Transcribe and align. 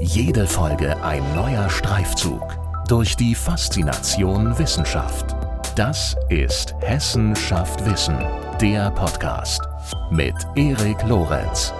Jede 0.00 0.46
Folge 0.46 1.02
ein 1.02 1.24
neuer 1.34 1.68
Streifzug 1.68 2.56
durch 2.86 3.16
die 3.16 3.34
Faszination 3.34 4.56
Wissenschaft. 4.56 5.34
Das 5.74 6.14
ist 6.28 6.72
Hessen 6.80 7.34
schafft 7.34 7.84
Wissen, 7.84 8.16
der 8.60 8.92
Podcast 8.92 9.60
mit 10.12 10.34
Erik 10.54 11.02
Lorenz. 11.02 11.72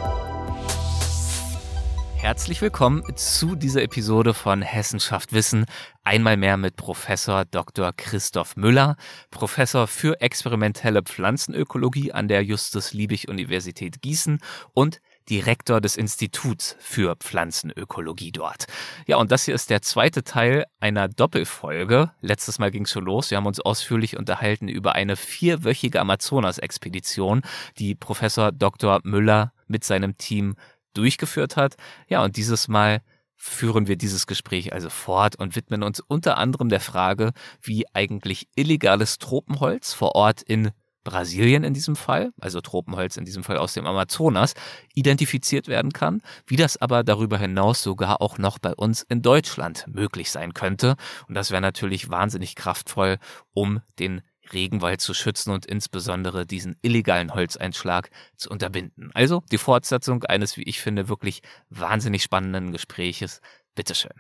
Herzlich 2.17 2.61
willkommen 2.61 3.05
zu 3.15 3.55
dieser 3.55 3.83
Episode 3.83 4.35
von 4.35 4.63
Hessen 4.63 4.99
schafft 4.99 5.33
Wissen. 5.33 5.67
Einmal 6.03 6.37
mehr 6.37 6.57
mit 6.57 6.75
Professor 6.75 7.45
Dr. 7.45 7.93
Christoph 7.97 8.57
Müller, 8.57 8.97
Professor 9.31 9.87
für 9.87 10.21
experimentelle 10.21 11.03
Pflanzenökologie 11.03 12.13
an 12.13 12.27
der 12.27 12.43
Justus-Liebig-Universität 12.43 14.03
Gießen 14.03 14.41
und 14.75 15.01
Direktor 15.29 15.81
des 15.81 15.97
Instituts 15.97 16.77
für 16.79 17.17
Pflanzenökologie 17.17 18.33
dort. 18.33 18.67
Ja, 19.07 19.17
und 19.17 19.31
das 19.31 19.45
hier 19.45 19.55
ist 19.55 19.71
der 19.71 19.83
zweite 19.83 20.25
Teil 20.25 20.65
einer 20.81 21.09
Doppelfolge. 21.09 22.11
Letztes 22.21 22.59
Mal 22.59 22.71
ging 22.71 22.85
es 22.85 22.91
schon 22.91 23.05
los. 23.05 23.31
Wir 23.31 23.37
haben 23.37 23.47
uns 23.47 23.61
ausführlich 23.61 24.17
unterhalten 24.17 24.69
über 24.69 24.95
eine 24.95 25.17
vierwöchige 25.17 26.01
Amazonas-Expedition, 26.01 27.43
die 27.79 27.95
Professor 27.95 28.53
Dr. 28.53 29.01
Müller 29.05 29.53
mit 29.67 29.85
seinem 29.85 30.17
Team 30.17 30.57
durchgeführt 30.95 31.57
hat. 31.57 31.77
Ja, 32.09 32.25
und 32.25 32.37
dieses 32.37 32.69
Mal 32.69 33.03
führen 33.37 33.87
wir 33.87 33.97
dieses 33.97 34.27
Gespräch 34.27 34.73
also 34.73 34.91
fort 34.91 35.37
und 35.37 35.55
widmen 35.55 35.85
uns 35.85 36.01
unter 36.01 36.39
anderem 36.39 36.69
der 36.69 36.81
Frage, 36.81 37.33
wie 37.63 37.87
eigentlich 37.95 38.49
illegales 38.57 39.19
Tropenholz 39.19 39.93
vor 39.93 40.17
Ort 40.17 40.43
in 40.43 40.73
Brasilien 41.09 41.65
in 41.65 41.73
diesem 41.73 41.97
Fall, 41.97 42.33
also 42.39 42.61
Tropenholz 42.61 43.17
in 43.17 43.25
diesem 43.25 43.43
Fall 43.43 43.57
aus 43.57 43.73
dem 43.73 43.87
Amazonas, 43.87 44.53
identifiziert 44.95 45.67
werden 45.67 45.93
kann, 45.93 46.21
wie 46.47 46.57
das 46.57 46.77
aber 46.77 47.03
darüber 47.03 47.39
hinaus 47.39 47.83
sogar 47.83 48.21
auch 48.21 48.37
noch 48.37 48.59
bei 48.59 48.75
uns 48.75 49.03
in 49.03 49.23
Deutschland 49.23 49.87
möglich 49.89 50.31
sein 50.31 50.53
könnte. 50.53 50.97
Und 51.27 51.35
das 51.35 51.51
wäre 51.51 51.63
natürlich 51.63 52.11
wahnsinnig 52.11 52.57
kraftvoll, 52.57 53.17
um 53.55 53.81
den 53.99 54.21
Regenwald 54.53 55.01
zu 55.01 55.15
schützen 55.15 55.51
und 55.51 55.67
insbesondere 55.67 56.47
diesen 56.47 56.77
illegalen 56.83 57.35
Holzeinschlag 57.35 58.11
zu 58.37 58.51
unterbinden. 58.51 59.11
Also 59.15 59.43
die 59.51 59.59
Fortsetzung 59.59 60.25
eines, 60.25 60.57
wie 60.57 60.63
ich 60.63 60.81
finde, 60.81 61.09
wirklich 61.09 61.41
wahnsinnig 61.71 62.23
spannenden 62.23 62.73
Gespräches. 62.73 63.41
Bitteschön. 63.75 64.13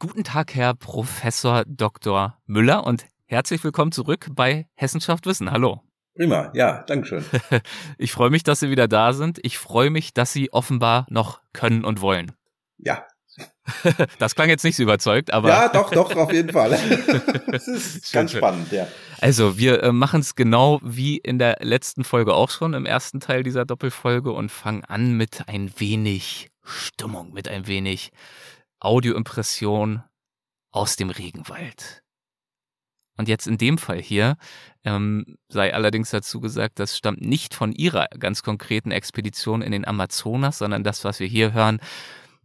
Guten 0.00 0.24
Tag, 0.24 0.54
Herr 0.54 0.74
Professor 0.74 1.64
Dr. 1.66 2.38
Müller 2.46 2.84
und 2.84 3.06
herzlich 3.26 3.62
willkommen 3.62 3.92
zurück 3.92 4.28
bei 4.32 4.66
Hessenschaft 4.74 5.26
Wissen. 5.26 5.50
Hallo. 5.50 5.80
Prima, 6.14 6.52
ja, 6.54 6.84
Dankeschön. 6.86 7.24
ich 7.98 8.12
freue 8.12 8.30
mich, 8.30 8.44
dass 8.44 8.60
Sie 8.60 8.70
wieder 8.70 8.86
da 8.86 9.12
sind. 9.12 9.40
Ich 9.42 9.58
freue 9.58 9.90
mich, 9.90 10.14
dass 10.14 10.32
Sie 10.32 10.52
offenbar 10.52 11.06
noch 11.10 11.40
können 11.52 11.84
und 11.84 12.00
wollen. 12.00 12.32
Ja. 12.78 13.04
das 14.18 14.36
klang 14.36 14.48
jetzt 14.48 14.62
nicht 14.62 14.76
so 14.76 14.84
überzeugt, 14.84 15.32
aber. 15.32 15.48
Ja, 15.48 15.68
doch, 15.68 15.90
doch, 15.90 16.14
auf 16.14 16.32
jeden 16.32 16.52
Fall. 16.52 16.70
das 17.48 17.66
ist 17.66 18.12
ganz 18.12 18.30
spannend, 18.30 18.70
ja. 18.70 18.86
Also, 19.20 19.58
wir 19.58 19.82
äh, 19.82 19.90
machen 19.90 20.20
es 20.20 20.36
genau 20.36 20.80
wie 20.84 21.16
in 21.16 21.38
der 21.38 21.56
letzten 21.60 22.04
Folge 22.04 22.34
auch 22.34 22.50
schon, 22.50 22.74
im 22.74 22.86
ersten 22.86 23.18
Teil 23.18 23.42
dieser 23.42 23.64
Doppelfolge 23.64 24.30
und 24.30 24.52
fangen 24.52 24.84
an 24.84 25.16
mit 25.16 25.48
ein 25.48 25.72
wenig 25.78 26.50
Stimmung, 26.62 27.32
mit 27.32 27.48
ein 27.48 27.66
wenig 27.66 28.12
Audioimpression 28.78 30.04
aus 30.70 30.94
dem 30.94 31.10
Regenwald. 31.10 32.03
Und 33.16 33.28
jetzt 33.28 33.46
in 33.46 33.58
dem 33.58 33.78
Fall 33.78 34.00
hier 34.00 34.36
ähm, 34.84 35.36
sei 35.48 35.72
allerdings 35.72 36.10
dazu 36.10 36.40
gesagt, 36.40 36.78
das 36.78 36.96
stammt 36.96 37.20
nicht 37.20 37.54
von 37.54 37.72
ihrer 37.72 38.08
ganz 38.18 38.42
konkreten 38.42 38.90
Expedition 38.90 39.62
in 39.62 39.72
den 39.72 39.86
Amazonas, 39.86 40.58
sondern 40.58 40.84
das, 40.84 41.04
was 41.04 41.20
wir 41.20 41.26
hier 41.26 41.52
hören, 41.52 41.80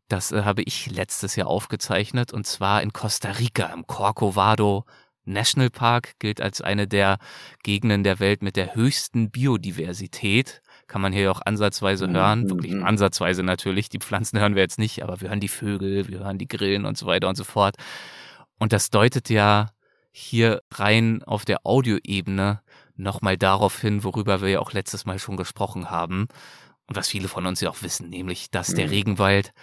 das 0.08 0.32
äh, 0.32 0.44
habe 0.44 0.62
ich 0.64 0.92
letztes 0.92 1.36
Jahr 1.36 1.48
aufgezeichnet 1.48 2.34
und 2.34 2.46
zwar 2.46 2.82
in 2.84 2.94
Costa 2.94 3.32
Rica 3.32 3.68
im 3.68 3.88
Corcovado 3.88 4.86
National 5.26 5.70
Park 5.70 6.14
gilt 6.20 6.42
als 6.42 6.62
eine 6.62 6.88
der 6.88 7.20
Gegenden 7.64 8.04
der 8.04 8.20
Welt 8.20 8.42
mit 8.42 8.56
der 8.56 8.76
höchsten 8.76 9.30
Biodiversität. 9.30 10.62
Kann 10.88 11.02
man 11.02 11.14
hier 11.14 11.32
auch 11.32 11.42
ansatzweise 11.46 12.08
mhm, 12.08 12.16
hören, 12.16 12.42
mhm, 12.42 12.50
wirklich 12.50 12.74
mhm. 12.74 12.84
ansatzweise 12.84 13.44
natürlich. 13.44 13.90
Die 13.90 14.00
Pflanzen 14.00 14.40
hören 14.40 14.56
wir 14.56 14.64
jetzt 14.64 14.80
nicht, 14.80 15.04
aber 15.04 15.22
wir 15.22 15.30
hören 15.30 15.40
die 15.40 15.48
Vögel, 15.48 16.08
wir 16.08 16.20
hören 16.20 16.40
die 16.40 16.48
Grillen 16.48 16.86
und 16.86 16.98
so 16.98 17.06
weiter 17.06 17.30
und 17.30 17.36
so 17.36 17.44
fort. 17.44 17.76
Und 18.58 18.74
das 18.74 18.90
deutet 18.90 19.30
ja 19.30 19.70
hier 20.12 20.62
rein 20.72 21.24
auf 21.24 21.46
der 21.46 21.66
Audioebene 21.66 22.62
nochmal 22.96 23.38
darauf 23.38 23.80
hin, 23.80 24.04
worüber 24.04 24.42
wir 24.42 24.50
ja 24.50 24.60
auch 24.60 24.74
letztes 24.74 25.06
Mal 25.06 25.20
schon 25.20 25.38
gesprochen 25.38 25.90
haben 25.90 26.28
und 26.88 26.96
was 26.96 27.08
viele 27.08 27.28
von 27.28 27.46
uns 27.46 27.62
ja 27.62 27.70
auch 27.70 27.82
wissen, 27.82 28.10
nämlich, 28.10 28.52
dass 28.52 28.74
der 28.74 28.86
mhm. 28.88 28.92
Regenwald 28.92 29.54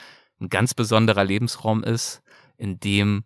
ein 0.41 0.49
ganz 0.49 0.75
besonderer 0.75 1.25
Lebensraum 1.25 1.83
ist, 1.83 2.23
in 2.57 2.79
dem 2.79 3.25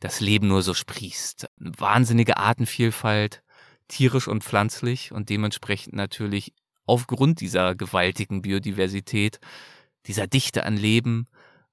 das 0.00 0.20
Leben 0.20 0.48
nur 0.48 0.62
so 0.62 0.74
sprießt. 0.74 1.48
Eine 1.60 1.72
wahnsinnige 1.78 2.36
Artenvielfalt, 2.36 3.42
tierisch 3.88 4.28
und 4.28 4.44
pflanzlich 4.44 5.12
und 5.12 5.28
dementsprechend 5.30 5.94
natürlich 5.94 6.52
aufgrund 6.84 7.40
dieser 7.40 7.74
gewaltigen 7.74 8.42
Biodiversität, 8.42 9.40
dieser 10.06 10.26
Dichte 10.26 10.64
an 10.64 10.76
Leben 10.76 11.26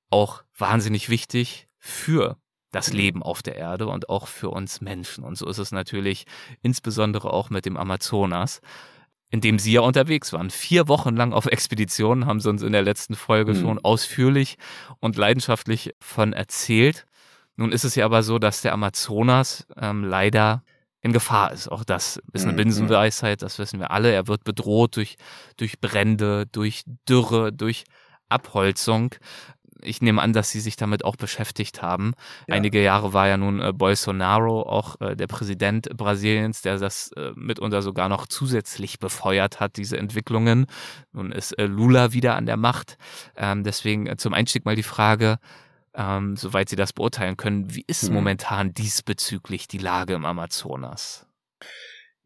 auch 0.10 0.44
wahnsinnig 0.58 1.10
wichtig 1.10 1.68
für 1.78 2.38
das 2.76 2.92
mhm. 2.92 2.98
Leben 2.98 3.24
auf 3.24 3.42
der 3.42 3.56
Erde 3.56 3.88
und 3.88 4.10
auch 4.10 4.28
für 4.28 4.50
uns 4.50 4.82
Menschen. 4.82 5.24
Und 5.24 5.38
so 5.38 5.48
ist 5.48 5.58
es 5.58 5.72
natürlich 5.72 6.26
insbesondere 6.62 7.32
auch 7.32 7.50
mit 7.50 7.66
dem 7.66 7.78
Amazonas, 7.78 8.62
in 9.30 9.42
dem 9.42 9.58
Sie 9.60 9.72
ja 9.72 9.82
unterwegs 9.82 10.34
waren. 10.34 10.50
Vier 10.50 10.88
Wochen 10.88 11.16
lang 11.16 11.34
auf 11.34 11.46
Expeditionen 11.46 12.26
haben 12.26 12.40
Sie 12.40 12.50
uns 12.50 12.62
in 12.62 12.74
der 12.74 12.84
letzten 12.84 13.16
Folge 13.16 13.54
mhm. 13.54 13.62
schon 13.62 13.80
ausführlich 13.80 14.58
und 15.00 15.16
leidenschaftlich 15.16 15.96
von 16.00 16.34
erzählt. 16.34 17.06
Nun 17.56 17.72
ist 17.72 17.86
es 17.86 17.96
ja 17.96 18.06
aber 18.06 18.22
so, 18.24 18.40
dass 18.40 18.62
der 18.62 18.74
Amazonas 18.74 19.66
ähm, 19.78 20.04
leider 20.04 20.64
in 21.00 21.14
Gefahr 21.14 21.54
ist. 21.54 21.70
Auch 21.70 21.86
das 21.86 22.22
ist 22.34 22.44
eine 22.44 22.54
mhm. 22.54 22.58
Binsenweisheit, 22.58 23.42
das 23.42 23.58
wissen 23.58 23.80
wir 23.80 23.92
alle. 23.92 24.12
Er 24.12 24.28
wird 24.28 24.44
bedroht 24.44 24.98
durch, 24.98 25.16
durch 25.56 25.80
Brände, 25.80 26.46
durch 26.52 26.84
Dürre, 27.08 27.54
durch 27.54 27.86
Abholzung 28.28 29.16
ich 29.82 30.02
nehme 30.02 30.22
an, 30.22 30.34
dass 30.34 30.52
sie 30.52 30.60
sich 30.60 30.76
damit 30.76 31.04
auch 31.04 31.16
beschäftigt 31.16 31.82
haben. 31.82 32.14
Ja. 32.48 32.56
Einige 32.56 32.82
Jahre 32.82 33.14
war 33.14 33.28
ja 33.28 33.38
nun 33.38 33.62
äh, 33.62 33.74
Bolsonaro 33.74 34.62
auch 34.62 35.00
äh, 35.02 35.16
der 35.16 35.28
Präsident 35.28 35.90
Brasiliens, 35.96 36.62
der 36.62 36.78
das 36.78 37.12
äh, 37.14 37.32
mitunter 37.36 37.82
sogar 37.82 38.10
noch 38.10 38.28
zusätzlich 38.28 39.00
befeuert 39.00 39.60
hat, 39.60 39.78
diese 39.78 39.98
Entwicklungen. 39.98 40.68
Nun 41.12 41.32
ist 41.32 41.58
äh, 41.58 41.66
Lula 41.66 42.14
wieder 42.14 42.36
an 42.36 42.46
der 42.46 42.58
Macht. 42.58 42.98
Ähm, 43.36 43.64
deswegen 43.64 44.08
äh, 44.08 44.18
zum 44.18 44.34
Einstieg 44.34 44.66
mal 44.66 44.76
die 44.76 44.84
Frage, 44.84 45.40
ähm, 45.94 46.36
soweit 46.36 46.70
Sie 46.70 46.76
das 46.76 46.94
beurteilen 46.94 47.38
können, 47.38 47.74
wie 47.74 47.84
ist 47.88 48.08
hm. 48.08 48.14
momentan 48.14 48.74
diesbezüglich 48.74 49.68
die 49.68 49.78
Lage 49.78 50.14
im 50.14 50.26
Amazonas? 50.26 51.26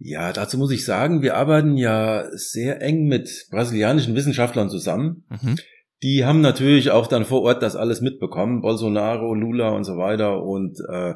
Ja, 0.02 0.32
dazu 0.32 0.58
muss 0.58 0.72
ich 0.72 0.86
sagen, 0.86 1.22
wir 1.22 1.36
arbeiten 1.36 1.76
ja 1.76 2.26
sehr 2.32 2.82
eng 2.82 3.08
mit 3.08 3.48
brasilianischen 3.52 4.16
Wissenschaftlern 4.16 4.70
zusammen. 4.70 5.26
Mhm 5.30 5.58
die 6.02 6.26
haben 6.26 6.42
natürlich 6.42 6.92
auch 6.92 7.08
dann 7.08 7.26
vor 7.26 7.42
Ort 7.42 7.62
das 7.62 7.76
alles 7.76 8.02
mitbekommen, 8.02 8.62
Bolsonaro, 8.62 9.34
Lula 9.34 9.70
und 9.70 9.84
so 9.84 9.98
weiter. 9.98 10.44
Und 10.44 10.80
äh, 10.90 11.14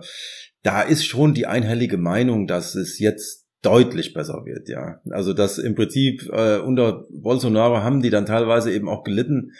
da 0.61 0.81
ist 0.81 1.05
schon 1.05 1.33
die 1.33 1.45
einhellige 1.45 1.97
Meinung, 1.97 2.47
dass 2.47 2.75
es 2.75 2.99
jetzt 2.99 3.43
deutlich 3.61 4.13
besser 4.13 4.43
wird, 4.45 4.67
ja. 4.67 4.99
Also 5.09 5.33
dass 5.33 5.57
im 5.57 5.75
Prinzip 5.75 6.29
äh, 6.33 6.57
unter 6.57 7.05
Bolsonaro 7.09 7.77
haben 7.77 8.01
die 8.01 8.09
dann 8.09 8.25
teilweise 8.25 8.73
eben 8.73 8.89
auch 8.89 9.03
gelitten. 9.03 9.53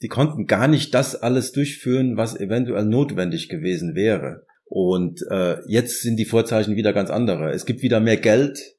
Die 0.00 0.08
konnten 0.08 0.46
gar 0.46 0.68
nicht 0.68 0.94
das 0.94 1.16
alles 1.16 1.50
durchführen, 1.50 2.16
was 2.16 2.38
eventuell 2.38 2.84
notwendig 2.84 3.48
gewesen 3.48 3.96
wäre. 3.96 4.46
Und 4.64 5.24
äh, 5.30 5.56
jetzt 5.66 6.02
sind 6.02 6.18
die 6.18 6.24
Vorzeichen 6.24 6.76
wieder 6.76 6.92
ganz 6.92 7.10
andere. 7.10 7.50
Es 7.50 7.66
gibt 7.66 7.82
wieder 7.82 7.98
mehr 8.00 8.18
Geld. 8.18 8.76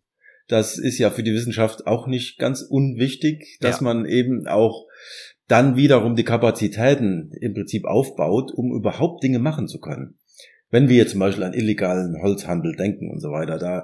Das 0.47 0.77
ist 0.77 0.97
ja 0.97 1.09
für 1.09 1.23
die 1.23 1.33
Wissenschaft 1.33 1.85
auch 1.85 2.07
nicht 2.07 2.39
ganz 2.39 2.61
unwichtig, 2.61 3.57
dass 3.59 3.81
ja. 3.81 3.83
man 3.83 4.05
eben 4.05 4.47
auch 4.47 4.87
dann 5.49 5.75
wiederum 5.75 6.15
die 6.15 6.23
Kapazitäten 6.23 7.31
im 7.41 7.53
Prinzip 7.55 7.85
aufbaut, 7.85 8.51
um 8.53 8.71
überhaupt 8.71 9.23
Dinge 9.23 9.39
machen 9.39 9.67
zu 9.67 9.79
können. 9.79 10.19
Wenn 10.69 10.87
wir 10.87 10.95
jetzt 10.95 11.11
zum 11.11 11.19
Beispiel 11.19 11.43
an 11.43 11.53
illegalen 11.53 12.21
Holzhandel 12.21 12.75
denken 12.75 13.09
und 13.09 13.19
so 13.19 13.31
weiter, 13.31 13.57
da, 13.57 13.83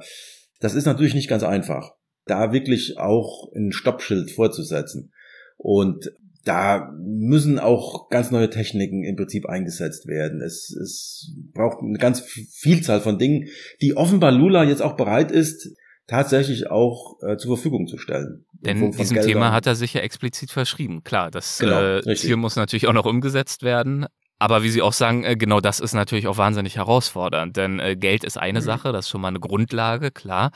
das 0.60 0.76
ist 0.76 0.86
natürlich 0.86 1.16
nicht 1.16 1.28
ganz 1.28 1.44
einfach, 1.44 1.92
da 2.26 2.54
wirklich 2.54 3.00
auch 3.00 3.52
ein 3.56 3.72
Stoppschild 3.72 4.30
vorzusetzen. 4.30 5.12
Und 5.58 6.12
da 6.44 6.94
müssen 7.00 7.58
auch 7.58 8.10
ganz 8.10 8.30
neue 8.30 8.52
Techniken 8.52 9.04
im 9.04 9.16
Prinzip 9.16 9.48
eingesetzt 9.48 10.06
werden. 10.08 10.42
Es, 10.42 10.70
es 10.70 11.34
braucht 11.54 11.82
eine 11.82 11.98
ganz 11.98 12.22
Vielzahl 12.22 13.02
von 13.02 13.18
Dingen, 13.18 13.48
die 13.82 13.98
offenbar 13.98 14.32
Lula 14.32 14.64
jetzt 14.64 14.84
auch 14.84 14.96
bereit 14.96 15.32
ist, 15.32 15.76
tatsächlich 16.08 16.70
auch 16.70 17.22
äh, 17.22 17.38
zur 17.38 17.56
Verfügung 17.58 17.88
zu 17.88 17.98
stellen. 17.98 18.46
Denn 18.54 18.92
diesem 18.92 19.16
Geldern. 19.16 19.32
Thema 19.32 19.52
hat 19.52 19.68
er 19.68 19.76
sich 19.76 19.94
ja 19.94 20.02
explizit 20.02 20.52
verschrieben. 20.52 21.04
Klar, 21.04 21.32
das 21.32 21.60
genau, 21.60 21.82
äh, 21.82 22.16
Ziel 22.16 22.36
muss 22.36 22.56
natürlich 22.56 22.88
auch 22.88 22.94
noch 22.94 23.06
umgesetzt 23.06 23.64
werden. 23.64 24.06
Aber 24.38 24.64
wie 24.64 24.70
Sie 24.70 24.82
auch 24.82 24.94
sagen, 24.94 25.24
äh, 25.24 25.38
genau 25.38 25.62
das 25.62 25.80
ist 25.80 25.94
natürlich 25.94 26.28
auch 26.28 26.38
wahnsinnig 26.38 26.76
herausfordernd, 26.76 27.56
denn 27.56 27.80
äh, 27.80 27.96
Geld 27.96 28.24
ist 28.24 28.38
eine 28.38 28.60
mhm. 28.60 28.66
Sache, 28.66 28.92
das 28.92 29.06
ist 29.06 29.10
schon 29.10 29.22
mal 29.22 29.30
eine 29.30 29.40
Grundlage, 29.40 30.12
klar, 30.12 30.52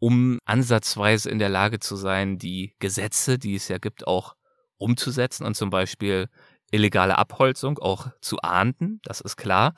um 0.00 0.38
ansatzweise 0.44 1.30
in 1.30 1.38
der 1.38 1.48
Lage 1.48 1.78
zu 1.78 1.94
sein, 1.94 2.38
die 2.38 2.74
Gesetze, 2.80 3.38
die 3.38 3.54
es 3.54 3.68
ja 3.68 3.78
gibt, 3.78 4.06
auch 4.06 4.34
umzusetzen 4.78 5.44
und 5.46 5.54
zum 5.54 5.70
Beispiel 5.70 6.26
illegale 6.72 7.18
Abholzung 7.18 7.78
auch 7.78 8.08
zu 8.20 8.40
ahnden, 8.40 9.00
das 9.04 9.20
ist 9.20 9.36
klar. 9.36 9.74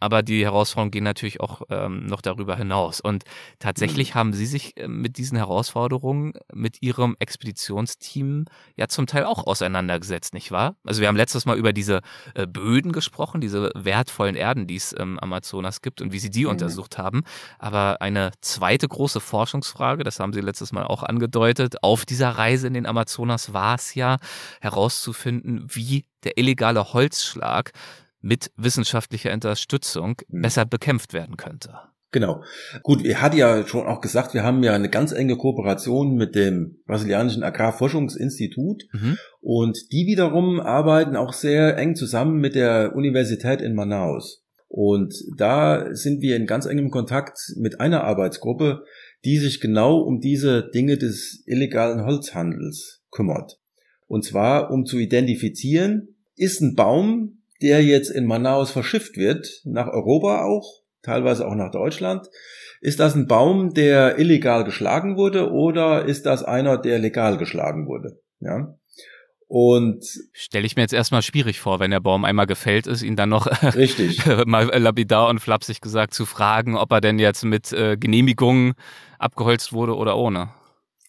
Aber 0.00 0.22
die 0.22 0.44
Herausforderungen 0.44 0.90
gehen 0.90 1.04
natürlich 1.04 1.40
auch 1.40 1.62
ähm, 1.70 2.06
noch 2.06 2.20
darüber 2.20 2.56
hinaus. 2.56 3.00
Und 3.00 3.24
tatsächlich 3.58 4.10
mhm. 4.10 4.18
haben 4.18 4.32
Sie 4.32 4.46
sich 4.46 4.76
äh, 4.76 4.88
mit 4.88 5.18
diesen 5.18 5.36
Herausforderungen 5.36 6.34
mit 6.52 6.82
Ihrem 6.82 7.16
Expeditionsteam 7.18 8.46
ja 8.76 8.88
zum 8.88 9.06
Teil 9.06 9.24
auch 9.24 9.46
auseinandergesetzt, 9.46 10.34
nicht 10.34 10.52
wahr? 10.52 10.76
Also 10.84 11.00
wir 11.00 11.08
haben 11.08 11.16
letztes 11.16 11.46
Mal 11.46 11.56
über 11.56 11.72
diese 11.72 12.00
äh, 12.34 12.46
Böden 12.46 12.92
gesprochen, 12.92 13.40
diese 13.40 13.70
wertvollen 13.74 14.36
Erden, 14.36 14.66
die 14.66 14.76
es 14.76 14.92
im 14.92 15.18
Amazonas 15.18 15.82
gibt 15.82 16.00
und 16.00 16.12
wie 16.12 16.18
Sie 16.18 16.30
die 16.30 16.44
mhm. 16.44 16.50
untersucht 16.50 16.98
haben. 16.98 17.22
Aber 17.58 18.00
eine 18.00 18.30
zweite 18.40 18.86
große 18.88 19.20
Forschungsfrage, 19.20 20.04
das 20.04 20.20
haben 20.20 20.32
Sie 20.32 20.40
letztes 20.40 20.72
Mal 20.72 20.84
auch 20.84 21.02
angedeutet, 21.02 21.82
auf 21.82 22.06
dieser 22.06 22.30
Reise 22.30 22.66
in 22.66 22.74
den 22.74 22.86
Amazonas 22.86 23.52
war 23.52 23.74
es 23.74 23.94
ja 23.94 24.18
herauszufinden, 24.60 25.66
wie 25.68 26.04
der 26.24 26.38
illegale 26.38 26.92
Holzschlag 26.92 27.72
mit 28.20 28.50
wissenschaftlicher 28.56 29.32
Unterstützung 29.32 30.16
mhm. 30.28 30.42
besser 30.42 30.64
bekämpft 30.64 31.12
werden 31.12 31.36
könnte. 31.36 31.74
Genau. 32.10 32.42
Gut, 32.82 33.04
er 33.04 33.20
hat 33.20 33.34
ja 33.34 33.66
schon 33.66 33.86
auch 33.86 34.00
gesagt, 34.00 34.32
wir 34.32 34.42
haben 34.42 34.62
ja 34.62 34.72
eine 34.72 34.88
ganz 34.88 35.12
enge 35.12 35.36
Kooperation 35.36 36.14
mit 36.14 36.34
dem 36.34 36.78
brasilianischen 36.86 37.42
Agrarforschungsinstitut 37.42 38.84
mhm. 38.92 39.18
und 39.40 39.78
die 39.92 40.06
wiederum 40.06 40.58
arbeiten 40.58 41.16
auch 41.16 41.34
sehr 41.34 41.76
eng 41.76 41.96
zusammen 41.96 42.40
mit 42.40 42.54
der 42.54 42.94
Universität 42.96 43.60
in 43.60 43.74
Manaus. 43.74 44.42
Und 44.68 45.14
da 45.36 45.94
sind 45.94 46.22
wir 46.22 46.36
in 46.36 46.46
ganz 46.46 46.66
engem 46.66 46.90
Kontakt 46.90 47.38
mit 47.56 47.80
einer 47.80 48.04
Arbeitsgruppe, 48.04 48.84
die 49.24 49.38
sich 49.38 49.60
genau 49.60 49.98
um 49.98 50.20
diese 50.20 50.70
Dinge 50.74 50.96
des 50.96 51.42
illegalen 51.46 52.04
Holzhandels 52.04 53.02
kümmert. 53.10 53.58
Und 54.06 54.24
zwar, 54.24 54.70
um 54.70 54.86
zu 54.86 54.98
identifizieren, 54.98 56.16
ist 56.36 56.60
ein 56.60 56.74
Baum, 56.74 57.37
der 57.62 57.82
jetzt 57.84 58.10
in 58.10 58.26
Manaus 58.26 58.70
verschifft 58.70 59.16
wird, 59.16 59.62
nach 59.64 59.88
Europa 59.88 60.44
auch, 60.44 60.82
teilweise 61.02 61.46
auch 61.46 61.54
nach 61.54 61.70
Deutschland, 61.70 62.28
ist 62.80 63.00
das 63.00 63.14
ein 63.14 63.26
Baum, 63.26 63.74
der 63.74 64.18
illegal 64.18 64.64
geschlagen 64.64 65.16
wurde 65.16 65.50
oder 65.50 66.04
ist 66.04 66.26
das 66.26 66.44
einer, 66.44 66.78
der 66.78 66.98
legal 66.98 67.36
geschlagen 67.36 67.86
wurde? 67.86 68.20
Ja. 68.40 68.74
Und 69.48 70.04
stelle 70.32 70.66
ich 70.66 70.76
mir 70.76 70.82
jetzt 70.82 70.92
erstmal 70.92 71.22
schwierig 71.22 71.58
vor, 71.58 71.80
wenn 71.80 71.90
der 71.90 72.00
Baum 72.00 72.26
einmal 72.26 72.46
gefällt 72.46 72.86
ist, 72.86 73.02
ihn 73.02 73.16
dann 73.16 73.30
noch 73.30 73.46
richtig 73.74 74.24
mal 74.44 74.66
lapidar 74.66 75.28
und 75.28 75.40
flapsig 75.40 75.80
gesagt 75.80 76.12
zu 76.12 76.26
fragen, 76.26 76.76
ob 76.76 76.92
er 76.92 77.00
denn 77.00 77.18
jetzt 77.18 77.44
mit 77.44 77.72
äh, 77.72 77.96
Genehmigung 77.96 78.74
abgeholzt 79.18 79.72
wurde 79.72 79.96
oder 79.96 80.18
ohne. 80.18 80.50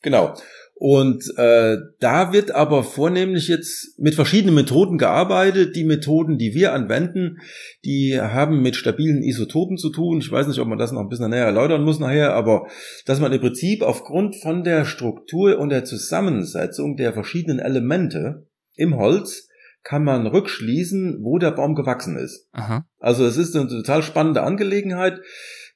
Genau. 0.02 0.36
Und 0.82 1.26
äh, 1.36 1.76
da 2.00 2.32
wird 2.32 2.52
aber 2.52 2.86
vornehmlich 2.86 3.50
jetzt 3.50 4.00
mit 4.00 4.16
verschiedenen 4.16 4.56
Methoden 4.56 4.98
gearbeitet. 4.98 5.76
Die 5.76 5.84
Methoden, 5.84 6.38
die 6.38 6.54
wir 6.54 6.72
anwenden, 6.72 7.40
die 7.84 8.18
haben 8.18 8.62
mit 8.62 8.78
stabilen 8.78 9.22
Isotopen 9.22 9.76
zu 9.76 9.90
tun. 9.90 10.20
Ich 10.20 10.32
weiß 10.32 10.48
nicht, 10.48 10.60
ob 10.60 10.70
man 10.70 10.78
das 10.78 10.94
noch 10.94 11.02
ein 11.02 11.10
bisschen 11.10 11.32
näher 11.32 11.44
erläutern 11.44 11.84
muss 11.84 12.00
nachher, 12.00 12.34
aber 12.34 12.68
dass 13.06 13.20
man 13.20 13.34
im 13.34 13.42
Prinzip 13.42 13.82
aufgrund 13.82 14.38
von 14.38 14.64
der 14.64 14.86
Struktur 14.86 15.60
und 15.60 15.68
der 15.68 15.84
Zusammensetzung 15.84 16.96
der 16.96 17.12
verschiedenen 17.12 17.60
Elemente 17.60 18.48
im 18.78 18.96
Holz 18.96 19.50
kann 19.84 20.06
man 20.06 20.28
rückschließen, 20.28 21.20
wo 21.24 21.40
der 21.40 21.52
Baum 21.52 21.76
gewachsen 21.76 22.16
ist. 22.16 22.48
Aha. 22.54 22.86
Also 23.00 23.26
es 23.26 23.36
ist 23.36 23.54
eine 23.54 23.68
total 23.68 24.02
spannende 24.02 24.44
Angelegenheit. 24.44 25.20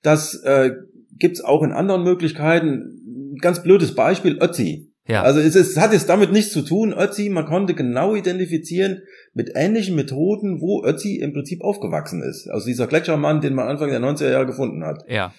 Das 0.01 0.41
äh, 0.45 0.71
gibt 1.19 1.35
es 1.35 1.43
auch 1.43 1.61
in 1.61 1.73
anderen 1.73 2.03
Möglichkeiten. 2.03 3.35
Ganz 3.41 3.61
blödes 3.63 3.95
Beispiel, 3.95 4.41
Ötzi. 4.41 4.92
Ja. 5.07 5.23
Also 5.23 5.39
es, 5.39 5.55
ist, 5.55 5.71
es 5.71 5.77
hat 5.77 5.91
jetzt 5.91 6.07
damit 6.07 6.31
nichts 6.31 6.51
zu 6.53 6.61
tun. 6.61 6.93
Ötzi, 6.93 7.29
man 7.29 7.45
konnte 7.45 7.73
genau 7.73 8.15
identifizieren 8.15 9.01
mit 9.33 9.51
ähnlichen 9.55 9.95
Methoden, 9.95 10.61
wo 10.61 10.83
Ötzi 10.85 11.17
im 11.17 11.33
Prinzip 11.33 11.61
aufgewachsen 11.61 12.23
ist. 12.23 12.47
Also 12.49 12.67
dieser 12.67 12.87
Gletschermann, 12.87 13.41
den 13.41 13.53
man 13.53 13.67
Anfang 13.67 13.89
der 13.89 13.99
90er 13.99 14.31
Jahre 14.31 14.45
gefunden 14.45 14.85
hat. 14.85 15.03
Ja. 15.07 15.33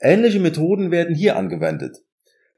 Ähnliche 0.00 0.40
Methoden 0.40 0.90
werden 0.90 1.14
hier 1.14 1.36
angewendet. 1.36 1.98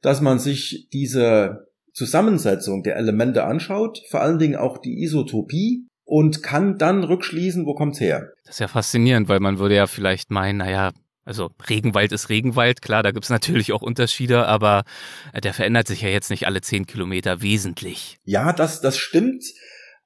Dass 0.01 0.21
man 0.21 0.39
sich 0.39 0.89
diese 0.93 1.67
Zusammensetzung 1.93 2.83
der 2.83 2.97
Elemente 2.97 3.45
anschaut, 3.45 4.03
vor 4.11 4.21
allen 4.21 4.39
Dingen 4.39 4.57
auch 4.57 4.79
die 4.79 5.03
Isotopie 5.03 5.87
und 6.05 6.43
kann 6.43 6.79
dann 6.79 7.03
rückschließen, 7.05 7.67
wo 7.67 7.75
kommt's 7.75 8.01
her. 8.01 8.31
Das 8.45 8.57
ist 8.57 8.61
ja 8.61 8.69
faszinierend, 8.69 9.29
weil 9.29 9.41
man 9.41 9.59
würde 9.59 9.75
ja 9.75 9.87
vielleicht 9.87 10.31
meinen, 10.31 10.59
naja, 10.59 10.93
also 11.25 11.51
Regenwald 11.69 12.13
ist 12.13 12.29
Regenwald, 12.29 12.83
klar, 12.83 13.03
da 13.03 13.11
gibt's 13.11 13.31
natürlich 13.31 13.73
auch 13.73 13.83
Unterschiede, 13.83 14.47
aber 14.47 14.85
äh, 15.33 15.41
der 15.41 15.55
verändert 15.55 15.87
sich 15.87 16.03
ja 16.03 16.09
jetzt 16.09 16.31
nicht 16.31 16.47
alle 16.47 16.61
zehn 16.61 16.87
Kilometer 16.87 17.43
wesentlich. 17.43 18.19
Ja, 18.25 18.53
das, 18.53 18.81
das 18.81 18.99
stimmt. 18.99 19.45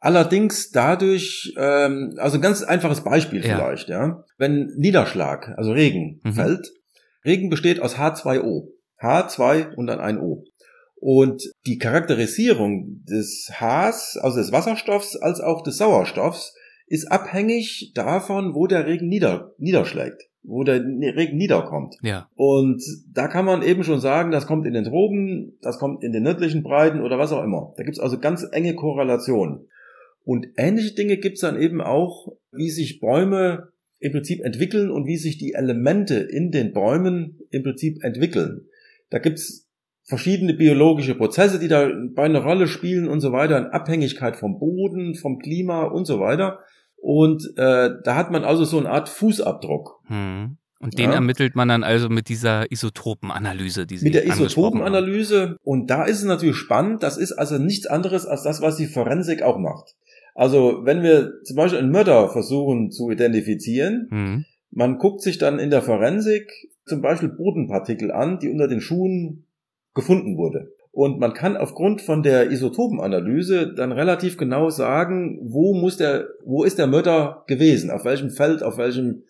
Allerdings 0.00 0.70
dadurch, 0.70 1.54
ähm, 1.56 2.14
also 2.18 2.36
ein 2.36 2.42
ganz 2.42 2.62
einfaches 2.62 3.02
Beispiel 3.02 3.44
ja. 3.44 3.56
vielleicht, 3.56 3.88
ja. 3.88 4.24
Wenn 4.36 4.72
Niederschlag, 4.76 5.54
also 5.56 5.72
Regen 5.72 6.20
mhm. 6.22 6.32
fällt, 6.34 6.72
Regen 7.24 7.50
besteht 7.50 7.80
aus 7.80 7.96
H2O. 7.96 8.68
H2 9.00 9.74
und 9.74 9.86
dann 9.88 10.00
ein 10.00 10.18
O. 10.18 10.44
Und 11.00 11.42
die 11.66 11.78
Charakterisierung 11.78 13.04
des 13.08 13.50
Hs, 13.60 14.18
also 14.20 14.38
des 14.38 14.50
Wasserstoffs, 14.50 15.16
als 15.16 15.40
auch 15.40 15.62
des 15.62 15.78
Sauerstoffs, 15.78 16.54
ist 16.86 17.10
abhängig 17.10 17.92
davon, 17.94 18.54
wo 18.54 18.66
der 18.66 18.86
Regen 18.86 19.08
nieder, 19.08 19.52
niederschlägt 19.58 20.27
wo 20.42 20.64
der 20.64 20.80
Regen 20.80 21.36
niederkommt. 21.36 21.96
Ja. 22.02 22.28
Und 22.34 22.82
da 23.12 23.28
kann 23.28 23.44
man 23.44 23.62
eben 23.62 23.84
schon 23.84 24.00
sagen, 24.00 24.30
das 24.30 24.46
kommt 24.46 24.66
in 24.66 24.74
den 24.74 24.84
Tropen, 24.84 25.58
das 25.60 25.78
kommt 25.78 26.02
in 26.02 26.12
den 26.12 26.22
nördlichen 26.22 26.62
Breiten 26.62 27.00
oder 27.00 27.18
was 27.18 27.32
auch 27.32 27.44
immer. 27.44 27.74
Da 27.76 27.84
gibt's 27.84 28.00
also 28.00 28.18
ganz 28.18 28.46
enge 28.50 28.74
Korrelationen. 28.74 29.68
Und 30.24 30.48
ähnliche 30.56 30.94
Dinge 30.94 31.16
gibt's 31.16 31.40
dann 31.40 31.60
eben 31.60 31.80
auch, 31.80 32.32
wie 32.52 32.70
sich 32.70 33.00
Bäume 33.00 33.68
im 33.98 34.12
Prinzip 34.12 34.44
entwickeln 34.44 34.90
und 34.90 35.06
wie 35.06 35.16
sich 35.16 35.38
die 35.38 35.54
Elemente 35.54 36.16
in 36.16 36.50
den 36.50 36.72
Bäumen 36.72 37.40
im 37.50 37.62
Prinzip 37.62 38.02
entwickeln. 38.02 38.66
Da 39.10 39.18
gibt's 39.18 39.68
verschiedene 40.04 40.54
biologische 40.54 41.14
Prozesse, 41.14 41.58
die 41.58 41.68
dabei 41.68 42.24
eine 42.24 42.42
Rolle 42.42 42.66
spielen 42.66 43.08
und 43.08 43.20
so 43.20 43.32
weiter, 43.32 43.58
in 43.58 43.66
Abhängigkeit 43.66 44.36
vom 44.36 44.58
Boden, 44.58 45.14
vom 45.14 45.38
Klima 45.38 45.84
und 45.84 46.06
so 46.06 46.20
weiter. 46.20 46.60
Und 47.00 47.44
äh, 47.56 47.90
da 48.04 48.16
hat 48.16 48.30
man 48.30 48.44
also 48.44 48.64
so 48.64 48.78
eine 48.78 48.90
Art 48.90 49.08
Fußabdruck. 49.08 50.00
Hm. 50.06 50.56
Und 50.80 50.98
den 50.98 51.10
ja. 51.10 51.16
ermittelt 51.16 51.56
man 51.56 51.68
dann 51.68 51.82
also 51.82 52.08
mit 52.08 52.28
dieser 52.28 52.70
Isotopenanalyse. 52.70 53.86
Die 53.86 53.98
Sie 53.98 54.04
mit 54.04 54.14
der 54.14 54.26
Isotopenanalyse. 54.26 55.56
Und 55.62 55.90
da 55.90 56.04
ist 56.04 56.18
es 56.18 56.24
natürlich 56.24 56.56
spannend. 56.56 57.02
Das 57.02 57.16
ist 57.16 57.32
also 57.32 57.58
nichts 57.58 57.86
anderes 57.86 58.26
als 58.26 58.44
das, 58.44 58.62
was 58.62 58.76
die 58.76 58.86
Forensik 58.86 59.42
auch 59.42 59.58
macht. 59.58 59.96
Also 60.34 60.84
wenn 60.84 61.02
wir 61.02 61.42
zum 61.42 61.56
Beispiel 61.56 61.80
einen 61.80 61.90
Mörder 61.90 62.28
versuchen 62.28 62.92
zu 62.92 63.10
identifizieren, 63.10 64.06
hm. 64.10 64.44
man 64.70 64.98
guckt 64.98 65.20
sich 65.20 65.38
dann 65.38 65.58
in 65.58 65.70
der 65.70 65.82
Forensik 65.82 66.70
zum 66.86 67.02
Beispiel 67.02 67.28
Bodenpartikel 67.28 68.12
an, 68.12 68.38
die 68.38 68.48
unter 68.48 68.68
den 68.68 68.80
Schuhen 68.80 69.46
gefunden 69.94 70.36
wurde. 70.36 70.72
Und 70.90 71.20
man 71.20 71.32
kann 71.32 71.56
aufgrund 71.56 72.00
von 72.00 72.22
der 72.22 72.50
Isotopenanalyse 72.50 73.72
dann 73.74 73.92
relativ 73.92 74.36
genau 74.36 74.70
sagen, 74.70 75.38
wo 75.42 75.74
muss 75.74 75.96
der, 75.96 76.28
wo 76.44 76.64
ist 76.64 76.78
der 76.78 76.86
Mörder 76.86 77.44
gewesen, 77.46 77.90
auf 77.90 78.04
welchem 78.04 78.30
Feld, 78.30 78.62
auf 78.62 78.78
welchem 78.78 79.22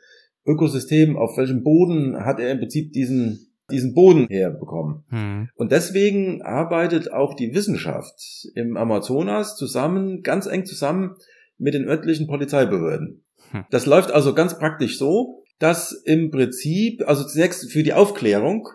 Ökosystem, 0.46 1.16
auf 1.16 1.36
welchem 1.36 1.62
Boden 1.62 2.24
hat 2.24 2.40
er 2.40 2.50
im 2.50 2.58
Prinzip 2.58 2.92
diesen, 2.92 3.50
diesen 3.70 3.92
Boden 3.92 4.26
herbekommen. 4.28 5.04
Hm. 5.10 5.48
Und 5.56 5.72
deswegen 5.72 6.42
arbeitet 6.42 7.12
auch 7.12 7.34
die 7.34 7.54
Wissenschaft 7.54 8.48
im 8.54 8.76
Amazonas 8.76 9.56
zusammen, 9.56 10.22
ganz 10.22 10.46
eng 10.46 10.64
zusammen 10.64 11.16
mit 11.58 11.74
den 11.74 11.86
örtlichen 11.86 12.26
Polizeibehörden. 12.26 13.24
Hm. 13.50 13.64
Das 13.70 13.84
läuft 13.84 14.10
also 14.10 14.32
ganz 14.32 14.58
praktisch 14.58 14.98
so, 14.98 15.42
dass 15.58 15.92
im 15.92 16.30
Prinzip, 16.30 17.06
also 17.06 17.24
zunächst 17.24 17.70
für 17.70 17.82
die 17.82 17.92
Aufklärung 17.92 18.68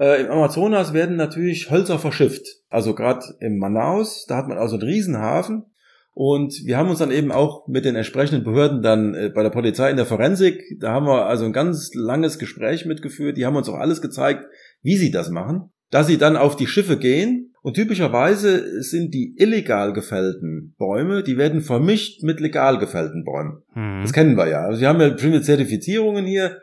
äh, 0.00 0.22
Im 0.22 0.30
Amazonas 0.30 0.94
werden 0.94 1.16
natürlich 1.16 1.70
Hölzer 1.70 1.98
verschifft. 1.98 2.46
Also 2.70 2.94
gerade 2.94 3.22
im 3.40 3.58
Manaus, 3.58 4.24
da 4.26 4.36
hat 4.36 4.48
man 4.48 4.56
also 4.56 4.76
einen 4.76 4.88
Riesenhafen. 4.88 5.66
Und 6.12 6.64
wir 6.64 6.76
haben 6.76 6.88
uns 6.88 6.98
dann 6.98 7.12
eben 7.12 7.30
auch 7.30 7.68
mit 7.68 7.84
den 7.84 7.96
entsprechenden 7.96 8.42
Behörden 8.42 8.82
dann 8.82 9.14
äh, 9.14 9.30
bei 9.32 9.42
der 9.42 9.50
Polizei 9.50 9.90
in 9.90 9.96
der 9.96 10.06
Forensik, 10.06 10.62
da 10.80 10.92
haben 10.92 11.06
wir 11.06 11.26
also 11.26 11.44
ein 11.44 11.52
ganz 11.52 11.94
langes 11.94 12.38
Gespräch 12.38 12.86
mitgeführt. 12.86 13.36
Die 13.36 13.46
haben 13.46 13.56
uns 13.56 13.68
auch 13.68 13.78
alles 13.78 14.00
gezeigt, 14.00 14.46
wie 14.82 14.96
sie 14.96 15.10
das 15.10 15.30
machen. 15.30 15.70
Dass 15.90 16.06
sie 16.06 16.18
dann 16.18 16.36
auf 16.36 16.56
die 16.56 16.66
Schiffe 16.66 16.96
gehen 16.98 17.54
und 17.62 17.74
typischerweise 17.74 18.82
sind 18.82 19.12
die 19.12 19.34
illegal 19.36 19.92
gefällten 19.92 20.74
Bäume, 20.78 21.22
die 21.22 21.36
werden 21.36 21.60
vermischt 21.60 22.22
mit 22.22 22.40
legal 22.40 22.78
gefällten 22.78 23.24
Bäumen. 23.24 23.62
Hm. 23.74 24.00
Das 24.02 24.12
kennen 24.12 24.36
wir 24.36 24.48
ja. 24.48 24.62
Also 24.62 24.80
wir 24.80 24.88
haben 24.88 25.00
ja 25.00 25.10
bestimmte 25.10 25.42
Zertifizierungen 25.42 26.24
hier. 26.24 26.58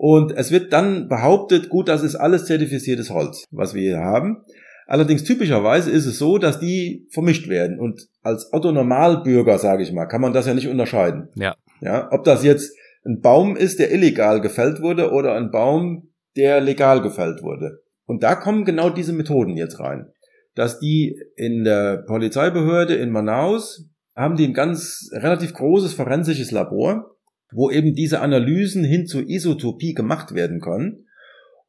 Und 0.00 0.30
es 0.30 0.52
wird 0.52 0.72
dann 0.72 1.08
behauptet, 1.08 1.70
gut, 1.70 1.88
das 1.88 2.04
ist 2.04 2.14
alles 2.14 2.44
zertifiziertes 2.44 3.10
Holz, 3.10 3.44
was 3.50 3.74
wir 3.74 3.82
hier 3.82 3.98
haben. 3.98 4.44
Allerdings 4.86 5.24
typischerweise 5.24 5.90
ist 5.90 6.06
es 6.06 6.18
so, 6.18 6.38
dass 6.38 6.60
die 6.60 7.08
vermischt 7.10 7.48
werden. 7.48 7.80
Und 7.80 8.06
als 8.22 8.52
Otto-Normalbürger, 8.52 9.58
sage 9.58 9.82
ich 9.82 9.92
mal, 9.92 10.06
kann 10.06 10.20
man 10.20 10.32
das 10.32 10.46
ja 10.46 10.54
nicht 10.54 10.68
unterscheiden. 10.68 11.30
Ja. 11.34 11.56
Ja, 11.80 12.12
ob 12.12 12.22
das 12.22 12.44
jetzt 12.44 12.76
ein 13.04 13.20
Baum 13.22 13.56
ist, 13.56 13.80
der 13.80 13.90
illegal 13.90 14.40
gefällt 14.40 14.80
wurde, 14.82 15.10
oder 15.10 15.34
ein 15.34 15.50
Baum, 15.50 16.12
der 16.36 16.60
legal 16.60 17.02
gefällt 17.02 17.42
wurde. 17.42 17.80
Und 18.06 18.22
da 18.22 18.36
kommen 18.36 18.64
genau 18.64 18.90
diese 18.90 19.12
Methoden 19.12 19.56
jetzt 19.56 19.80
rein. 19.80 20.12
Dass 20.54 20.78
die 20.78 21.20
in 21.34 21.64
der 21.64 22.04
Polizeibehörde 22.06 22.94
in 22.94 23.10
Manaus 23.10 23.88
haben 24.14 24.36
die 24.36 24.44
ein 24.44 24.54
ganz 24.54 25.10
relativ 25.12 25.54
großes 25.54 25.92
forensisches 25.94 26.52
Labor, 26.52 27.17
wo 27.52 27.70
eben 27.70 27.94
diese 27.94 28.20
Analysen 28.20 28.84
hin 28.84 29.06
zur 29.06 29.28
Isotopie 29.28 29.94
gemacht 29.94 30.34
werden 30.34 30.60
können. 30.60 31.06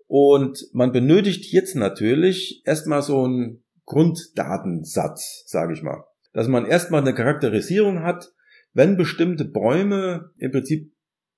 Und 0.07 0.67
man 0.73 0.91
benötigt 0.91 1.51
jetzt 1.53 1.75
natürlich 1.75 2.63
erstmal 2.65 3.01
so 3.01 3.23
einen 3.23 3.63
Grunddatensatz, 3.85 5.43
sage 5.47 5.73
ich 5.73 5.83
mal. 5.83 6.03
Dass 6.33 6.47
man 6.47 6.65
erstmal 6.65 7.01
eine 7.01 7.13
Charakterisierung 7.13 8.03
hat, 8.03 8.31
wenn 8.73 8.97
bestimmte 8.97 9.45
Bäume 9.45 10.31
im 10.37 10.51
Prinzip 10.51 10.91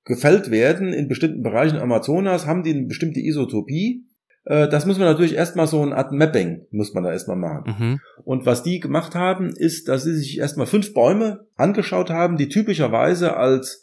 gefällt 0.03 0.51
werden 0.51 0.93
in 0.93 1.07
bestimmten 1.07 1.43
Bereichen 1.43 1.77
Amazonas, 1.77 2.45
haben 2.45 2.63
die 2.63 2.71
eine 2.71 2.87
bestimmte 2.87 3.19
Isotopie. 3.19 4.05
Äh, 4.45 4.67
das 4.67 4.85
muss 4.85 4.97
man 4.97 5.07
natürlich 5.07 5.35
erstmal 5.35 5.67
so 5.67 5.81
eine 5.81 5.95
Art 5.95 6.11
Mapping, 6.11 6.65
muss 6.71 6.93
man 6.93 7.03
da 7.03 7.11
erstmal 7.11 7.37
machen. 7.37 7.75
Mhm. 7.77 7.99
Und 8.23 8.45
was 8.45 8.63
die 8.63 8.79
gemacht 8.79 9.15
haben, 9.15 9.49
ist, 9.55 9.87
dass 9.87 10.03
sie 10.03 10.15
sich 10.15 10.39
erstmal 10.39 10.65
fünf 10.65 10.93
Bäume 10.93 11.45
angeschaut 11.55 12.09
haben, 12.09 12.37
die 12.37 12.49
typischerweise 12.49 13.37
als 13.37 13.80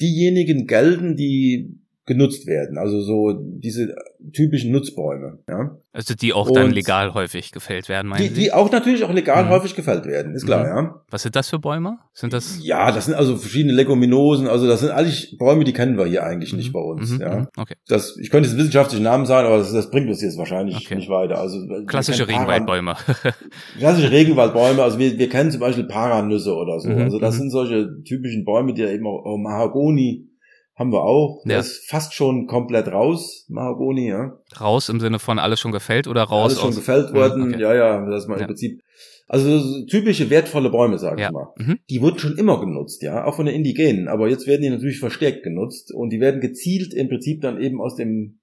diejenigen 0.00 0.66
gelten, 0.66 1.16
die 1.16 1.78
genutzt 2.06 2.46
werden. 2.46 2.76
Also 2.76 3.00
so 3.00 3.32
diese 3.32 3.94
typischen 4.32 4.72
Nutzbäume. 4.72 5.38
Ja. 5.48 5.78
Also 5.92 6.14
die 6.14 6.32
auch 6.34 6.50
dann 6.50 6.70
legal 6.70 7.14
häufig 7.14 7.50
gefällt 7.50 7.88
werden, 7.88 8.08
meinen 8.08 8.22
die, 8.22 8.28
Sie? 8.28 8.34
Die 8.34 8.52
auch 8.52 8.70
natürlich 8.70 9.04
auch 9.04 9.12
legal 9.12 9.44
mhm. 9.44 9.50
häufig 9.50 9.74
gefällt 9.74 10.04
werden, 10.04 10.34
ist 10.34 10.44
klar, 10.44 10.64
mhm. 10.64 10.86
ja. 10.86 11.00
Was 11.10 11.22
sind 11.22 11.34
das 11.34 11.48
für 11.48 11.58
Bäume? 11.58 11.98
Sind 12.12 12.32
das? 12.32 12.58
Ja, 12.62 12.92
das 12.92 13.06
sind 13.06 13.14
also 13.14 13.36
verschiedene 13.36 13.72
Leguminosen. 13.72 14.48
Also 14.48 14.66
das 14.66 14.80
sind 14.80 14.90
eigentlich 14.90 15.36
Bäume, 15.38 15.64
die 15.64 15.72
kennen 15.72 15.96
wir 15.96 16.04
hier 16.04 16.24
eigentlich 16.24 16.52
mhm. 16.52 16.58
nicht 16.58 16.72
bei 16.72 16.80
uns. 16.80 17.12
Mhm. 17.12 17.20
Ja. 17.20 17.36
Mhm. 17.36 17.48
Okay. 17.56 17.74
Das, 17.88 18.18
ich 18.18 18.28
könnte 18.28 18.50
jetzt 18.50 18.58
wissenschaftlichen 18.58 19.04
Namen 19.04 19.24
sagen, 19.24 19.46
aber 19.46 19.58
das, 19.58 19.72
das 19.72 19.90
bringt 19.90 20.08
uns 20.08 20.20
jetzt 20.20 20.36
wahrscheinlich 20.36 20.76
okay. 20.76 20.96
nicht 20.96 21.08
weiter. 21.08 21.38
Also 21.38 21.58
klassische 21.86 22.28
Regenwaldbäume. 22.28 22.96
klassische 23.78 24.10
Regenwaldbäume. 24.10 24.82
Also 24.82 24.98
wir, 24.98 25.16
wir 25.16 25.28
kennen 25.30 25.50
zum 25.50 25.60
Beispiel 25.60 25.84
Paranüsse 25.84 26.54
oder 26.54 26.80
so. 26.80 26.90
Mhm. 26.90 26.98
Also 26.98 27.18
das 27.18 27.36
sind 27.36 27.50
solche 27.50 28.02
typischen 28.02 28.44
Bäume, 28.44 28.74
die 28.74 28.82
ja 28.82 28.90
eben 28.90 29.06
auch, 29.06 29.24
auch 29.24 29.38
Mahagoni 29.38 30.28
haben 30.76 30.92
wir 30.92 31.02
auch. 31.02 31.42
Ja. 31.44 31.56
Das 31.56 31.68
ist 31.68 31.88
fast 31.88 32.14
schon 32.14 32.46
komplett 32.46 32.88
raus, 32.88 33.46
Mahagoni, 33.48 34.08
ja. 34.08 34.38
Raus 34.60 34.88
im 34.88 35.00
Sinne 35.00 35.18
von 35.18 35.38
alles 35.38 35.60
schon 35.60 35.72
gefällt 35.72 36.08
oder 36.08 36.24
raus? 36.24 36.52
Alles 36.52 36.60
schon 36.60 36.74
gefällt 36.74 37.10
mhm, 37.10 37.16
worden, 37.16 37.54
okay. 37.54 37.62
ja, 37.62 37.74
ja, 37.74 38.06
das 38.06 38.24
ist 38.24 38.28
mal 38.28 38.36
ja. 38.36 38.42
im 38.42 38.46
Prinzip. 38.48 38.80
Also 39.26 39.58
so 39.58 39.86
typische 39.86 40.28
wertvolle 40.28 40.70
Bäume, 40.70 40.98
sag 40.98 41.18
ja. 41.18 41.28
ich 41.28 41.32
mal. 41.32 41.52
Mhm. 41.56 41.78
Die 41.88 42.02
wurden 42.02 42.18
schon 42.18 42.36
immer 42.36 42.60
genutzt, 42.60 43.02
ja, 43.02 43.24
auch 43.24 43.36
von 43.36 43.46
den 43.46 43.54
Indigenen, 43.54 44.08
aber 44.08 44.28
jetzt 44.28 44.46
werden 44.46 44.62
die 44.62 44.70
natürlich 44.70 44.98
verstärkt 44.98 45.44
genutzt 45.44 45.92
und 45.94 46.10
die 46.10 46.20
werden 46.20 46.40
gezielt 46.40 46.92
im 46.92 47.08
Prinzip 47.08 47.40
dann 47.40 47.60
eben 47.60 47.80
aus 47.80 47.94
dem 47.94 48.40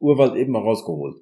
Urwald 0.00 0.34
eben 0.36 0.52
mal 0.52 0.62
rausgeholt. 0.62 1.16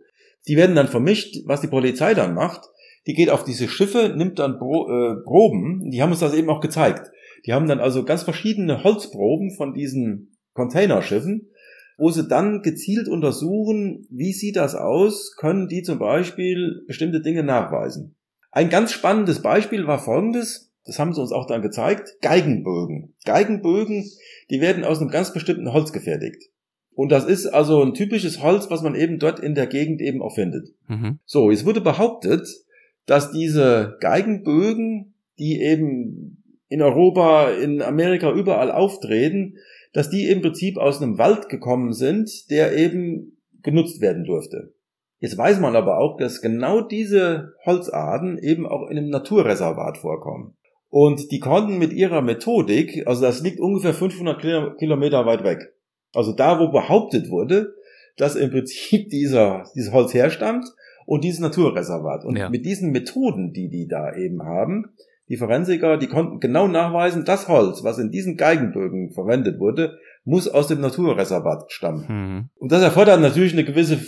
Die 0.49 0.57
werden 0.57 0.75
dann 0.75 0.89
vermischt, 0.89 1.37
was 1.47 1.61
die 1.61 1.69
Polizei 1.69 2.15
dann 2.15 2.35
macht. 2.35 2.63
Die 3.07 3.15
geht 3.15 3.31
auf 3.31 3.45
diese 3.45 3.69
Schiffe, 3.69 4.15
nimmt 4.17 4.39
dann 4.39 4.59
Pro, 4.59 4.89
äh, 4.89 5.23
Proben, 5.25 5.91
die 5.91 6.03
haben 6.03 6.11
uns 6.11 6.21
das 6.21 6.35
eben 6.35 6.49
auch 6.51 6.61
gezeigt. 6.61 7.11
Die 7.47 7.53
haben 7.53 7.67
dann 7.67 7.81
also 7.81 8.05
ganz 8.05 8.23
verschiedene 8.23 8.85
Holzproben 8.85 9.51
von 9.57 9.75
diesen 9.75 10.32
Containerschiffen, 10.55 11.49
wo 11.97 12.11
sie 12.11 12.27
dann 12.27 12.63
gezielt 12.63 13.09
untersuchen, 13.09 14.07
wie 14.11 14.33
sieht 14.33 14.57
das 14.57 14.75
aus, 14.75 15.37
können 15.37 15.69
die 15.69 15.83
zum 15.83 15.99
Beispiel 15.99 16.83
bestimmte 16.87 17.21
Dinge 17.21 17.43
nachweisen. 17.43 18.15
Ein 18.51 18.71
ganz 18.71 18.93
spannendes 18.93 19.41
Beispiel 19.41 19.87
war 19.87 19.99
folgendes, 19.99 20.73
das 20.85 20.99
haben 20.99 21.15
sie 21.15 21.21
uns 21.21 21.33
auch 21.33 21.47
dann 21.47 21.63
gezeigt, 21.63 22.17
Geigenbögen. 22.21 23.15
Geigenbögen, 23.25 24.11
die 24.51 24.61
werden 24.61 24.85
aus 24.85 25.01
einem 25.01 25.11
ganz 25.11 25.33
bestimmten 25.33 25.73
Holz 25.73 25.93
gefertigt. 25.93 26.51
Und 26.95 27.11
das 27.11 27.25
ist 27.25 27.47
also 27.47 27.83
ein 27.83 27.95
typisches 27.95 28.43
Holz, 28.43 28.69
was 28.69 28.83
man 28.83 28.95
eben 28.95 29.19
dort 29.19 29.41
in 29.41 29.55
der 29.55 29.67
Gegend 29.67 30.01
eben 30.03 30.21
auch 30.21 30.35
findet. 30.35 30.69
Mhm. 30.89 31.19
So, 31.25 31.51
es 31.51 31.65
wurde 31.65 31.81
behauptet, 31.81 32.47
dass 33.07 33.33
diese 33.33 33.97
Geigenbögen, 34.01 35.15
die 35.39 35.61
eben 35.61 36.43
in 36.69 36.83
Europa, 36.83 37.51
in 37.51 37.81
Amerika 37.81 38.33
überall 38.33 38.71
auftreten, 38.71 39.57
dass 39.93 40.11
die 40.11 40.29
im 40.29 40.41
Prinzip 40.41 40.79
aus 40.79 41.01
einem 41.01 41.19
Wald 41.19 41.49
gekommen 41.49 41.93
sind, 41.93 42.51
der 42.51 42.77
eben 42.77 43.39
genutzt 43.63 44.01
werden 44.01 44.25
durfte. 44.25 44.75
Jetzt 45.19 45.39
weiß 45.39 45.61
man 45.61 45.77
aber 45.77 45.99
auch, 45.99 46.17
dass 46.17 46.41
genau 46.41 46.81
diese 46.81 47.53
Holzarten 47.65 48.39
eben 48.39 48.67
auch 48.67 48.89
in 48.89 48.99
einem 48.99 49.11
Naturreservat 49.11 49.99
vorkommen. 49.99 50.57
Und 50.89 51.31
die 51.31 51.39
konnten 51.39 51.79
mit 51.79 51.93
ihrer 51.93 52.23
Methodik, 52.23 53.07
also 53.07 53.23
das 53.23 53.41
liegt 53.41 53.61
ungefähr 53.61 53.95
500 53.95 54.79
Kilometer 54.79 55.25
weit 55.25 55.45
weg. 55.45 55.75
Also 56.13 56.33
da, 56.33 56.59
wo 56.59 56.69
behauptet 56.69 57.31
wurde, 57.31 57.75
dass 58.17 58.37
im 58.37 58.51
Prinzip 58.51 59.09
dieser, 59.11 59.65
dieses 59.75 59.93
Holz 59.93 60.13
herstammt 60.13 60.67
und 61.07 61.25
dieses 61.25 61.41
Naturreservat. 61.41 62.25
Und 62.25 62.37
ja. 62.37 62.51
mit 62.51 62.67
diesen 62.67 62.91
Methoden, 62.91 63.53
die 63.53 63.69
die 63.69 63.87
da 63.89 64.15
eben 64.15 64.43
haben, 64.43 64.93
die 65.33 65.39
Forensiker, 65.39 65.97
die 65.97 66.09
konnten 66.09 66.41
genau 66.41 66.69
nachweisen, 66.69 67.25
das 67.25 67.49
Holz, 67.49 67.83
was 67.83 67.97
in 67.97 68.11
diesen 68.11 68.37
Geigenbögen 68.37 69.13
verwendet 69.13 69.59
wurde, 69.59 69.99
muss 70.25 70.47
aus 70.47 70.67
dem 70.69 70.83
Naturreservat 70.83 71.73
stammen. 71.73 72.05
Mhm. 72.07 72.49
Und 72.57 72.71
das 72.71 72.83
erfordert 72.83 73.19
natürlich 73.23 73.55
eine 73.55 73.65
gewisse 73.65 73.99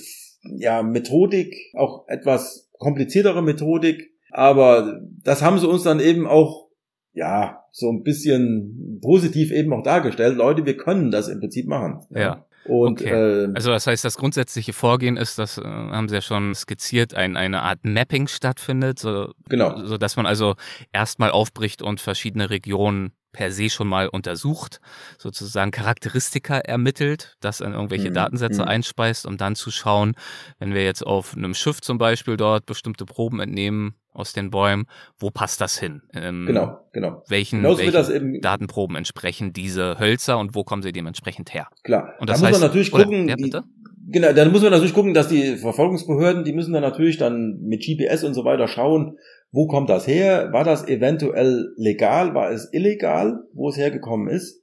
ja, 0.59 0.83
Methodik, 0.83 1.57
auch 1.75 2.07
etwas 2.09 2.69
kompliziertere 2.78 3.43
Methodik, 3.43 4.11
aber 4.33 5.00
das 5.23 5.40
haben 5.40 5.59
sie 5.59 5.66
uns 5.66 5.83
dann 5.83 5.99
eben 5.99 6.26
auch 6.26 6.69
ja, 7.14 7.64
so 7.73 7.90
ein 7.90 8.02
bisschen 8.02 9.00
positiv 9.00 9.50
eben 9.50 9.73
auch 9.73 9.83
dargestellt. 9.83 10.37
Leute, 10.37 10.66
wir 10.66 10.76
können 10.76 11.11
das 11.11 11.28
im 11.28 11.40
Prinzip 11.40 11.66
machen. 11.66 12.00
Ja. 12.11 12.45
Und, 12.64 13.00
okay. 13.00 13.44
äh, 13.44 13.52
also 13.54 13.71
das 13.71 13.87
heißt, 13.87 14.04
das 14.04 14.16
grundsätzliche 14.16 14.73
Vorgehen 14.73 15.16
ist, 15.16 15.38
das 15.38 15.59
äh, 15.59 15.62
haben 15.64 16.09
Sie 16.09 16.14
ja 16.14 16.23
schon 16.23 16.54
skizziert, 16.54 17.14
ein, 17.14 17.37
eine 17.37 17.62
Art 17.62 17.80
Mapping 17.83 18.26
stattfindet, 18.26 18.99
so, 18.99 19.33
genau. 19.49 19.85
so 19.85 19.99
dass 19.99 20.16
man 20.16 20.26
also 20.26 20.54
erstmal 20.92 21.30
aufbricht 21.30 21.83
und 21.83 22.00
verschiedene 22.00 22.50
Regionen 22.50 23.12
per 23.33 23.50
se 23.50 23.68
schon 23.68 23.88
mal 23.88 24.09
untersucht, 24.09 24.80
sozusagen 25.18 25.73
Charakteristika 25.73 26.59
ermittelt, 26.59 27.37
das 27.40 27.61
in 27.61 27.73
irgendwelche 27.73 28.11
mhm. 28.11 28.14
Datensätze 28.14 28.62
mhm. 28.62 28.68
einspeist, 28.68 29.26
um 29.26 29.37
dann 29.37 29.56
zu 29.56 29.71
schauen, 29.71 30.14
wenn 30.59 30.73
wir 30.73 30.85
jetzt 30.85 31.04
auf 31.04 31.37
einem 31.37 31.52
Schiff 31.52 31.80
zum 31.83 31.99
Beispiel 31.99 32.37
dort 32.37 32.64
bestimmte 32.64 33.04
Proben 33.04 33.40
entnehmen 33.40 33.97
aus 34.14 34.33
den 34.33 34.50
Bäumen, 34.50 34.87
wo 35.18 35.30
passt 35.30 35.61
das 35.61 35.78
hin? 35.78 36.02
Ähm, 36.14 36.47
genau, 36.47 36.78
genau. 36.92 37.23
Welchen, 37.28 37.62
welchen 37.62 38.40
Datenproben 38.40 38.97
entsprechen 38.97 39.52
diese 39.52 39.99
Hölzer 39.99 40.38
und 40.38 40.54
wo 40.54 40.64
kommen 40.64 40.83
sie 40.83 40.92
dementsprechend 40.92 41.52
her? 41.52 41.68
Klar. 41.83 42.14
Und 42.21 42.30
das 42.30 42.40
da 42.40 42.47
heißt, 42.47 42.54
muss 42.54 42.61
man 42.61 42.68
natürlich 42.68 42.90
gucken, 42.90 43.25
oder, 43.25 43.37
ja, 43.37 43.64
genau, 44.09 44.33
dann 44.33 44.52
muss 44.52 44.62
man 44.62 44.71
natürlich 44.71 44.94
gucken, 44.94 45.12
dass 45.14 45.28
die 45.28 45.56
Verfolgungsbehörden, 45.56 46.44
die 46.44 46.52
müssen 46.52 46.73
dann 46.73 46.83
natürlich 46.83 47.18
dann 47.18 47.61
mit 47.61 47.85
GPS 47.85 48.25
und 48.25 48.35
so 48.35 48.44
weiter 48.44 48.68
schauen, 48.68 49.18
wo 49.50 49.66
kommt 49.66 49.90
das 49.90 50.06
her? 50.06 50.49
War 50.52 50.64
das 50.64 50.88
eventuell 50.88 51.73
legal? 51.76 52.35
War 52.35 52.50
es 52.50 52.73
illegal, 52.73 53.40
wo 53.52 53.68
es 53.68 53.76
hergekommen 53.76 54.28
ist? 54.28 54.62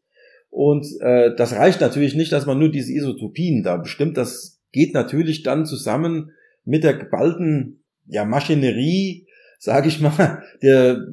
Und 0.50 0.86
äh, 1.00 1.34
das 1.36 1.54
reicht 1.54 1.80
natürlich 1.80 2.14
nicht, 2.14 2.32
dass 2.34 2.46
man 2.46 2.60
nur 2.60 2.70
diese 2.70 2.92
Isotopien 2.92 3.64
da 3.64 3.78
bestimmt. 3.78 4.18
Das 4.18 4.60
geht 4.74 4.94
natürlich 4.94 5.44
dann 5.44 5.66
zusammen 5.66 6.32
mit 6.66 6.84
der 6.84 6.94
geballten 6.94 7.84
ja, 8.08 8.26
Maschinerie, 8.26 9.28
sage 9.62 9.90
ich 9.90 10.02
mal, 10.02 10.42
der 10.64 11.06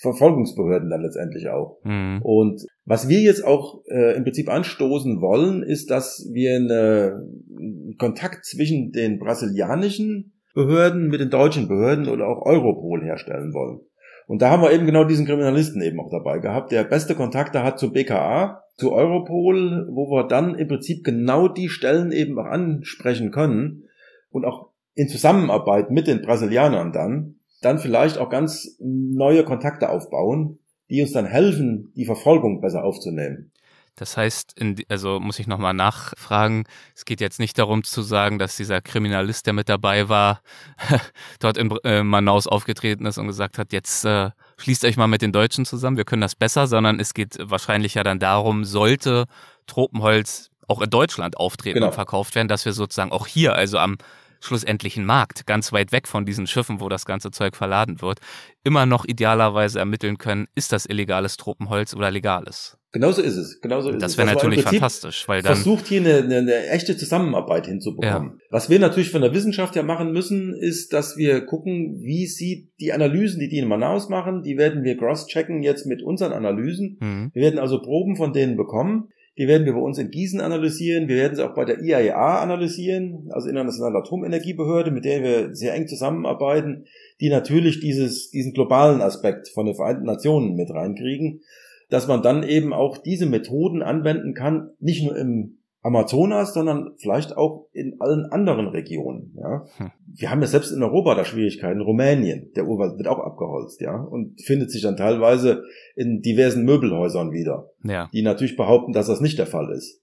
Verfolgungsbehörden 0.00 0.88
dann 0.88 1.02
letztendlich 1.02 1.48
auch. 1.48 1.80
Mhm. 1.82 2.20
Und 2.22 2.64
was 2.84 3.08
wir 3.08 3.20
jetzt 3.20 3.44
auch 3.44 3.82
äh, 3.90 4.16
im 4.16 4.22
Prinzip 4.22 4.48
anstoßen 4.48 5.20
wollen, 5.20 5.64
ist, 5.64 5.90
dass 5.90 6.30
wir 6.32 6.54
eine, 6.54 7.26
einen 7.58 7.96
Kontakt 7.98 8.44
zwischen 8.44 8.92
den 8.92 9.18
brasilianischen 9.18 10.40
Behörden 10.54 11.08
mit 11.08 11.20
den 11.20 11.30
deutschen 11.30 11.66
Behörden 11.66 12.08
oder 12.08 12.28
auch 12.28 12.46
Europol 12.46 13.02
herstellen 13.02 13.52
wollen. 13.52 13.80
Und 14.28 14.42
da 14.42 14.50
haben 14.50 14.62
wir 14.62 14.72
eben 14.72 14.86
genau 14.86 15.02
diesen 15.02 15.26
Kriminalisten 15.26 15.82
eben 15.82 15.98
auch 15.98 16.10
dabei 16.10 16.38
gehabt, 16.38 16.70
der 16.70 16.84
beste 16.84 17.16
Kontakte 17.16 17.64
hat 17.64 17.80
zu 17.80 17.92
BKA, 17.92 18.62
zu 18.76 18.92
Europol, 18.92 19.88
wo 19.90 20.08
wir 20.08 20.28
dann 20.28 20.54
im 20.54 20.68
Prinzip 20.68 21.02
genau 21.02 21.48
die 21.48 21.68
Stellen 21.68 22.12
eben 22.12 22.38
auch 22.38 22.44
ansprechen 22.44 23.32
können 23.32 23.84
und 24.30 24.44
auch 24.44 24.70
in 24.94 25.08
Zusammenarbeit 25.08 25.90
mit 25.90 26.06
den 26.06 26.22
Brasilianern 26.22 26.92
dann, 26.92 27.37
dann 27.60 27.78
vielleicht 27.78 28.18
auch 28.18 28.30
ganz 28.30 28.76
neue 28.80 29.44
Kontakte 29.44 29.88
aufbauen, 29.90 30.58
die 30.90 31.02
uns 31.02 31.12
dann 31.12 31.26
helfen, 31.26 31.92
die 31.96 32.06
Verfolgung 32.06 32.60
besser 32.60 32.84
aufzunehmen. 32.84 33.52
Das 33.98 34.16
heißt, 34.16 34.58
in, 34.58 34.76
also 34.88 35.18
muss 35.18 35.40
ich 35.40 35.48
nochmal 35.48 35.74
nachfragen, 35.74 36.64
es 36.94 37.04
geht 37.04 37.20
jetzt 37.20 37.40
nicht 37.40 37.58
darum 37.58 37.82
zu 37.82 38.02
sagen, 38.02 38.38
dass 38.38 38.56
dieser 38.56 38.80
Kriminalist, 38.80 39.46
der 39.46 39.54
mit 39.54 39.68
dabei 39.68 40.08
war, 40.08 40.40
dort 41.40 41.56
in 41.56 41.70
äh, 41.82 42.04
Manaus 42.04 42.46
aufgetreten 42.46 43.06
ist 43.06 43.18
und 43.18 43.26
gesagt 43.26 43.58
hat, 43.58 43.72
jetzt 43.72 44.04
äh, 44.04 44.30
schließt 44.56 44.84
euch 44.84 44.96
mal 44.96 45.08
mit 45.08 45.22
den 45.22 45.32
Deutschen 45.32 45.64
zusammen, 45.64 45.96
wir 45.96 46.04
können 46.04 46.22
das 46.22 46.36
besser, 46.36 46.68
sondern 46.68 47.00
es 47.00 47.12
geht 47.12 47.38
wahrscheinlich 47.40 47.94
ja 47.94 48.04
dann 48.04 48.20
darum, 48.20 48.64
sollte 48.64 49.24
Tropenholz 49.66 50.50
auch 50.68 50.80
in 50.80 50.90
Deutschland 50.90 51.36
auftreten 51.36 51.76
genau. 51.76 51.88
und 51.88 51.94
verkauft 51.94 52.34
werden, 52.36 52.48
dass 52.48 52.64
wir 52.64 52.72
sozusagen 52.72 53.10
auch 53.10 53.26
hier, 53.26 53.54
also 53.54 53.78
am 53.78 53.96
schlussendlichen 54.40 55.04
Markt, 55.04 55.46
ganz 55.46 55.72
weit 55.72 55.92
weg 55.92 56.08
von 56.08 56.24
diesen 56.24 56.46
Schiffen, 56.46 56.80
wo 56.80 56.88
das 56.88 57.04
ganze 57.04 57.30
Zeug 57.30 57.56
verladen 57.56 58.00
wird, 58.00 58.20
immer 58.64 58.86
noch 58.86 59.04
idealerweise 59.04 59.78
ermitteln 59.78 60.18
können, 60.18 60.46
ist 60.54 60.72
das 60.72 60.86
illegales 60.86 61.36
Tropenholz 61.36 61.94
oder 61.94 62.10
legales. 62.10 62.78
Genauso 62.90 63.20
ist 63.20 63.36
es. 63.36 63.60
Genauso 63.60 63.90
ist 63.90 64.02
das 64.02 64.16
wäre 64.16 64.28
natürlich 64.28 64.62
fantastisch, 64.62 65.28
weil 65.28 65.42
dann 65.42 65.54
versucht 65.56 65.86
hier 65.86 66.00
eine, 66.00 66.18
eine, 66.18 66.38
eine 66.38 66.68
echte 66.68 66.96
Zusammenarbeit 66.96 67.66
hinzubekommen. 67.66 68.38
Ja. 68.38 68.44
Was 68.50 68.70
wir 68.70 68.78
natürlich 68.78 69.10
von 69.10 69.20
der 69.20 69.34
Wissenschaft 69.34 69.76
ja 69.76 69.82
machen 69.82 70.10
müssen, 70.10 70.54
ist, 70.54 70.94
dass 70.94 71.18
wir 71.18 71.44
gucken, 71.44 72.00
wie 72.00 72.26
sieht 72.26 72.70
die 72.80 72.94
Analysen, 72.94 73.40
die 73.40 73.48
die 73.48 73.58
in 73.58 73.68
Manaus 73.68 74.08
machen, 74.08 74.42
die 74.42 74.56
werden 74.56 74.84
wir 74.84 74.96
cross-checken 74.96 75.62
jetzt 75.62 75.84
mit 75.84 76.02
unseren 76.02 76.32
Analysen. 76.32 76.96
Mhm. 77.00 77.30
Wir 77.34 77.42
werden 77.42 77.58
also 77.58 77.82
Proben 77.82 78.16
von 78.16 78.32
denen 78.32 78.56
bekommen. 78.56 79.10
Die 79.38 79.46
werden 79.46 79.64
wir 79.64 79.72
bei 79.72 79.80
uns 79.80 79.98
in 79.98 80.10
Gießen 80.10 80.40
analysieren. 80.40 81.08
Wir 81.08 81.16
werden 81.16 81.36
sie 81.36 81.46
auch 81.46 81.54
bei 81.54 81.64
der 81.64 81.80
IAEA 81.80 82.40
analysieren, 82.40 83.28
also 83.30 83.48
Internationale 83.48 83.98
Atomenergiebehörde, 83.98 84.90
mit 84.90 85.04
der 85.04 85.22
wir 85.22 85.54
sehr 85.54 85.74
eng 85.74 85.86
zusammenarbeiten, 85.86 86.86
die 87.20 87.30
natürlich 87.30 87.78
dieses, 87.78 88.30
diesen 88.30 88.52
globalen 88.52 89.00
Aspekt 89.00 89.48
von 89.48 89.66
den 89.66 89.76
Vereinten 89.76 90.04
Nationen 90.04 90.56
mit 90.56 90.70
reinkriegen, 90.70 91.42
dass 91.88 92.08
man 92.08 92.22
dann 92.22 92.42
eben 92.42 92.72
auch 92.72 92.98
diese 92.98 93.26
Methoden 93.26 93.80
anwenden 93.82 94.34
kann, 94.34 94.70
nicht 94.80 95.04
nur 95.04 95.16
im 95.16 95.57
Amazonas, 95.88 96.54
sondern 96.54 96.92
vielleicht 96.98 97.36
auch 97.36 97.66
in 97.72 97.96
allen 97.98 98.26
anderen 98.26 98.68
Regionen. 98.68 99.34
Ja. 99.36 99.64
Hm. 99.78 99.90
Wir 100.06 100.30
haben 100.30 100.40
ja 100.40 100.46
selbst 100.46 100.70
in 100.70 100.82
Europa 100.82 101.14
da 101.14 101.24
Schwierigkeiten. 101.24 101.80
Rumänien, 101.80 102.52
der 102.54 102.66
Urwald 102.66 102.98
wird 102.98 103.08
auch 103.08 103.18
abgeholzt, 103.18 103.80
ja, 103.80 103.96
und 103.96 104.40
findet 104.42 104.70
sich 104.70 104.82
dann 104.82 104.96
teilweise 104.96 105.64
in 105.96 106.20
diversen 106.20 106.64
Möbelhäusern 106.64 107.32
wieder, 107.32 107.70
ja. 107.82 108.08
die 108.12 108.22
natürlich 108.22 108.56
behaupten, 108.56 108.92
dass 108.92 109.06
das 109.06 109.20
nicht 109.20 109.38
der 109.38 109.46
Fall 109.46 109.70
ist. 109.72 110.00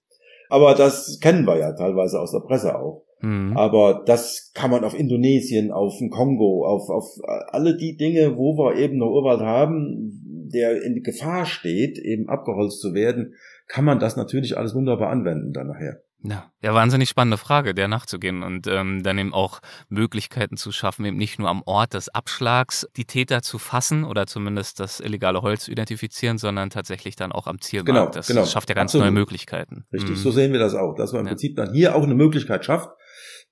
Aber 0.48 0.74
das 0.74 1.18
kennen 1.20 1.46
wir 1.46 1.58
ja 1.58 1.72
teilweise 1.72 2.20
aus 2.20 2.32
der 2.32 2.40
Presse 2.40 2.78
auch. 2.78 3.04
Mhm. 3.20 3.56
Aber 3.56 4.02
das 4.04 4.50
kann 4.54 4.70
man 4.70 4.84
auf 4.84 4.98
Indonesien, 4.98 5.70
auf 5.70 5.98
den 5.98 6.10
Kongo, 6.10 6.66
auf, 6.66 6.90
auf 6.90 7.06
alle 7.48 7.76
die 7.76 7.96
Dinge, 7.96 8.36
wo 8.36 8.56
wir 8.58 8.76
eben 8.76 8.98
noch 8.98 9.10
Urwald 9.10 9.40
haben, 9.40 10.48
der 10.52 10.82
in 10.82 11.02
Gefahr 11.02 11.46
steht, 11.46 11.98
eben 11.98 12.28
abgeholzt 12.28 12.80
zu 12.80 12.94
werden, 12.94 13.34
kann 13.68 13.84
man 13.84 13.98
das 13.98 14.16
natürlich 14.16 14.56
alles 14.56 14.74
wunderbar 14.74 15.10
anwenden 15.10 15.52
dann 15.52 15.68
nachher. 15.68 16.00
Ja, 16.22 16.50
ja, 16.62 16.74
wahnsinnig 16.74 17.08
spannende 17.08 17.36
Frage, 17.36 17.74
der 17.74 17.88
nachzugehen 17.88 18.42
und 18.42 18.66
ähm, 18.66 19.02
dann 19.02 19.18
eben 19.18 19.34
auch 19.34 19.60
Möglichkeiten 19.88 20.56
zu 20.56 20.72
schaffen, 20.72 21.04
eben 21.04 21.16
nicht 21.16 21.38
nur 21.38 21.48
am 21.48 21.62
Ort 21.66 21.94
des 21.94 22.08
Abschlags 22.08 22.88
die 22.96 23.04
Täter 23.04 23.42
zu 23.42 23.58
fassen 23.58 24.02
oder 24.02 24.26
zumindest 24.26 24.80
das 24.80 25.00
illegale 25.00 25.42
Holz 25.42 25.68
identifizieren, 25.68 26.38
sondern 26.38 26.70
tatsächlich 26.70 27.16
dann 27.16 27.32
auch 27.32 27.46
am 27.46 27.60
Zielmarkt. 27.60 27.86
Genau, 27.86 28.10
das 28.10 28.26
genau. 28.26 28.44
schafft 28.46 28.68
ja 28.70 28.74
ganz 28.74 28.90
Absolut. 28.90 29.04
neue 29.04 29.12
Möglichkeiten. 29.12 29.84
Richtig, 29.92 30.10
mhm. 30.10 30.16
so 30.16 30.30
sehen 30.30 30.52
wir 30.52 30.58
das 30.58 30.74
auch, 30.74 30.94
dass 30.94 31.12
man 31.12 31.20
im 31.20 31.26
ja. 31.26 31.30
Prinzip 31.32 31.54
dann 31.56 31.72
hier 31.72 31.94
auch 31.94 32.02
eine 32.02 32.14
Möglichkeit 32.14 32.64
schafft, 32.64 32.90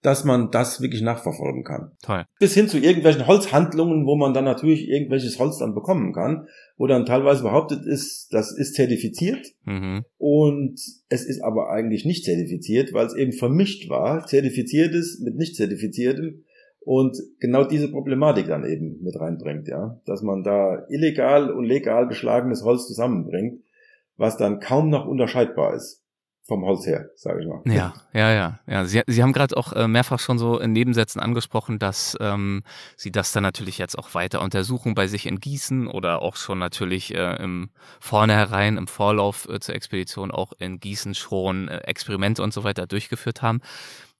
dass 0.05 0.23
man 0.23 0.51
das 0.51 0.83
wirklich 0.83 1.01
nachverfolgen 1.01 1.65
kann. 1.65 1.93
Toll. 2.03 2.27
Bis 2.39 2.53
hin 2.53 2.69
zu 2.69 2.79
irgendwelchen 2.79 3.27
Holzhandlungen, 3.27 4.05
wo 4.05 4.17
man 4.17 4.35
dann 4.35 4.45
natürlich 4.45 4.87
irgendwelches 4.87 5.39
Holz 5.39 5.57
dann 5.57 5.75
bekommen 5.75 6.13
kann, 6.13 6.47
wo 6.77 6.87
dann 6.87 7.07
teilweise 7.07 7.43
behauptet 7.43 7.87
ist, 7.87 8.29
das 8.31 8.53
ist 8.53 8.75
zertifiziert 8.75 9.55
mhm. 9.65 10.05
und 10.19 10.79
es 11.09 11.25
ist 11.25 11.41
aber 11.43 11.71
eigentlich 11.71 12.05
nicht 12.05 12.27
zertifiziert, 12.27 12.93
weil 12.93 13.07
es 13.07 13.17
eben 13.17 13.33
vermischt 13.33 13.89
war, 13.89 14.27
zertifiziertes 14.27 15.21
mit 15.25 15.37
nicht 15.37 15.57
zertifiziertem 15.57 16.45
und 16.81 17.17
genau 17.41 17.65
diese 17.65 17.91
Problematik 17.91 18.47
dann 18.47 18.67
eben 18.67 19.03
mit 19.03 19.19
reinbringt, 19.19 19.69
ja, 19.69 19.99
dass 20.05 20.21
man 20.21 20.45
da 20.45 20.87
illegal 20.91 21.51
und 21.51 21.65
legal 21.65 22.09
geschlagenes 22.09 22.63
Holz 22.63 22.87
zusammenbringt, 22.87 23.63
was 24.19 24.37
dann 24.37 24.61
kaum 24.61 24.91
noch 24.91 25.07
unterscheidbar 25.07 25.75
ist 25.75 26.04
vom 26.47 26.63
Holz 26.65 26.87
her, 26.87 27.09
sage 27.17 27.41
ich 27.41 27.49
mal. 27.49 27.63
Ja, 27.65 27.95
ja, 28.13 28.31
ja. 28.31 28.59
ja. 28.67 28.85
Sie, 28.85 29.03
Sie 29.07 29.23
haben 29.23 29.33
gerade 29.33 29.57
auch 29.57 29.73
äh, 29.73 29.89
mehrfach 29.89 30.19
schon 30.19 30.39
so 30.39 30.59
in 30.59 30.73
Nebensätzen 30.73 31.21
angesprochen, 31.21 31.79
dass 31.79 32.17
ähm, 32.21 32.63
Sie 32.97 33.11
das 33.11 33.33
dann 33.33 33.43
natürlich 33.43 33.79
jetzt 33.79 33.99
auch 33.99 34.15
weiter 34.15 34.43
untersuchen 34.43 34.95
bei 34.95 35.07
sich 35.07 35.25
in 35.27 35.41
Gießen 35.41 35.87
oder 35.87 36.21
auch 36.21 36.37
schon 36.37 36.59
natürlich 36.59 37.15
äh, 37.15 37.43
im 37.43 37.71
Vornherein, 37.99 38.77
im 38.77 38.87
Vorlauf 38.87 39.49
äh, 39.49 39.59
zur 39.59 39.75
Expedition 39.75 40.31
auch 40.31 40.53
in 40.59 40.81
Gießen 40.81 41.15
schon 41.15 41.69
äh, 41.69 41.79
Experimente 41.79 42.43
und 42.43 42.53
so 42.53 42.63
weiter 42.63 42.87
durchgeführt 42.87 43.41
haben. 43.41 43.63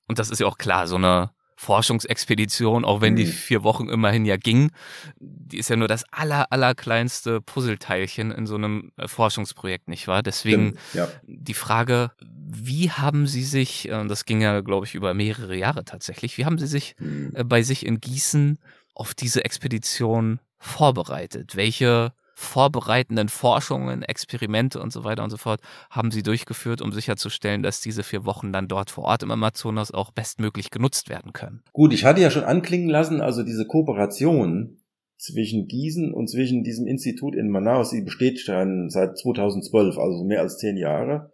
Und 0.09 0.19
das 0.19 0.31
ist 0.31 0.41
ja 0.41 0.47
auch 0.47 0.59
klar, 0.59 0.87
so 0.87 0.97
eine 0.97 1.31
Forschungsexpedition, 1.65 2.85
auch 2.85 3.01
wenn 3.01 3.17
die 3.17 3.25
mhm. 3.25 3.31
vier 3.31 3.65
Wochen 3.65 3.89
immerhin 3.89 4.27
ja 4.27 4.37
ging, 4.37 4.71
die 5.19 5.59
ist 5.59 5.71
ja 5.71 5.77
nur 5.77 5.89
das 5.89 6.05
aller, 6.13 6.53
allerkleinste 6.53 7.41
Puzzleteilchen 7.41 8.31
in 8.31 8.47
so 8.47 8.55
einem 8.57 8.93
äh, 8.99 9.09
Forschungsprojekt, 9.09 9.89
nicht 9.89 10.07
wahr? 10.07 10.23
Deswegen 10.23 10.77
ja. 10.93 11.09
die 11.27 11.55
Frage, 11.55 12.11
wie 12.19 12.91
haben 12.91 13.27
Sie 13.27 13.43
sich, 13.43 13.89
äh, 13.89 14.07
das 14.07 14.27
ging 14.27 14.43
ja, 14.43 14.61
glaube 14.61 14.85
ich, 14.87 14.95
über 14.95 15.15
mehrere 15.15 15.57
Jahre 15.57 15.85
tatsächlich, 15.85 16.37
wie 16.37 16.45
haben 16.45 16.59
Sie 16.59 16.67
sich 16.67 16.97
mhm. 16.99 17.33
Äh, 17.35 17.45
bei 17.45 17.63
sich 17.63 17.87
in 17.87 17.99
Gießen 17.99 18.59
auf 18.95 19.15
diese 19.15 19.45
Expedition 19.45 20.41
vorbereitet? 20.59 21.57
Welche 21.57 22.13
vorbereitenden 22.35 23.29
Forschungen, 23.29 24.03
Experimente 24.03 24.81
und 24.81 24.93
so 24.93 25.05
weiter 25.05 25.23
und 25.23 25.31
so 25.31 25.37
fort 25.37 25.61
haben 25.91 26.11
sie 26.11 26.23
durchgeführt, 26.23 26.83
um 26.83 26.93
sicherzustellen, 26.93 27.63
dass 27.63 27.81
diese 27.81 28.03
vier 28.03 28.25
Wochen 28.25 28.53
dann 28.53 28.69
dort 28.69 28.91
vor 28.91 29.05
Ort 29.05 29.23
im 29.23 29.31
Amazonas 29.31 29.93
auch 29.93 30.11
bestmöglich 30.11 30.71
genutzt 30.71 31.09
werden 31.09 31.33
können. 31.33 31.63
Gut, 31.73 31.93
ich 31.93 32.05
hatte 32.05 32.21
ja 32.21 32.31
schon 32.31 32.45
anklingen 32.45 32.89
lassen, 32.89 33.21
also 33.21 33.43
diese 33.43 33.67
Kooperation 33.67 34.79
zwischen 35.17 35.69
Gießen 35.69 36.13
und 36.13 36.29
zwischen 36.29 36.65
diesem 36.65 36.87
Institut 36.87 37.35
in 37.35 37.49
Manaus, 37.49 37.91
die 37.91 38.03
besteht 38.03 38.41
schon 38.41 38.91
seit 38.91 39.17
2012, 39.17 39.97
also 39.97 40.25
mehr 40.25 40.41
als 40.41 40.59
zehn 40.59 40.77
Jahre. 40.77 41.33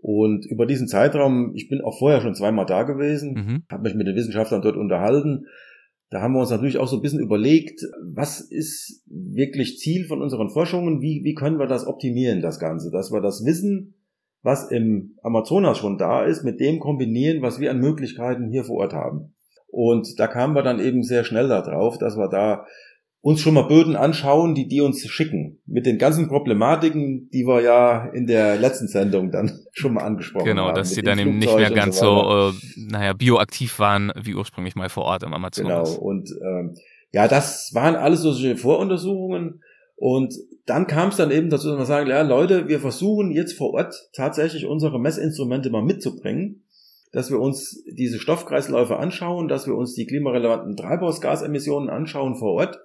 Und 0.00 0.46
über 0.46 0.64
diesen 0.64 0.88
Zeitraum, 0.88 1.54
ich 1.54 1.68
bin 1.68 1.80
auch 1.80 1.98
vorher 1.98 2.20
schon 2.20 2.34
zweimal 2.34 2.66
da 2.66 2.84
gewesen, 2.84 3.34
mhm. 3.34 3.62
habe 3.70 3.82
mich 3.82 3.94
mit 3.94 4.06
den 4.06 4.16
Wissenschaftlern 4.16 4.62
dort 4.62 4.76
unterhalten 4.76 5.46
da 6.10 6.22
haben 6.22 6.32
wir 6.32 6.40
uns 6.40 6.50
natürlich 6.50 6.78
auch 6.78 6.88
so 6.88 6.96
ein 6.96 7.02
bisschen 7.02 7.20
überlegt, 7.20 7.82
was 8.14 8.40
ist 8.40 9.02
wirklich 9.06 9.78
Ziel 9.78 10.06
von 10.06 10.22
unseren 10.22 10.48
Forschungen, 10.48 11.02
wie, 11.02 11.22
wie 11.22 11.34
können 11.34 11.58
wir 11.58 11.66
das 11.66 11.86
optimieren, 11.86 12.40
das 12.40 12.58
Ganze, 12.58 12.90
dass 12.90 13.12
wir 13.12 13.20
das 13.20 13.44
Wissen, 13.44 13.94
was 14.42 14.70
im 14.70 15.18
Amazonas 15.22 15.76
schon 15.78 15.98
da 15.98 16.24
ist, 16.24 16.44
mit 16.44 16.60
dem 16.60 16.78
kombinieren, 16.78 17.42
was 17.42 17.60
wir 17.60 17.70
an 17.70 17.80
Möglichkeiten 17.80 18.48
hier 18.50 18.64
vor 18.64 18.76
Ort 18.76 18.94
haben. 18.94 19.34
Und 19.66 20.18
da 20.18 20.26
kamen 20.26 20.54
wir 20.54 20.62
dann 20.62 20.80
eben 20.80 21.02
sehr 21.02 21.24
schnell 21.24 21.48
darauf, 21.48 21.98
dass 21.98 22.16
wir 22.16 22.28
da 22.28 22.64
uns 23.28 23.42
schon 23.42 23.52
mal 23.52 23.64
Böden 23.64 23.94
anschauen, 23.94 24.54
die 24.54 24.68
die 24.68 24.80
uns 24.80 25.06
schicken. 25.06 25.58
Mit 25.66 25.84
den 25.84 25.98
ganzen 25.98 26.28
Problematiken, 26.28 27.28
die 27.28 27.46
wir 27.46 27.60
ja 27.60 28.06
in 28.06 28.26
der 28.26 28.56
letzten 28.56 28.88
Sendung 28.88 29.30
dann 29.30 29.52
schon 29.72 29.92
mal 29.92 30.04
angesprochen 30.04 30.46
genau, 30.46 30.62
haben. 30.62 30.68
Genau, 30.68 30.78
dass 30.78 30.94
sie 30.94 31.02
dann 31.02 31.18
eben 31.18 31.36
nicht 31.36 31.54
mehr 31.54 31.70
ganz 31.70 31.98
so, 31.98 32.22
so 32.22 32.48
äh, 32.48 32.52
naja, 32.76 33.12
bioaktiv 33.12 33.78
waren, 33.80 34.12
wie 34.18 34.34
ursprünglich 34.34 34.76
mal 34.76 34.88
vor 34.88 35.04
Ort 35.04 35.24
im 35.24 35.34
Amazonas. 35.34 35.96
Genau, 35.96 36.02
und 36.02 36.30
ähm, 36.42 36.74
ja, 37.12 37.28
das 37.28 37.72
waren 37.74 37.96
alles 37.96 38.22
solche 38.22 38.56
Voruntersuchungen. 38.56 39.62
Und 39.96 40.32
dann 40.64 40.86
kam 40.86 41.10
es 41.10 41.16
dann 41.16 41.30
eben 41.30 41.50
dazu, 41.50 41.68
dass 41.68 41.78
wir 41.78 41.84
sagen, 41.84 42.08
ja 42.08 42.22
Leute, 42.22 42.66
wir 42.66 42.80
versuchen 42.80 43.30
jetzt 43.30 43.58
vor 43.58 43.74
Ort 43.74 43.94
tatsächlich 44.14 44.64
unsere 44.64 44.98
Messinstrumente 44.98 45.68
mal 45.68 45.82
mitzubringen 45.82 46.62
dass 47.10 47.30
wir 47.30 47.40
uns 47.40 47.82
diese 47.90 48.18
Stoffkreisläufe 48.18 48.98
anschauen, 48.98 49.48
dass 49.48 49.66
wir 49.66 49.74
uns 49.74 49.94
die 49.94 50.04
klimarelevanten 50.04 50.76
Treibhausgasemissionen 50.76 51.88
anschauen 51.88 52.36
vor 52.36 52.52
Ort 52.52 52.78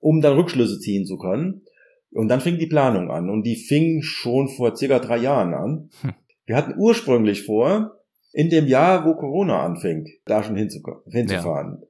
um 0.00 0.20
dann 0.20 0.36
Rückschlüsse 0.36 0.78
ziehen 0.80 1.06
zu 1.06 1.16
können. 1.18 1.62
Und 2.10 2.28
dann 2.28 2.40
fing 2.40 2.58
die 2.58 2.66
Planung 2.66 3.10
an 3.10 3.28
und 3.28 3.42
die 3.44 3.56
fing 3.56 4.02
schon 4.02 4.48
vor 4.48 4.74
circa 4.76 4.98
drei 4.98 5.18
Jahren 5.18 5.54
an. 5.54 5.90
Hm. 6.00 6.14
Wir 6.46 6.56
hatten 6.56 6.74
ursprünglich 6.78 7.44
vor, 7.44 7.98
in 8.32 8.48
dem 8.50 8.66
Jahr, 8.66 9.04
wo 9.04 9.14
Corona 9.14 9.62
anfing, 9.64 10.06
da 10.24 10.42
schon 10.42 10.56
hinzufahren. 10.56 11.78
Ja. 11.80 11.86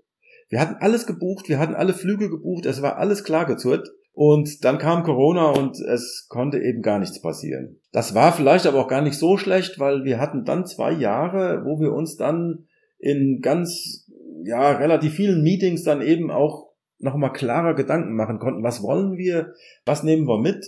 Wir 0.49 0.61
hatten 0.61 0.77
alles 0.81 1.07
gebucht, 1.07 1.49
wir 1.49 1.59
hatten 1.59 1.75
alle 1.75 1.93
Flüge 1.93 2.31
gebucht, 2.31 2.67
es 2.67 2.83
war 2.83 2.97
alles 2.97 3.23
klargezurrt. 3.23 3.89
Und 4.13 4.65
dann 4.65 4.79
kam 4.79 5.05
Corona 5.05 5.51
und 5.51 5.79
es 5.79 6.27
konnte 6.29 6.59
eben 6.59 6.83
gar 6.83 6.99
nichts 6.99 7.23
passieren. 7.23 7.79
Das 7.93 8.17
war 8.17 8.33
vielleicht 8.33 8.67
aber 8.67 8.81
auch 8.81 8.89
gar 8.89 9.03
nicht 9.03 9.17
so 9.17 9.37
schlecht, 9.37 9.79
weil 9.79 10.03
wir 10.03 10.19
hatten 10.19 10.45
dann 10.45 10.67
zwei 10.67 10.91
Jahre, 10.91 11.63
wo 11.65 11.79
wir 11.79 11.93
uns 11.93 12.17
dann 12.17 12.67
in 12.99 13.39
ganz, 13.41 14.11
ja, 14.43 14.73
relativ 14.73 15.15
vielen 15.15 15.45
Meetings 15.45 15.85
dann 15.85 16.03
eben 16.03 16.33
auch 16.33 16.68
nochmal 16.99 17.33
klarer 17.33 17.75
Gedanken 17.75 18.15
machen 18.15 18.39
konnten, 18.39 18.63
was 18.63 18.83
wollen 18.83 19.17
wir, 19.17 19.55
was 19.85 20.03
nehmen 20.03 20.27
wir 20.27 20.39
mit. 20.39 20.67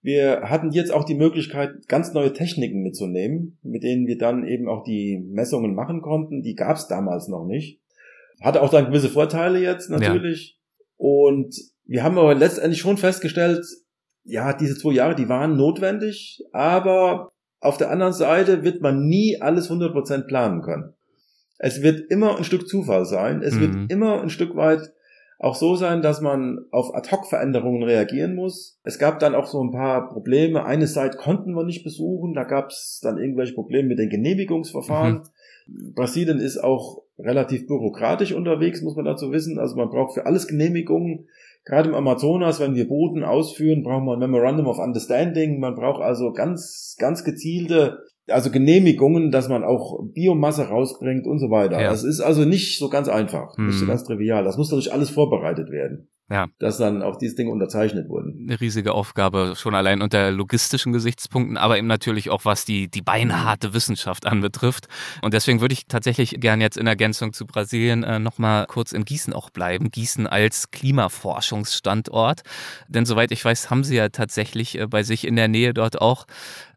Wir 0.00 0.42
hatten 0.42 0.72
jetzt 0.72 0.92
auch 0.92 1.04
die 1.04 1.14
Möglichkeit, 1.14 1.86
ganz 1.86 2.12
neue 2.12 2.32
Techniken 2.32 2.82
mitzunehmen, 2.82 3.58
mit 3.62 3.84
denen 3.84 4.06
wir 4.06 4.18
dann 4.18 4.44
eben 4.44 4.68
auch 4.68 4.82
die 4.82 5.24
Messungen 5.30 5.74
machen 5.74 6.02
konnten. 6.02 6.42
Die 6.42 6.56
gab 6.56 6.76
es 6.76 6.88
damals 6.88 7.28
noch 7.28 7.46
nicht. 7.46 7.80
Hatte 8.40 8.62
auch 8.62 8.70
dann 8.70 8.86
gewisse 8.86 9.08
Vorteile 9.08 9.60
jetzt 9.60 9.90
natürlich. 9.90 10.58
Ja. 10.58 10.84
Und 10.96 11.54
wir 11.84 12.02
haben 12.02 12.18
aber 12.18 12.34
letztendlich 12.34 12.80
schon 12.80 12.96
festgestellt, 12.96 13.64
ja, 14.24 14.52
diese 14.52 14.76
zwei 14.76 14.92
Jahre, 14.92 15.14
die 15.14 15.28
waren 15.28 15.56
notwendig, 15.56 16.42
aber 16.52 17.30
auf 17.60 17.76
der 17.76 17.90
anderen 17.90 18.12
Seite 18.12 18.64
wird 18.64 18.80
man 18.80 19.06
nie 19.06 19.40
alles 19.40 19.70
100% 19.70 20.26
planen 20.26 20.62
können. 20.62 20.94
Es 21.58 21.82
wird 21.82 22.10
immer 22.10 22.36
ein 22.36 22.44
Stück 22.44 22.68
Zufall 22.68 23.04
sein. 23.06 23.40
Es 23.40 23.54
mhm. 23.54 23.60
wird 23.60 23.92
immer 23.92 24.20
ein 24.20 24.30
Stück 24.30 24.56
weit 24.56 24.92
auch 25.38 25.54
so 25.54 25.74
sein, 25.74 26.02
dass 26.02 26.20
man 26.20 26.66
auf 26.70 26.94
Ad-Hoc-Veränderungen 26.94 27.82
reagieren 27.82 28.34
muss. 28.34 28.78
Es 28.84 28.98
gab 28.98 29.18
dann 29.18 29.34
auch 29.34 29.46
so 29.46 29.62
ein 29.62 29.72
paar 29.72 30.08
Probleme. 30.08 30.64
Eine 30.64 30.86
Seite 30.86 31.16
konnten 31.16 31.54
wir 31.54 31.64
nicht 31.64 31.82
besuchen, 31.82 32.34
da 32.34 32.44
gab 32.44 32.70
es 32.70 33.00
dann 33.02 33.18
irgendwelche 33.18 33.54
Probleme 33.54 33.88
mit 33.88 33.98
den 33.98 34.10
Genehmigungsverfahren. 34.10 35.22
Mhm. 35.66 35.94
Brasilien 35.94 36.38
ist 36.38 36.58
auch 36.58 37.02
relativ 37.18 37.66
bürokratisch 37.66 38.32
unterwegs, 38.32 38.82
muss 38.82 38.96
man 38.96 39.04
dazu 39.04 39.32
wissen. 39.32 39.58
Also 39.58 39.76
man 39.76 39.90
braucht 39.90 40.14
für 40.14 40.26
alles 40.26 40.46
Genehmigungen. 40.46 41.26
Gerade 41.64 41.88
im 41.88 41.94
Amazonas, 41.94 42.58
wenn 42.58 42.74
wir 42.74 42.88
Boden 42.88 43.22
ausführen, 43.22 43.84
brauchen 43.84 44.04
wir 44.06 44.14
ein 44.14 44.18
Memorandum 44.18 44.66
of 44.66 44.78
Understanding. 44.78 45.60
Man 45.60 45.76
braucht 45.76 46.02
also 46.02 46.32
ganz, 46.32 46.96
ganz 46.98 47.22
gezielte, 47.22 48.00
also 48.28 48.50
Genehmigungen, 48.50 49.30
dass 49.30 49.48
man 49.48 49.64
auch 49.64 50.00
Biomasse 50.14 50.68
rausbringt 50.68 51.26
und 51.26 51.38
so 51.38 51.50
weiter. 51.50 51.80
Ja. 51.80 51.90
Das 51.90 52.04
ist 52.04 52.20
also 52.20 52.44
nicht 52.44 52.78
so 52.78 52.88
ganz 52.88 53.08
einfach, 53.08 53.56
nicht 53.58 53.78
so 53.78 53.84
mhm. 53.84 53.88
ganz 53.88 54.04
trivial. 54.04 54.44
Das 54.44 54.56
muss 54.56 54.70
natürlich 54.70 54.92
alles 54.92 55.10
vorbereitet 55.10 55.70
werden 55.70 56.08
ja. 56.32 56.48
dass 56.58 56.78
dann 56.78 57.02
auch 57.02 57.16
diese 57.16 57.36
Dinge 57.36 57.50
unterzeichnet 57.50 58.08
wurden. 58.08 58.46
Eine 58.48 58.58
riesige 58.60 58.94
Aufgabe, 58.94 59.52
schon 59.56 59.74
allein 59.74 60.00
unter 60.00 60.30
logistischen 60.30 60.92
Gesichtspunkten, 60.92 61.58
aber 61.58 61.76
eben 61.76 61.86
natürlich 61.86 62.30
auch 62.30 62.46
was 62.46 62.64
die, 62.64 62.88
die 62.88 63.02
beinharte 63.02 63.74
Wissenschaft 63.74 64.26
anbetrifft. 64.26 64.88
Und 65.20 65.34
deswegen 65.34 65.60
würde 65.60 65.74
ich 65.74 65.86
tatsächlich 65.86 66.40
gern 66.40 66.62
jetzt 66.62 66.78
in 66.78 66.86
Ergänzung 66.86 67.34
zu 67.34 67.46
Brasilien 67.46 68.02
äh, 68.02 68.18
nochmal 68.18 68.64
kurz 68.66 68.92
in 68.92 69.04
Gießen 69.04 69.34
auch 69.34 69.50
bleiben. 69.50 69.90
Gießen 69.90 70.26
als 70.26 70.70
Klimaforschungsstandort. 70.70 72.40
Denn 72.88 73.04
soweit 73.04 73.30
ich 73.30 73.44
weiß, 73.44 73.68
haben 73.70 73.84
sie 73.84 73.96
ja 73.96 74.08
tatsächlich 74.08 74.78
äh, 74.78 74.86
bei 74.86 75.02
sich 75.02 75.26
in 75.26 75.36
der 75.36 75.48
Nähe 75.48 75.74
dort 75.74 76.00
auch, 76.00 76.26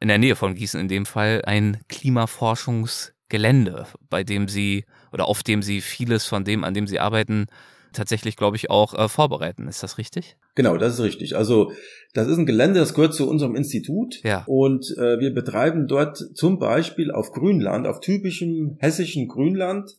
in 0.01 0.09
der 0.09 0.17
Nähe 0.17 0.35
von 0.35 0.55
Gießen 0.55 0.81
in 0.81 0.89
dem 0.89 1.05
Fall, 1.05 1.43
ein 1.45 1.79
Klimaforschungsgelände, 1.87 3.87
bei 4.09 4.25
dem 4.25 4.49
sie 4.49 4.83
oder 5.13 5.29
auf 5.29 5.43
dem 5.43 5.61
sie 5.61 5.79
vieles 5.79 6.25
von 6.25 6.43
dem, 6.43 6.65
an 6.65 6.73
dem 6.73 6.87
sie 6.87 6.99
arbeiten, 6.99 7.47
tatsächlich, 7.95 8.35
glaube 8.35 8.57
ich, 8.57 8.69
auch 8.69 8.93
äh, 8.93 9.09
vorbereiten. 9.09 9.67
Ist 9.67 9.83
das 9.83 9.97
richtig? 9.97 10.37
Genau, 10.55 10.77
das 10.77 10.93
ist 10.95 11.01
richtig. 11.01 11.35
Also 11.35 11.71
das 12.13 12.27
ist 12.27 12.37
ein 12.37 12.45
Gelände, 12.45 12.79
das 12.79 12.93
gehört 12.93 13.13
zu 13.13 13.27
unserem 13.27 13.55
Institut. 13.55 14.21
Ja. 14.23 14.43
Und 14.45 14.95
äh, 14.97 15.19
wir 15.19 15.33
betreiben 15.33 15.87
dort 15.87 16.17
zum 16.35 16.59
Beispiel 16.59 17.11
auf 17.11 17.31
Grünland, 17.31 17.87
auf 17.87 17.99
typischem 17.99 18.77
hessischen 18.79 19.27
Grünland, 19.27 19.97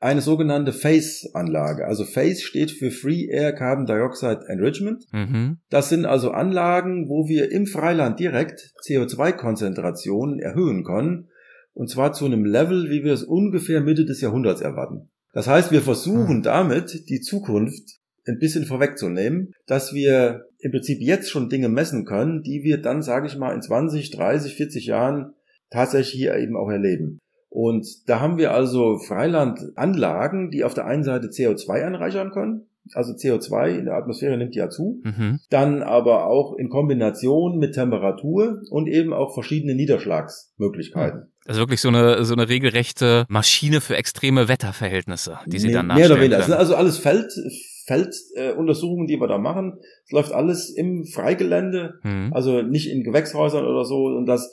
eine 0.00 0.20
sogenannte 0.20 0.72
FACE-Anlage. 0.72 1.86
Also 1.86 2.04
FACE 2.04 2.42
steht 2.42 2.70
für 2.70 2.90
Free 2.90 3.24
Air 3.24 3.54
Carbon 3.54 3.86
Dioxide 3.86 4.44
Enrichment. 4.48 5.06
Mhm. 5.12 5.58
Das 5.70 5.88
sind 5.88 6.04
also 6.04 6.30
Anlagen, 6.30 7.08
wo 7.08 7.26
wir 7.26 7.50
im 7.50 7.66
Freiland 7.66 8.20
direkt 8.20 8.74
CO2-Konzentrationen 8.86 10.40
erhöhen 10.40 10.84
können. 10.84 11.28
Und 11.72 11.88
zwar 11.88 12.12
zu 12.12 12.26
einem 12.26 12.44
Level, 12.44 12.90
wie 12.90 13.02
wir 13.02 13.14
es 13.14 13.22
ungefähr 13.22 13.80
Mitte 13.80 14.04
des 14.04 14.20
Jahrhunderts 14.20 14.60
erwarten. 14.60 15.08
Das 15.34 15.48
heißt, 15.48 15.72
wir 15.72 15.82
versuchen 15.82 16.36
hm. 16.36 16.42
damit 16.42 17.08
die 17.10 17.20
Zukunft 17.20 17.98
ein 18.26 18.38
bisschen 18.38 18.64
vorwegzunehmen, 18.64 19.52
dass 19.66 19.92
wir 19.92 20.46
im 20.58 20.70
Prinzip 20.70 21.00
jetzt 21.00 21.30
schon 21.30 21.50
Dinge 21.50 21.68
messen 21.68 22.06
können, 22.06 22.42
die 22.42 22.62
wir 22.62 22.80
dann, 22.80 23.02
sage 23.02 23.26
ich 23.26 23.36
mal, 23.36 23.54
in 23.54 23.60
20, 23.60 24.10
30, 24.10 24.54
40 24.54 24.86
Jahren 24.86 25.34
tatsächlich 25.70 26.14
hier 26.14 26.36
eben 26.36 26.56
auch 26.56 26.70
erleben. 26.70 27.18
Und 27.50 27.86
da 28.08 28.20
haben 28.20 28.38
wir 28.38 28.52
also 28.52 28.98
Freilandanlagen, 28.98 30.50
die 30.50 30.64
auf 30.64 30.74
der 30.74 30.86
einen 30.86 31.04
Seite 31.04 31.28
CO2 31.28 31.84
anreichern 31.84 32.30
können, 32.30 32.66
also 32.92 33.12
CO2 33.12 33.78
in 33.78 33.84
der 33.86 33.94
Atmosphäre 33.94 34.36
nimmt 34.36 34.54
ja 34.54 34.68
zu, 34.68 35.00
mhm. 35.04 35.40
dann 35.50 35.82
aber 35.82 36.26
auch 36.26 36.54
in 36.56 36.68
Kombination 36.68 37.58
mit 37.58 37.74
Temperatur 37.74 38.62
und 38.70 38.88
eben 38.88 39.12
auch 39.12 39.34
verschiedene 39.34 39.74
Niederschlagsmöglichkeiten. 39.74 41.32
Also 41.46 41.60
wirklich 41.60 41.80
so 41.80 41.88
eine, 41.88 42.24
so 42.24 42.34
eine 42.34 42.48
regelrechte 42.48 43.26
Maschine 43.28 43.80
für 43.80 43.96
extreme 43.96 44.48
Wetterverhältnisse, 44.48 45.38
die 45.46 45.58
sie 45.58 45.68
nee, 45.68 45.72
dann 45.74 45.88
nachstellen 45.88 46.08
Mehr 46.08 46.16
oder 46.16 46.22
weniger. 46.22 46.38
Das 46.38 46.46
sind 46.46 46.56
also 46.56 46.74
alles 46.74 46.98
Feld, 46.98 47.32
Felduntersuchungen, 47.86 49.06
äh, 49.06 49.12
die 49.12 49.20
wir 49.20 49.28
da 49.28 49.38
machen. 49.38 49.78
Es 50.06 50.12
läuft 50.12 50.32
alles 50.32 50.70
im 50.70 51.04
Freigelände, 51.04 52.00
mhm. 52.02 52.32
also 52.32 52.62
nicht 52.62 52.90
in 52.90 53.02
Gewächshäusern 53.02 53.66
oder 53.66 53.84
so. 53.84 54.06
Und 54.06 54.26
das 54.26 54.50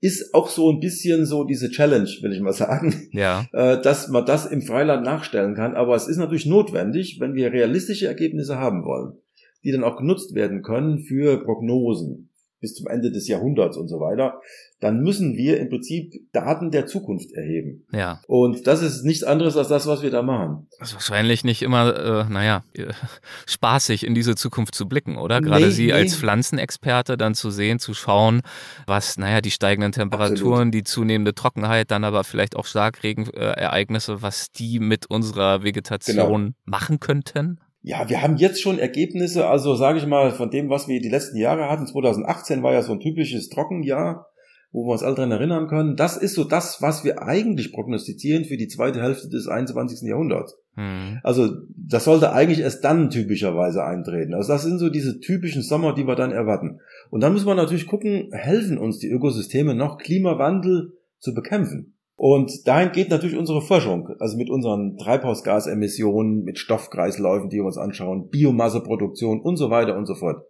ist 0.00 0.34
auch 0.34 0.48
so 0.48 0.70
ein 0.70 0.80
bisschen 0.80 1.26
so 1.26 1.44
diese 1.44 1.70
Challenge, 1.70 2.08
will 2.20 2.32
ich 2.32 2.40
mal 2.40 2.52
sagen, 2.52 3.08
ja. 3.12 3.46
äh, 3.52 3.80
dass 3.80 4.08
man 4.08 4.24
das 4.24 4.46
im 4.46 4.62
Freiland 4.62 5.04
nachstellen 5.04 5.54
kann. 5.54 5.74
Aber 5.74 5.96
es 5.96 6.06
ist 6.06 6.18
natürlich 6.18 6.46
notwendig, 6.46 7.16
wenn 7.20 7.34
wir 7.34 7.52
realistische 7.52 8.06
Ergebnisse 8.06 8.58
haben 8.58 8.84
wollen, 8.84 9.16
die 9.64 9.72
dann 9.72 9.82
auch 9.82 9.96
genutzt 9.96 10.34
werden 10.34 10.62
können 10.62 11.00
für 11.00 11.42
Prognosen 11.42 12.30
bis 12.64 12.74
zum 12.74 12.86
Ende 12.86 13.12
des 13.12 13.28
Jahrhunderts 13.28 13.76
und 13.76 13.88
so 13.88 14.00
weiter, 14.00 14.40
dann 14.80 15.00
müssen 15.00 15.36
wir 15.36 15.60
im 15.60 15.68
Prinzip 15.68 16.14
Daten 16.32 16.70
der 16.70 16.86
Zukunft 16.86 17.30
erheben. 17.32 17.84
Ja. 17.92 18.22
Und 18.26 18.66
das 18.66 18.80
ist 18.80 19.04
nichts 19.04 19.22
anderes 19.22 19.54
als 19.58 19.68
das, 19.68 19.86
was 19.86 20.02
wir 20.02 20.10
da 20.10 20.22
machen. 20.22 20.66
Das 20.78 20.88
ist 20.88 20.94
wahrscheinlich 20.94 21.44
nicht 21.44 21.60
immer, 21.60 22.26
äh, 22.26 22.32
naja, 22.32 22.64
spaßig 23.46 24.06
in 24.06 24.14
diese 24.14 24.34
Zukunft 24.34 24.74
zu 24.74 24.88
blicken, 24.88 25.18
oder? 25.18 25.42
Gerade 25.42 25.66
nee, 25.66 25.70
Sie 25.72 25.86
nee. 25.86 25.92
als 25.92 26.16
Pflanzenexperte 26.16 27.18
dann 27.18 27.34
zu 27.34 27.50
sehen, 27.50 27.78
zu 27.78 27.92
schauen, 27.92 28.40
was, 28.86 29.18
naja, 29.18 29.42
die 29.42 29.50
steigenden 29.50 29.92
Temperaturen, 29.92 30.68
Absolut. 30.68 30.74
die 30.74 30.84
zunehmende 30.84 31.34
Trockenheit, 31.34 31.90
dann 31.90 32.04
aber 32.04 32.24
vielleicht 32.24 32.56
auch 32.56 32.64
Starkregenereignisse, 32.64 34.22
was 34.22 34.52
die 34.52 34.78
mit 34.78 35.04
unserer 35.06 35.62
Vegetation 35.62 36.16
genau. 36.16 36.54
machen 36.64 36.98
könnten. 36.98 37.60
Ja, 37.86 38.08
wir 38.08 38.22
haben 38.22 38.36
jetzt 38.36 38.62
schon 38.62 38.78
Ergebnisse, 38.78 39.46
also 39.46 39.74
sage 39.74 39.98
ich 39.98 40.06
mal, 40.06 40.30
von 40.30 40.50
dem, 40.50 40.70
was 40.70 40.88
wir 40.88 41.02
die 41.02 41.10
letzten 41.10 41.36
Jahre 41.36 41.68
hatten. 41.68 41.86
2018 41.86 42.62
war 42.62 42.72
ja 42.72 42.80
so 42.80 42.94
ein 42.94 43.00
typisches 43.00 43.50
Trockenjahr, 43.50 44.26
wo 44.72 44.86
wir 44.86 44.92
uns 44.92 45.02
alle 45.02 45.14
dran 45.14 45.30
erinnern 45.30 45.68
können. 45.68 45.94
Das 45.94 46.16
ist 46.16 46.34
so 46.34 46.44
das, 46.44 46.80
was 46.80 47.04
wir 47.04 47.22
eigentlich 47.22 47.74
prognostizieren 47.74 48.46
für 48.46 48.56
die 48.56 48.68
zweite 48.68 49.02
Hälfte 49.02 49.28
des 49.28 49.48
21. 49.48 50.08
Jahrhunderts. 50.08 50.56
Hm. 50.76 51.20
Also 51.22 51.50
das 51.76 52.04
sollte 52.04 52.32
eigentlich 52.32 52.60
erst 52.60 52.84
dann 52.84 53.10
typischerweise 53.10 53.84
eintreten. 53.84 54.32
Also 54.32 54.50
das 54.50 54.62
sind 54.62 54.78
so 54.78 54.88
diese 54.88 55.20
typischen 55.20 55.60
Sommer, 55.60 55.94
die 55.94 56.06
wir 56.06 56.16
dann 56.16 56.32
erwarten. 56.32 56.80
Und 57.10 57.20
dann 57.20 57.34
muss 57.34 57.44
man 57.44 57.58
natürlich 57.58 57.86
gucken, 57.86 58.30
helfen 58.32 58.78
uns 58.78 58.98
die 58.98 59.10
Ökosysteme 59.10 59.74
noch, 59.74 59.98
Klimawandel 59.98 60.94
zu 61.18 61.34
bekämpfen. 61.34 61.93
Und 62.16 62.66
dahin 62.66 62.92
geht 62.92 63.10
natürlich 63.10 63.36
unsere 63.36 63.60
Forschung, 63.60 64.08
also 64.20 64.36
mit 64.36 64.48
unseren 64.48 64.96
Treibhausgasemissionen, 64.96 66.44
mit 66.44 66.58
Stoffkreisläufen, 66.58 67.48
die 67.48 67.56
wir 67.56 67.64
uns 67.64 67.78
anschauen, 67.78 68.28
Biomasseproduktion 68.28 69.40
und 69.40 69.56
so 69.56 69.70
weiter 69.70 69.96
und 69.96 70.06
so 70.06 70.14
fort. 70.14 70.44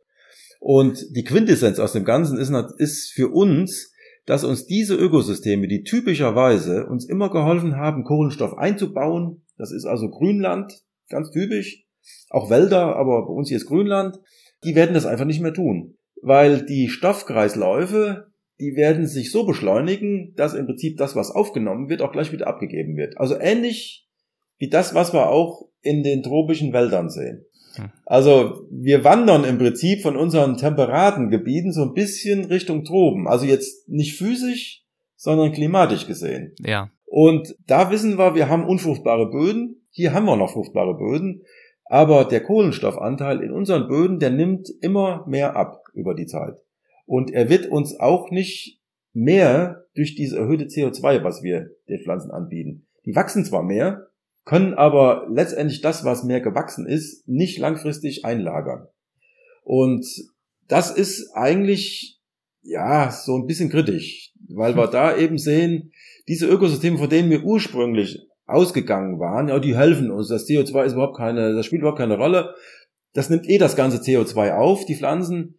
Und 0.60 0.98
die 1.16 1.24
Quintessenz 1.24 1.78
aus 1.78 1.92
dem 1.92 2.04
Ganzen 2.04 2.38
ist, 2.38 2.52
ist 2.78 3.12
für 3.12 3.28
uns, 3.28 3.92
dass 4.26 4.44
uns 4.44 4.66
diese 4.66 4.94
Ökosysteme, 4.94 5.68
die 5.68 5.82
typischerweise 5.82 6.86
uns 6.86 7.06
immer 7.06 7.30
geholfen 7.30 7.76
haben, 7.76 8.04
Kohlenstoff 8.04 8.56
einzubauen, 8.56 9.44
das 9.56 9.72
ist 9.72 9.84
also 9.84 10.08
Grünland, 10.08 10.72
ganz 11.08 11.30
typisch, 11.30 11.84
auch 12.30 12.50
Wälder, 12.50 12.96
aber 12.96 13.26
bei 13.26 13.32
uns 13.32 13.48
hier 13.48 13.56
ist 13.56 13.66
Grünland, 13.66 14.18
die 14.64 14.74
werden 14.74 14.94
das 14.94 15.06
einfach 15.06 15.26
nicht 15.26 15.40
mehr 15.40 15.54
tun. 15.54 15.96
Weil 16.22 16.64
die 16.64 16.88
Stoffkreisläufe 16.88 18.32
die 18.60 18.76
werden 18.76 19.06
sich 19.06 19.32
so 19.32 19.44
beschleunigen, 19.44 20.34
dass 20.36 20.54
im 20.54 20.66
Prinzip 20.66 20.96
das, 20.96 21.16
was 21.16 21.30
aufgenommen 21.30 21.88
wird, 21.88 22.02
auch 22.02 22.12
gleich 22.12 22.32
wieder 22.32 22.46
abgegeben 22.46 22.96
wird. 22.96 23.18
Also 23.18 23.38
ähnlich 23.38 24.08
wie 24.58 24.68
das, 24.68 24.94
was 24.94 25.12
wir 25.12 25.28
auch 25.28 25.68
in 25.82 26.02
den 26.02 26.22
tropischen 26.22 26.72
Wäldern 26.72 27.10
sehen. 27.10 27.44
Hm. 27.74 27.90
Also 28.06 28.66
wir 28.70 29.02
wandern 29.04 29.44
im 29.44 29.58
Prinzip 29.58 30.02
von 30.02 30.16
unseren 30.16 30.56
temperaten 30.56 31.30
Gebieten 31.30 31.72
so 31.72 31.82
ein 31.82 31.94
bisschen 31.94 32.44
Richtung 32.44 32.84
Tropen. 32.84 33.26
Also 33.26 33.46
jetzt 33.46 33.88
nicht 33.88 34.16
physisch, 34.16 34.84
sondern 35.16 35.52
klimatisch 35.52 36.06
gesehen. 36.06 36.54
Ja. 36.60 36.90
Und 37.06 37.56
da 37.66 37.90
wissen 37.90 38.18
wir, 38.18 38.34
wir 38.34 38.48
haben 38.48 38.66
unfruchtbare 38.66 39.30
Böden. 39.30 39.86
Hier 39.90 40.12
haben 40.12 40.26
wir 40.26 40.36
noch 40.36 40.52
fruchtbare 40.52 40.96
Böden. 40.96 41.42
Aber 41.84 42.24
der 42.24 42.42
Kohlenstoffanteil 42.42 43.40
in 43.40 43.52
unseren 43.52 43.88
Böden, 43.88 44.18
der 44.18 44.30
nimmt 44.30 44.68
immer 44.80 45.24
mehr 45.26 45.56
ab 45.56 45.84
über 45.92 46.14
die 46.14 46.26
Zeit. 46.26 46.63
Und 47.06 47.30
er 47.32 47.48
wird 47.48 47.66
uns 47.66 47.98
auch 47.98 48.30
nicht 48.30 48.80
mehr 49.12 49.84
durch 49.94 50.14
diese 50.14 50.38
erhöhte 50.38 50.64
CO2, 50.64 51.22
was 51.22 51.42
wir 51.42 51.70
den 51.88 52.00
Pflanzen 52.02 52.30
anbieten. 52.30 52.86
Die 53.04 53.14
wachsen 53.14 53.44
zwar 53.44 53.62
mehr, 53.62 54.08
können 54.44 54.74
aber 54.74 55.26
letztendlich 55.30 55.80
das, 55.80 56.04
was 56.04 56.24
mehr 56.24 56.40
gewachsen 56.40 56.86
ist, 56.86 57.26
nicht 57.28 57.58
langfristig 57.58 58.24
einlagern. 58.24 58.88
Und 59.62 60.06
das 60.68 60.90
ist 60.90 61.30
eigentlich, 61.34 62.20
ja, 62.62 63.10
so 63.10 63.36
ein 63.36 63.46
bisschen 63.46 63.70
kritisch, 63.70 64.32
weil 64.48 64.76
wir 64.76 64.88
da 64.88 65.16
eben 65.16 65.38
sehen, 65.38 65.92
diese 66.28 66.46
Ökosysteme, 66.46 66.98
von 66.98 67.08
denen 67.08 67.30
wir 67.30 67.44
ursprünglich 67.44 68.26
ausgegangen 68.46 69.18
waren, 69.18 69.48
ja, 69.48 69.58
die 69.58 69.76
helfen 69.76 70.10
uns. 70.10 70.28
Das 70.28 70.46
CO2 70.46 70.84
ist 70.84 70.92
überhaupt 70.92 71.16
keine, 71.16 71.54
das 71.54 71.66
spielt 71.66 71.80
überhaupt 71.80 71.98
keine 71.98 72.16
Rolle. 72.16 72.54
Das 73.12 73.30
nimmt 73.30 73.48
eh 73.48 73.58
das 73.58 73.76
ganze 73.76 73.98
CO2 73.98 74.54
auf, 74.54 74.84
die 74.84 74.96
Pflanzen. 74.96 75.58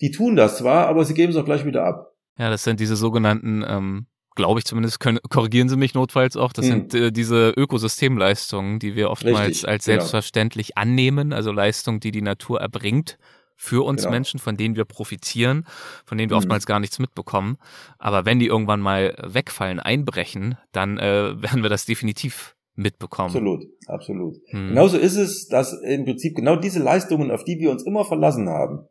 Die 0.00 0.10
tun 0.10 0.36
das 0.36 0.58
zwar, 0.58 0.86
aber 0.86 1.04
sie 1.04 1.14
geben 1.14 1.32
es 1.32 1.36
auch 1.36 1.44
gleich 1.44 1.64
wieder 1.64 1.84
ab. 1.84 2.12
Ja, 2.38 2.50
das 2.50 2.62
sind 2.62 2.80
diese 2.80 2.96
sogenannten, 2.96 3.64
ähm, 3.66 4.06
glaube 4.36 4.60
ich 4.60 4.64
zumindest, 4.64 5.00
können, 5.00 5.18
korrigieren 5.30 5.68
Sie 5.68 5.76
mich 5.76 5.94
notfalls 5.94 6.36
auch, 6.36 6.52
das 6.52 6.66
hm. 6.66 6.72
sind 6.72 6.94
äh, 6.94 7.12
diese 7.12 7.50
Ökosystemleistungen, 7.50 8.78
die 8.78 8.94
wir 8.94 9.10
oftmals 9.10 9.48
Richtig, 9.48 9.68
als 9.68 9.84
genau. 9.84 9.98
selbstverständlich 9.98 10.68
genau. 10.68 10.82
annehmen, 10.82 11.32
also 11.32 11.50
Leistungen, 11.50 12.00
die 12.00 12.12
die 12.12 12.22
Natur 12.22 12.60
erbringt 12.60 13.18
für 13.60 13.84
uns 13.84 14.02
genau. 14.02 14.12
Menschen, 14.12 14.38
von 14.38 14.56
denen 14.56 14.76
wir 14.76 14.84
profitieren, 14.84 15.66
von 16.06 16.16
denen 16.16 16.30
wir 16.30 16.36
mhm. 16.36 16.42
oftmals 16.42 16.64
gar 16.64 16.78
nichts 16.78 17.00
mitbekommen. 17.00 17.58
Aber 17.98 18.24
wenn 18.24 18.38
die 18.38 18.46
irgendwann 18.46 18.80
mal 18.80 19.16
wegfallen, 19.26 19.80
einbrechen, 19.80 20.56
dann 20.70 20.96
äh, 20.98 21.02
werden 21.42 21.62
wir 21.62 21.68
das 21.68 21.84
definitiv 21.84 22.54
mitbekommen. 22.76 23.30
Absolut, 23.30 23.64
absolut. 23.88 24.36
Mhm. 24.52 24.68
Genauso 24.68 24.96
ist 24.96 25.16
es, 25.16 25.48
dass 25.48 25.72
im 25.82 26.04
Prinzip 26.04 26.36
genau 26.36 26.54
diese 26.54 26.80
Leistungen, 26.80 27.32
auf 27.32 27.42
die 27.42 27.58
wir 27.58 27.72
uns 27.72 27.84
immer 27.84 28.04
verlassen 28.04 28.48
haben, 28.48 28.86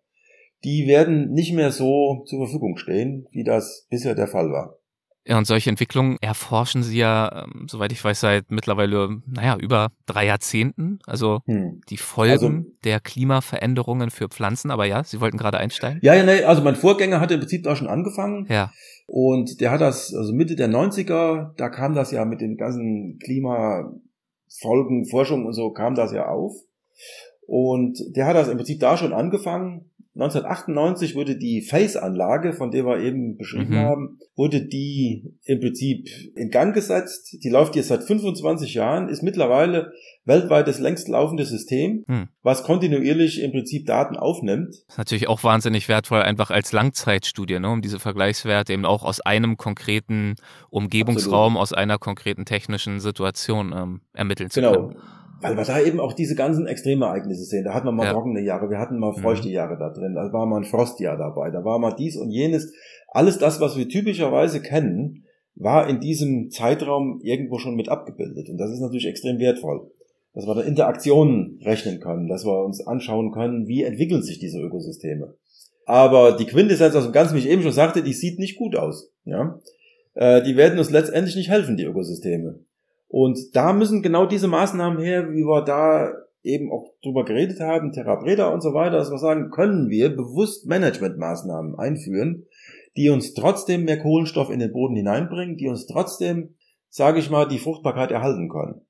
die 0.63 0.87
werden 0.87 1.31
nicht 1.31 1.53
mehr 1.53 1.71
so 1.71 2.23
zur 2.25 2.45
Verfügung 2.45 2.77
stehen, 2.77 3.27
wie 3.31 3.43
das 3.43 3.87
bisher 3.89 4.15
der 4.15 4.27
Fall 4.27 4.51
war. 4.51 4.77
Ja, 5.27 5.37
und 5.37 5.45
solche 5.45 5.69
Entwicklungen 5.69 6.17
erforschen 6.21 6.83
Sie 6.83 6.99
ja, 6.99 7.43
ähm, 7.43 7.67
soweit 7.69 7.91
ich 7.91 8.01
weiß, 8.01 8.21
seit 8.21 8.49
mittlerweile, 8.49 9.21
naja, 9.27 9.57
über 9.57 9.89
drei 10.05 10.25
Jahrzehnten. 10.25 10.99
Also 11.05 11.41
hm. 11.45 11.81
die 11.89 11.97
Folgen 11.97 12.31
also, 12.31 12.71
der 12.85 13.01
Klimaveränderungen 13.01 14.09
für 14.09 14.29
Pflanzen. 14.29 14.71
Aber 14.71 14.85
ja, 14.85 15.03
Sie 15.03 15.19
wollten 15.19 15.37
gerade 15.37 15.57
einsteigen? 15.57 15.99
Ja, 16.01 16.13
ja, 16.13 16.23
nee, 16.23 16.43
also 16.43 16.63
mein 16.63 16.77
Vorgänger 16.77 17.19
hatte 17.19 17.33
im 17.33 17.41
Prinzip 17.41 17.63
da 17.63 17.75
schon 17.75 17.89
angefangen. 17.89 18.47
Ja. 18.49 18.71
Und 19.05 19.59
der 19.59 19.71
hat 19.71 19.81
das, 19.81 20.13
also 20.13 20.33
Mitte 20.33 20.55
der 20.55 20.69
90er, 20.69 21.51
da 21.57 21.69
kam 21.69 21.93
das 21.93 22.11
ja 22.11 22.23
mit 22.23 22.39
den 22.39 22.55
ganzen 22.55 23.19
Klimafolgen, 23.19 25.07
Forschung 25.09 25.45
und 25.45 25.53
so, 25.53 25.71
kam 25.71 25.95
das 25.95 26.13
ja 26.13 26.29
auf. 26.29 26.53
Und 27.45 27.99
der 28.15 28.27
hat 28.27 28.35
das 28.37 28.47
im 28.47 28.55
Prinzip 28.55 28.79
da 28.79 28.95
schon 28.95 29.11
angefangen 29.11 29.91
1998 30.19 31.15
wurde 31.15 31.37
die 31.37 31.61
Face-Anlage, 31.61 32.53
von 32.53 32.71
der 32.71 32.85
wir 32.85 32.99
eben 32.99 33.37
beschrieben 33.37 33.75
mhm. 33.75 33.79
haben, 33.79 34.19
wurde 34.35 34.65
die 34.65 35.35
im 35.45 35.59
Prinzip 35.59 36.09
in 36.35 36.49
Gang 36.49 36.73
gesetzt. 36.73 37.37
Die 37.43 37.49
läuft 37.49 37.75
jetzt 37.75 37.89
seit 37.89 38.03
25 38.03 38.73
Jahren, 38.73 39.09
ist 39.09 39.21
mittlerweile 39.21 39.91
weltweit 40.25 40.67
das 40.67 40.79
längst 40.79 41.07
laufende 41.07 41.45
System, 41.45 42.03
mhm. 42.07 42.29
was 42.41 42.63
kontinuierlich 42.63 43.41
im 43.43 43.51
Prinzip 43.51 43.85
Daten 43.85 44.17
aufnimmt. 44.17 44.69
Das 44.69 44.95
ist 44.95 44.97
natürlich 44.97 45.27
auch 45.27 45.43
wahnsinnig 45.43 45.87
wertvoll, 45.87 46.23
einfach 46.23 46.49
als 46.49 46.71
Langzeitstudie, 46.71 47.59
ne, 47.59 47.69
um 47.69 47.83
diese 47.83 47.99
Vergleichswerte 47.99 48.73
eben 48.73 48.85
auch 48.85 49.03
aus 49.03 49.21
einem 49.21 49.55
konkreten 49.55 50.33
Umgebungsraum, 50.71 51.57
Absolut. 51.57 51.61
aus 51.61 51.73
einer 51.73 51.99
konkreten 51.99 52.45
technischen 52.45 52.99
Situation 52.99 53.71
ähm, 53.71 54.01
ermitteln 54.13 54.49
zu 54.49 54.61
genau. 54.61 54.73
können. 54.73 54.89
Genau 54.89 55.01
weil 55.41 55.55
wir 55.55 55.63
da 55.63 55.79
eben 55.79 55.99
auch 55.99 56.13
diese 56.13 56.35
ganzen 56.35 56.67
Extremereignisse 56.67 57.43
sehen. 57.43 57.63
Da 57.63 57.73
hatten 57.73 57.87
wir 57.87 57.91
mal 57.91 58.05
ja. 58.05 58.13
trockene 58.13 58.41
Jahre, 58.41 58.69
wir 58.69 58.79
hatten 58.79 58.97
mal 58.97 59.11
mhm. 59.11 59.21
feuchte 59.21 59.49
Jahre 59.49 59.77
da 59.77 59.89
drin, 59.89 60.15
da 60.15 60.31
war 60.33 60.45
mal 60.45 60.57
ein 60.57 60.65
Frostjahr 60.65 61.17
dabei, 61.17 61.51
da 61.51 61.63
war 61.63 61.79
mal 61.79 61.93
dies 61.93 62.17
und 62.17 62.31
jenes. 62.31 62.73
Alles 63.09 63.37
das, 63.37 63.59
was 63.61 63.77
wir 63.77 63.87
typischerweise 63.87 64.61
kennen, 64.61 65.23
war 65.55 65.89
in 65.89 65.99
diesem 65.99 66.49
Zeitraum 66.51 67.19
irgendwo 67.21 67.57
schon 67.57 67.75
mit 67.75 67.89
abgebildet. 67.89 68.49
Und 68.49 68.57
das 68.57 68.71
ist 68.71 68.79
natürlich 68.79 69.07
extrem 69.07 69.39
wertvoll. 69.39 69.91
Dass 70.33 70.45
wir 70.45 70.53
da 70.53 70.61
Interaktionen 70.61 71.59
rechnen 71.63 71.99
können, 71.99 72.27
dass 72.27 72.45
wir 72.45 72.63
uns 72.63 72.85
anschauen 72.85 73.31
können, 73.31 73.67
wie 73.67 73.83
entwickeln 73.83 74.21
sich 74.21 74.37
diese 74.37 74.59
Ökosysteme. 74.59 75.35
Aber 75.85 76.33
die 76.33 76.45
Quintessenz 76.45 76.95
aus 76.95 77.05
dem 77.05 77.13
Ganzen, 77.13 77.35
wie 77.35 77.39
ich 77.39 77.49
eben 77.49 77.63
schon 77.63 77.71
sagte, 77.71 78.03
die 78.03 78.13
sieht 78.13 78.37
nicht 78.37 78.57
gut 78.57 78.75
aus. 78.75 79.11
Ja? 79.25 79.59
Äh, 80.13 80.43
die 80.43 80.57
werden 80.57 80.77
uns 80.77 80.91
letztendlich 80.91 81.35
nicht 81.35 81.49
helfen, 81.49 81.77
die 81.77 81.85
Ökosysteme. 81.85 82.59
Und 83.07 83.55
da 83.55 83.73
müssen 83.73 84.01
genau 84.01 84.25
diese 84.25 84.47
Maßnahmen 84.47 84.99
her, 84.99 85.31
wie 85.31 85.45
wir 85.45 85.63
da 85.63 86.11
eben 86.43 86.71
auch 86.71 86.93
drüber 87.03 87.25
geredet 87.25 87.59
haben, 87.59 87.91
Therabreda 87.91 88.49
und 88.49 88.61
so 88.61 88.73
weiter, 88.73 88.97
dass 88.97 89.11
wir 89.11 89.17
sagen, 89.17 89.49
können 89.49 89.89
wir 89.89 90.15
bewusst 90.15 90.67
Managementmaßnahmen 90.67 91.77
einführen, 91.77 92.45
die 92.95 93.09
uns 93.09 93.33
trotzdem 93.33 93.83
mehr 93.83 93.99
Kohlenstoff 93.99 94.49
in 94.49 94.59
den 94.59 94.71
Boden 94.71 94.95
hineinbringen, 94.95 95.57
die 95.57 95.67
uns 95.67 95.85
trotzdem, 95.87 96.55
sage 96.89 97.19
ich 97.19 97.29
mal, 97.29 97.47
die 97.47 97.59
Fruchtbarkeit 97.59 98.11
erhalten 98.11 98.49
können. 98.49 98.81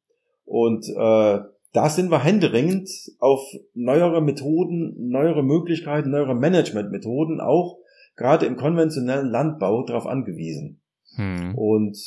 Und 0.46 0.88
äh, 0.88 1.40
da 1.74 1.90
sind 1.90 2.10
wir 2.10 2.24
händeringend 2.24 2.90
auf 3.20 3.42
neuere 3.74 4.22
Methoden, 4.22 4.96
neuere 5.10 5.44
Möglichkeiten, 5.44 6.12
neuere 6.12 6.36
Managementmethoden, 6.36 7.42
auch 7.42 7.78
gerade 8.16 8.46
im 8.46 8.56
konventionellen 8.56 9.30
Landbau 9.30 9.84
darauf 9.84 10.08
angewiesen. 10.08 10.82
Hm. 11.16 11.56
Und 11.56 11.98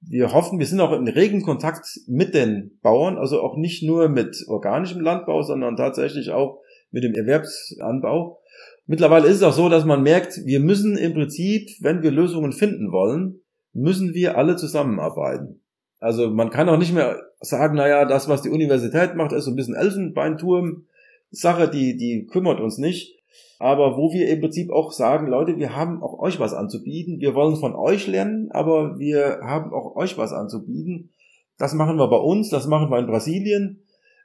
wir 0.00 0.32
hoffen, 0.32 0.58
wir 0.58 0.66
sind 0.66 0.80
auch 0.80 0.92
in 0.92 1.08
regen 1.08 1.42
Kontakt 1.42 1.86
mit 2.06 2.34
den 2.34 2.78
Bauern, 2.82 3.18
also 3.18 3.40
auch 3.40 3.56
nicht 3.56 3.82
nur 3.82 4.08
mit 4.08 4.44
organischem 4.48 5.00
Landbau, 5.00 5.42
sondern 5.42 5.76
tatsächlich 5.76 6.30
auch 6.30 6.60
mit 6.90 7.04
dem 7.04 7.14
Erwerbsanbau. 7.14 8.40
Mittlerweile 8.86 9.26
ist 9.26 9.36
es 9.36 9.42
auch 9.42 9.52
so, 9.52 9.68
dass 9.68 9.84
man 9.84 10.02
merkt, 10.02 10.46
wir 10.46 10.60
müssen 10.60 10.96
im 10.96 11.14
Prinzip, 11.14 11.70
wenn 11.80 12.02
wir 12.02 12.10
Lösungen 12.10 12.52
finden 12.52 12.90
wollen, 12.90 13.40
müssen 13.72 14.14
wir 14.14 14.38
alle 14.38 14.56
zusammenarbeiten. 14.56 15.60
Also 16.00 16.30
man 16.30 16.50
kann 16.50 16.68
auch 16.68 16.78
nicht 16.78 16.94
mehr 16.94 17.20
sagen, 17.40 17.76
naja, 17.76 18.04
das, 18.04 18.28
was 18.28 18.42
die 18.42 18.50
Universität 18.50 19.14
macht, 19.14 19.32
ist 19.32 19.44
so 19.44 19.50
ein 19.50 19.56
bisschen 19.56 19.74
Elfenbeinturm. 19.74 20.86
Sache, 21.30 21.68
die, 21.68 21.96
die 21.96 22.26
kümmert 22.26 22.60
uns 22.60 22.78
nicht 22.78 23.17
aber 23.58 23.96
wo 23.96 24.12
wir 24.12 24.28
im 24.28 24.40
Prinzip 24.40 24.70
auch 24.70 24.92
sagen, 24.92 25.26
Leute, 25.26 25.56
wir 25.56 25.74
haben 25.74 26.02
auch 26.02 26.18
euch 26.18 26.38
was 26.38 26.54
anzubieten, 26.54 27.20
wir 27.20 27.34
wollen 27.34 27.56
von 27.56 27.74
euch 27.74 28.06
lernen, 28.06 28.50
aber 28.52 28.98
wir 28.98 29.40
haben 29.42 29.72
auch 29.72 29.96
euch 29.96 30.16
was 30.16 30.32
anzubieten. 30.32 31.10
Das 31.58 31.74
machen 31.74 31.96
wir 31.96 32.08
bei 32.08 32.16
uns, 32.16 32.50
das 32.50 32.68
machen 32.68 32.90
wir 32.90 32.98
in 32.98 33.06
Brasilien. 33.06 33.82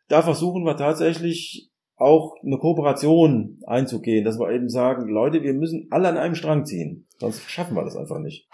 Da 0.08 0.21
versuchen 0.21 0.63
wir 0.65 0.78
tatsächlich 0.78 1.71
auch 1.95 2.36
eine 2.43 2.58
Kooperation 2.58 3.60
einzugehen, 3.65 4.26
dass 4.26 4.38
wir 4.38 4.52
eben 4.52 4.69
sagen, 4.69 5.08
Leute, 5.08 5.41
wir 5.41 5.54
müssen 5.54 5.88
alle 5.89 6.10
an 6.10 6.17
einem 6.17 6.36
Strang 6.36 6.65
ziehen, 6.65 7.08
sonst 7.17 7.49
schaffen 7.49 7.76
wir 7.76 7.84
das 7.84 7.95
einfach 7.95 8.19
nicht. 8.19 8.47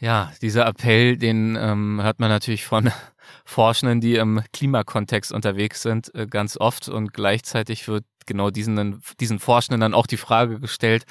Ja, 0.00 0.32
dieser 0.42 0.66
Appell, 0.66 1.16
den 1.16 1.56
ähm, 1.60 2.00
hört 2.02 2.20
man 2.20 2.28
natürlich 2.28 2.64
von 2.64 2.90
Forschenden, 3.44 4.00
die 4.00 4.16
im 4.16 4.42
Klimakontext 4.52 5.32
unterwegs 5.32 5.82
sind, 5.82 6.14
äh, 6.14 6.26
ganz 6.26 6.56
oft 6.58 6.88
und 6.88 7.12
gleichzeitig 7.12 7.88
wird 7.88 8.04
genau 8.28 8.50
diesen, 8.50 9.02
diesen 9.18 9.40
Forschenden 9.40 9.80
dann 9.80 9.94
auch 9.94 10.06
die 10.06 10.16
Frage 10.16 10.60
gestellt, 10.60 11.04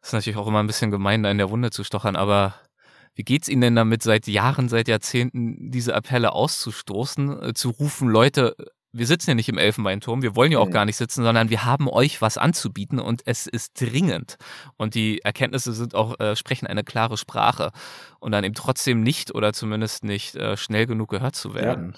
das 0.00 0.10
ist 0.10 0.12
natürlich 0.14 0.36
auch 0.36 0.46
immer 0.46 0.60
ein 0.60 0.66
bisschen 0.66 0.90
gemein, 0.90 1.22
da 1.24 1.30
in 1.30 1.38
der 1.38 1.50
Wunde 1.50 1.70
zu 1.70 1.82
stochern, 1.82 2.14
aber 2.14 2.54
wie 3.14 3.24
geht's 3.24 3.48
Ihnen 3.48 3.60
denn 3.60 3.76
damit, 3.76 4.02
seit 4.02 4.26
Jahren, 4.26 4.68
seit 4.68 4.88
Jahrzehnten 4.88 5.70
diese 5.70 5.94
Appelle 5.94 6.32
auszustoßen, 6.32 7.42
äh, 7.42 7.54
zu 7.54 7.70
rufen, 7.70 8.08
Leute, 8.08 8.56
wir 8.92 9.06
sitzen 9.06 9.30
ja 9.30 9.34
nicht 9.34 9.48
im 9.48 9.56
Elfenbeinturm, 9.56 10.20
wir 10.20 10.36
wollen 10.36 10.52
ja 10.52 10.58
auch 10.58 10.70
gar 10.70 10.84
nicht 10.84 10.96
sitzen, 10.96 11.24
sondern 11.24 11.48
wir 11.48 11.64
haben 11.64 11.88
euch 11.88 12.20
was 12.20 12.36
anzubieten 12.36 12.98
und 12.98 13.22
es 13.24 13.46
ist 13.46 13.80
dringend. 13.80 14.36
Und 14.76 14.94
die 14.94 15.20
Erkenntnisse 15.22 15.72
sind 15.72 15.94
auch, 15.94 16.20
äh, 16.20 16.36
sprechen 16.36 16.66
eine 16.66 16.84
klare 16.84 17.16
Sprache. 17.16 17.70
Und 18.20 18.32
dann 18.32 18.44
eben 18.44 18.54
trotzdem 18.54 19.02
nicht 19.02 19.34
oder 19.34 19.52
zumindest 19.52 20.04
nicht 20.04 20.36
äh, 20.36 20.56
schnell 20.56 20.86
genug 20.86 21.10
gehört 21.10 21.34
zu 21.34 21.54
werden. 21.54 21.94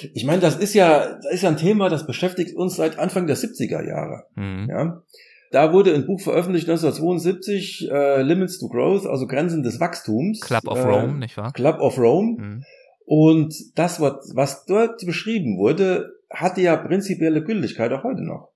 Ja. 0.00 0.08
Ich 0.14 0.24
meine, 0.24 0.40
das 0.40 0.56
ist 0.56 0.74
ja, 0.74 1.14
das 1.14 1.32
ist 1.32 1.42
ja 1.42 1.50
ein 1.50 1.56
Thema, 1.56 1.88
das 1.88 2.06
beschäftigt 2.06 2.56
uns 2.56 2.76
seit 2.76 2.98
Anfang 2.98 3.26
der 3.26 3.36
70er 3.36 3.86
Jahre. 3.86 4.24
Mhm. 4.36 4.68
Ja. 4.70 5.02
Da 5.50 5.72
wurde 5.72 5.94
ein 5.94 6.06
Buch 6.06 6.20
veröffentlicht 6.20 6.68
1972, 6.68 7.88
äh, 7.90 8.22
Limits 8.22 8.58
to 8.58 8.68
Growth, 8.68 9.06
also 9.06 9.26
Grenzen 9.26 9.62
des 9.62 9.80
Wachstums. 9.80 10.40
Club 10.40 10.68
of 10.68 10.84
Rome, 10.84 11.14
nicht 11.14 11.36
wahr? 11.36 11.52
Club 11.52 11.80
of 11.80 11.98
Rome. 11.98 12.36
Mhm. 12.38 12.64
Und 13.06 13.54
das, 13.74 14.00
was 14.00 14.66
dort 14.66 15.04
beschrieben 15.04 15.56
wurde, 15.56 16.17
hatte 16.30 16.60
ja 16.60 16.76
prinzipielle 16.76 17.42
Gültigkeit 17.42 17.92
auch 17.92 18.04
heute 18.04 18.22
noch. 18.22 18.50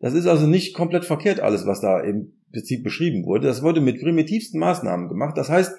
Das 0.00 0.14
ist 0.14 0.26
also 0.26 0.46
nicht 0.46 0.74
komplett 0.74 1.04
verkehrt 1.04 1.40
alles, 1.40 1.66
was 1.66 1.80
da 1.80 2.00
im 2.00 2.32
Prinzip 2.50 2.82
beschrieben 2.82 3.24
wurde. 3.24 3.46
Das 3.46 3.62
wurde 3.62 3.80
mit 3.80 4.00
primitivsten 4.00 4.58
Maßnahmen 4.58 5.08
gemacht. 5.08 5.38
Das 5.38 5.48
heißt, 5.48 5.72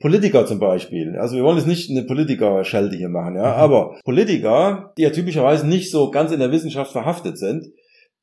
Politiker 0.00 0.46
zum 0.46 0.58
Beispiel, 0.58 1.16
also 1.16 1.36
wir 1.36 1.44
wollen 1.44 1.58
jetzt 1.58 1.66
nicht 1.66 1.90
eine 1.90 2.02
Politiker-Schelte 2.02 2.96
hier 2.96 3.10
machen, 3.10 3.36
ja, 3.36 3.42
mhm. 3.42 3.60
aber 3.60 4.00
Politiker, 4.02 4.92
die 4.96 5.02
ja 5.02 5.10
typischerweise 5.10 5.66
nicht 5.66 5.90
so 5.90 6.10
ganz 6.10 6.32
in 6.32 6.40
der 6.40 6.50
Wissenschaft 6.50 6.90
verhaftet 6.90 7.38
sind, 7.38 7.66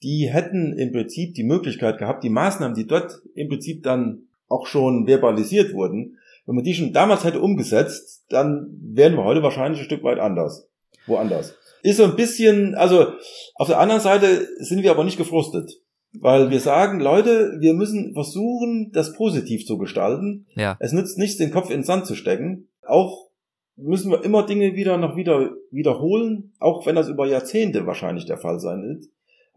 die 0.04 0.28
hätten 0.32 0.74
im 0.74 0.92
Prinzip 0.92 1.36
die 1.36 1.44
Möglichkeit 1.44 2.00
gehabt, 2.00 2.24
die 2.24 2.30
Maßnahmen, 2.30 2.76
die 2.76 2.88
dort 2.88 3.22
im 3.36 3.48
Prinzip 3.48 3.84
dann 3.84 4.24
auch 4.48 4.66
schon 4.66 5.06
verbalisiert 5.06 5.74
wurden, 5.74 6.18
wenn 6.46 6.56
man 6.56 6.64
die 6.64 6.74
schon 6.74 6.94
damals 6.94 7.24
hätte 7.24 7.42
umgesetzt, 7.42 8.26
dann 8.30 8.68
wären 8.82 9.16
wir 9.16 9.24
heute 9.24 9.44
wahrscheinlich 9.44 9.82
ein 9.82 9.86
Stück 9.86 10.04
weit 10.04 10.20
anders. 10.20 10.68
Woanders 11.06 11.56
ist 11.84 11.98
so 11.98 12.04
ein 12.04 12.16
bisschen, 12.16 12.76
also 12.76 13.14
auf 13.56 13.68
der 13.68 13.80
anderen 13.80 14.02
Seite 14.02 14.48
sind 14.58 14.84
wir 14.84 14.92
aber 14.92 15.04
nicht 15.04 15.18
gefrustet. 15.18 15.72
Weil 16.20 16.50
wir 16.50 16.60
sagen, 16.60 17.00
Leute, 17.00 17.58
wir 17.60 17.74
müssen 17.74 18.14
versuchen, 18.14 18.92
das 18.92 19.14
positiv 19.14 19.66
zu 19.66 19.78
gestalten. 19.78 20.48
Ja. 20.56 20.78
Es 20.80 20.94
nützt 20.94 21.18
nichts, 21.18 21.38
den 21.38 21.52
Kopf 21.52 21.70
in 21.70 21.80
den 21.80 21.84
Sand 21.84 22.08
zu 22.08 22.16
stecken. 22.16 22.70
Auch 22.88 23.28
müssen 23.76 24.10
wir 24.10 24.24
immer 24.24 24.46
Dinge 24.46 24.74
wieder 24.76 24.98
noch 24.98 25.16
wieder 25.16 25.52
wiederholen, 25.70 26.54
auch 26.60 26.86
wenn 26.86 26.96
das 26.96 27.10
über 27.10 27.28
Jahrzehnte 27.28 27.86
wahrscheinlich 27.86 28.26
der 28.26 28.38
Fall 28.38 28.60
sein 28.60 28.82
wird 28.84 29.06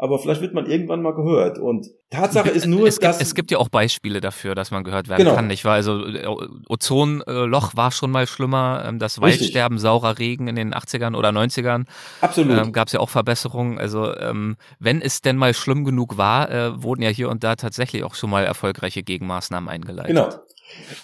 aber 0.00 0.18
vielleicht 0.18 0.40
wird 0.40 0.54
man 0.54 0.64
irgendwann 0.64 1.02
mal 1.02 1.14
gehört. 1.14 1.58
Und 1.58 1.88
Tatsache 2.08 2.48
ist 2.48 2.66
nur, 2.66 2.86
es 2.86 2.98
dass... 2.98 3.18
Gibt, 3.18 3.28
es 3.28 3.34
gibt 3.34 3.50
ja 3.50 3.58
auch 3.58 3.68
Beispiele 3.68 4.22
dafür, 4.22 4.54
dass 4.54 4.70
man 4.70 4.82
gehört 4.82 5.08
werden 5.08 5.24
genau. 5.24 5.34
kann, 5.34 5.46
nicht 5.46 5.66
wahr? 5.66 5.74
Also 5.74 6.06
äh, 6.06 6.26
Ozonloch 6.68 7.76
war 7.76 7.92
schon 7.92 8.10
mal 8.10 8.26
schlimmer, 8.26 8.82
ähm, 8.86 8.98
das 8.98 9.20
Waldsterben, 9.20 9.76
Richtig. 9.76 9.82
saurer 9.82 10.18
Regen 10.18 10.48
in 10.48 10.56
den 10.56 10.72
80ern 10.72 11.14
oder 11.14 11.28
90ern. 11.28 11.84
Absolut. 12.22 12.58
Ähm, 12.58 12.72
Gab 12.72 12.86
es 12.86 12.94
ja 12.94 13.00
auch 13.00 13.10
Verbesserungen. 13.10 13.78
Also 13.78 14.16
ähm, 14.16 14.56
wenn 14.78 15.02
es 15.02 15.20
denn 15.20 15.36
mal 15.36 15.52
schlimm 15.52 15.84
genug 15.84 16.16
war, 16.16 16.50
äh, 16.50 16.82
wurden 16.82 17.02
ja 17.02 17.10
hier 17.10 17.28
und 17.28 17.44
da 17.44 17.56
tatsächlich 17.56 18.02
auch 18.02 18.14
schon 18.14 18.30
mal 18.30 18.44
erfolgreiche 18.44 19.02
Gegenmaßnahmen 19.02 19.68
eingeleitet. 19.68 20.08
Genau. 20.08 20.30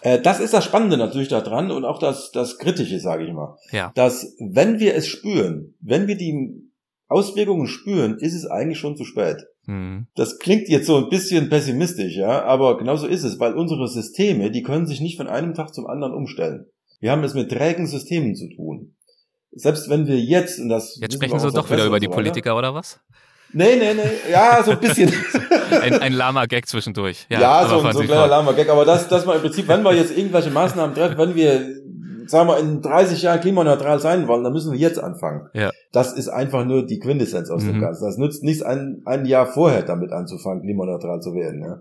Äh, 0.01 0.23
das 0.23 0.41
ist 0.41 0.55
das 0.55 0.65
Spannende 0.65 0.97
natürlich 0.97 1.29
daran 1.29 1.71
und 1.71 1.85
auch 1.85 1.99
das, 1.99 2.31
das 2.33 2.57
Kritische, 2.57 2.99
sage 2.99 3.27
ich 3.27 3.33
mal. 3.35 3.59
Ja. 3.73 3.93
Dass 3.95 4.35
wenn 4.39 4.79
wir 4.79 4.95
es 4.95 5.07
spüren, 5.07 5.75
wenn 5.81 6.07
wir 6.07 6.17
die 6.17 6.66
Auswirkungen 7.09 7.67
spüren, 7.67 8.19
ist 8.19 8.35
es 8.35 8.47
eigentlich 8.47 8.79
schon 8.79 8.97
zu 8.97 9.05
spät. 9.05 9.45
Mhm. 9.67 10.07
Das 10.15 10.39
klingt 10.39 10.69
jetzt 10.69 10.87
so 10.87 10.97
ein 10.97 11.09
bisschen 11.09 11.49
pessimistisch, 11.49 12.17
ja, 12.17 12.45
aber 12.45 12.79
genauso 12.79 13.07
ist 13.07 13.25
es, 13.25 13.39
weil 13.39 13.55
unsere 13.55 13.89
Systeme, 13.89 14.51
die 14.51 14.63
können 14.63 14.87
sich 14.87 15.01
nicht 15.01 15.17
von 15.17 15.29
einem 15.29 15.55
Tag 15.55 15.75
zum 15.75 15.87
anderen 15.87 16.15
umstellen. 16.15 16.67
Wir 17.01 17.11
haben 17.11 17.25
es 17.25 17.35
mit 17.35 17.51
trägen 17.51 17.87
Systemen 17.87 18.35
zu 18.35 18.49
tun. 18.55 18.95
Selbst 19.53 19.89
wenn 19.89 20.07
wir 20.07 20.19
jetzt, 20.19 20.59
und 20.59 20.69
das. 20.69 20.99
Jetzt 21.01 21.15
sprechen 21.15 21.39
Sie 21.39 21.51
doch 21.51 21.71
wieder 21.71 21.87
über 21.87 22.01
die 22.01 22.09
Politiker, 22.09 22.57
oder 22.57 22.75
was? 22.75 23.01
Nee, 23.53 23.77
nee, 23.77 23.95
nee. 23.95 24.31
Ja, 24.31 24.63
so 24.63 24.73
ein 24.73 24.81
bisschen. 24.81 25.11
ein, 25.71 25.95
ein 25.95 26.13
Lama-Gag 26.13 26.67
zwischendurch. 26.69 27.27
Ja, 27.31 27.41
ja 27.41 27.69
so, 27.69 27.81
so 27.81 28.01
ein 28.01 28.07
kleiner 28.07 28.27
Lama-Gag. 28.27 28.69
Aber 28.69 28.85
das, 28.85 29.09
das 29.09 29.25
mal 29.25 29.37
im 29.37 29.43
Prinzip, 29.43 29.69
wenn 29.69 29.83
wir 29.83 29.95
jetzt 29.95 30.17
irgendwelche 30.17 30.51
Maßnahmen 30.51 30.95
treffen, 30.95 31.17
wenn 31.17 31.35
wir 31.35 31.67
sagen 32.27 32.49
wir, 32.49 32.59
in 32.59 32.83
30 32.83 33.23
Jahren 33.23 33.41
klimaneutral 33.41 33.99
sein 33.99 34.29
wollen, 34.29 34.45
dann 34.45 34.53
müssen 34.53 34.73
wir 34.73 34.79
jetzt 34.79 34.99
anfangen. 34.99 35.49
Ja. 35.53 35.71
Das 35.93 36.13
ist 36.13 36.29
einfach 36.29 36.65
nur 36.65 36.87
die 36.87 36.99
Quintessenz 36.99 37.51
aus 37.51 37.63
mhm. 37.63 37.73
dem 37.73 37.81
Ganzen. 37.81 38.05
Das 38.05 38.19
nützt 38.19 38.43
nichts, 38.43 38.63
ein, 38.63 39.03
ein 39.05 39.27
Jahr 39.27 39.47
vorher 39.47 39.83
damit 39.83 40.13
anzufangen, 40.13 40.63
klimaneutral 40.63 41.21
zu 41.21 41.35
werden. 41.35 41.63
Ja. 41.63 41.81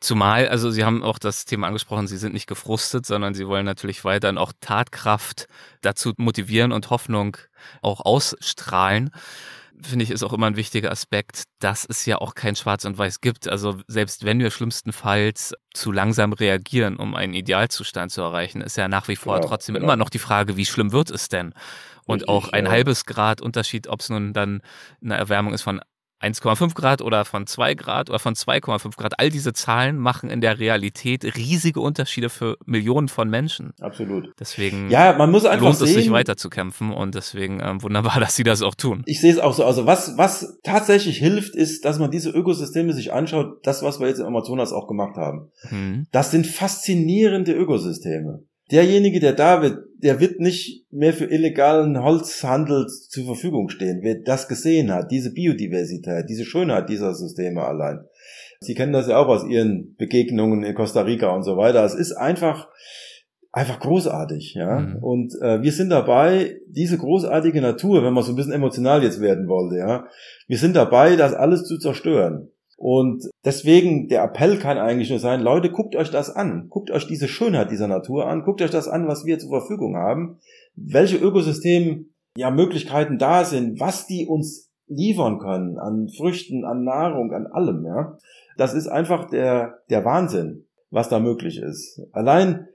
Zumal, 0.00 0.48
also 0.48 0.70
Sie 0.70 0.84
haben 0.84 1.02
auch 1.02 1.18
das 1.18 1.44
Thema 1.44 1.66
angesprochen, 1.66 2.06
Sie 2.06 2.18
sind 2.18 2.34
nicht 2.34 2.46
gefrustet, 2.46 3.06
sondern 3.06 3.34
Sie 3.34 3.46
wollen 3.46 3.64
natürlich 3.64 4.04
weiterhin 4.04 4.38
auch 4.38 4.52
Tatkraft 4.60 5.46
dazu 5.80 6.12
motivieren 6.16 6.72
und 6.72 6.90
Hoffnung 6.90 7.36
auch 7.80 8.04
ausstrahlen 8.04 9.10
finde 9.82 10.04
ich, 10.04 10.10
ist 10.10 10.22
auch 10.22 10.32
immer 10.32 10.46
ein 10.46 10.56
wichtiger 10.56 10.90
Aspekt, 10.90 11.44
dass 11.58 11.84
es 11.88 12.06
ja 12.06 12.18
auch 12.18 12.34
kein 12.34 12.56
Schwarz 12.56 12.84
und 12.84 12.98
Weiß 12.98 13.20
gibt. 13.20 13.48
Also 13.48 13.80
selbst 13.86 14.24
wenn 14.24 14.38
wir 14.38 14.50
schlimmstenfalls 14.50 15.54
zu 15.72 15.92
langsam 15.92 16.32
reagieren, 16.32 16.96
um 16.96 17.14
einen 17.14 17.34
Idealzustand 17.34 18.12
zu 18.12 18.22
erreichen, 18.22 18.60
ist 18.60 18.76
ja 18.76 18.88
nach 18.88 19.08
wie 19.08 19.16
vor 19.16 19.36
ja, 19.36 19.42
trotzdem 19.42 19.74
genau. 19.74 19.86
immer 19.86 19.96
noch 19.96 20.10
die 20.10 20.18
Frage, 20.18 20.56
wie 20.56 20.66
schlimm 20.66 20.92
wird 20.92 21.10
es 21.10 21.28
denn? 21.28 21.54
Und 22.06 22.22
Richtig, 22.22 22.28
auch 22.28 22.48
ein 22.50 22.66
ja. 22.66 22.70
halbes 22.70 23.04
Grad 23.06 23.40
Unterschied, 23.40 23.88
ob 23.88 24.00
es 24.00 24.10
nun 24.10 24.32
dann 24.32 24.60
eine 25.02 25.16
Erwärmung 25.16 25.54
ist 25.54 25.62
von 25.62 25.80
1,5 26.24 26.74
Grad 26.74 27.02
oder 27.02 27.24
von 27.24 27.46
2 27.46 27.74
Grad 27.74 28.10
oder 28.10 28.18
von 28.18 28.34
2,5 28.34 28.96
Grad. 28.96 29.18
All 29.18 29.30
diese 29.30 29.52
Zahlen 29.52 29.98
machen 29.98 30.30
in 30.30 30.40
der 30.40 30.58
Realität 30.58 31.24
riesige 31.36 31.80
Unterschiede 31.80 32.30
für 32.30 32.56
Millionen 32.64 33.08
von 33.08 33.28
Menschen. 33.28 33.72
Absolut. 33.80 34.32
Deswegen 34.38 34.90
ja, 34.90 35.16
man 35.16 35.30
muss 35.30 35.44
einfach 35.44 35.66
lohnt 35.66 35.76
sehen, 35.76 35.88
es 35.88 35.94
sich 35.94 36.10
weiterzukämpfen 36.10 36.92
und 36.92 37.14
deswegen 37.14 37.60
ähm, 37.62 37.82
wunderbar, 37.82 38.20
dass 38.20 38.36
Sie 38.36 38.44
das 38.44 38.62
auch 38.62 38.74
tun. 38.74 39.02
Ich 39.06 39.20
sehe 39.20 39.32
es 39.32 39.38
auch 39.38 39.54
so. 39.54 39.64
Also 39.64 39.86
was, 39.86 40.16
was 40.16 40.58
tatsächlich 40.62 41.18
hilft, 41.18 41.54
ist, 41.54 41.84
dass 41.84 41.98
man 41.98 42.10
diese 42.10 42.30
Ökosysteme 42.30 42.92
sich 42.92 43.12
anschaut, 43.12 43.58
das, 43.64 43.82
was 43.82 44.00
wir 44.00 44.08
jetzt 44.08 44.20
im 44.20 44.26
Amazonas 44.26 44.72
auch 44.72 44.86
gemacht 44.86 45.16
haben. 45.16 45.50
Mhm. 45.70 46.06
Das 46.12 46.30
sind 46.30 46.46
faszinierende 46.46 47.52
Ökosysteme 47.52 48.44
derjenige, 48.70 49.20
der 49.20 49.32
da 49.32 49.62
wird, 49.62 49.78
der 50.02 50.20
wird 50.20 50.40
nicht 50.40 50.84
mehr 50.90 51.12
für 51.12 51.26
illegalen 51.26 52.02
Holzhandel 52.02 52.86
zur 52.86 53.24
Verfügung 53.24 53.68
stehen. 53.68 54.00
Wer 54.02 54.16
das 54.24 54.48
gesehen 54.48 54.92
hat, 54.92 55.10
diese 55.10 55.32
Biodiversität, 55.32 56.28
diese 56.28 56.44
Schönheit 56.44 56.88
dieser 56.88 57.14
Systeme 57.14 57.62
allein. 57.62 58.00
Sie 58.60 58.74
kennen 58.74 58.92
das 58.92 59.08
ja 59.08 59.18
auch 59.18 59.28
aus 59.28 59.46
Ihren 59.46 59.94
Begegnungen 59.96 60.64
in 60.64 60.74
Costa 60.74 61.02
Rica 61.02 61.30
und 61.34 61.42
so 61.42 61.56
weiter. 61.56 61.84
Es 61.84 61.94
ist 61.94 62.12
einfach, 62.12 62.68
einfach 63.52 63.80
großartig, 63.80 64.54
ja. 64.54 64.80
Mhm. 64.80 64.96
Und 65.02 65.34
äh, 65.42 65.62
wir 65.62 65.72
sind 65.72 65.90
dabei, 65.90 66.56
diese 66.68 66.98
großartige 66.98 67.60
Natur, 67.60 68.02
wenn 68.02 68.14
man 68.14 68.24
so 68.24 68.32
ein 68.32 68.36
bisschen 68.36 68.52
emotional 68.52 69.02
jetzt 69.02 69.20
werden 69.20 69.48
wollte, 69.48 69.78
ja, 69.78 70.06
wir 70.48 70.58
sind 70.58 70.76
dabei, 70.76 71.16
das 71.16 71.34
alles 71.34 71.64
zu 71.64 71.78
zerstören. 71.78 72.48
Und 72.84 73.30
deswegen, 73.46 74.08
der 74.08 74.22
Appell 74.22 74.58
kann 74.58 74.76
eigentlich 74.76 75.08
nur 75.08 75.18
sein, 75.18 75.40
Leute, 75.40 75.70
guckt 75.70 75.96
euch 75.96 76.10
das 76.10 76.28
an. 76.28 76.66
Guckt 76.68 76.90
euch 76.90 77.06
diese 77.06 77.28
Schönheit 77.28 77.70
dieser 77.70 77.88
Natur 77.88 78.26
an. 78.26 78.44
Guckt 78.44 78.60
euch 78.60 78.70
das 78.70 78.88
an, 78.88 79.08
was 79.08 79.24
wir 79.24 79.38
zur 79.38 79.48
Verfügung 79.48 79.96
haben. 79.96 80.36
Welche 80.76 81.16
Ökosystem, 81.16 82.10
ja, 82.36 82.50
Möglichkeiten 82.50 83.16
da 83.16 83.46
sind, 83.46 83.80
was 83.80 84.06
die 84.06 84.26
uns 84.26 84.70
liefern 84.86 85.38
können 85.38 85.78
an 85.78 86.10
Früchten, 86.10 86.66
an 86.66 86.84
Nahrung, 86.84 87.32
an 87.32 87.46
allem, 87.46 87.86
ja. 87.86 88.18
Das 88.58 88.74
ist 88.74 88.88
einfach 88.88 89.30
der, 89.30 89.78
der 89.88 90.04
Wahnsinn, 90.04 90.66
was 90.90 91.08
da 91.08 91.20
möglich 91.20 91.56
ist. 91.56 92.02
Allein, 92.12 92.68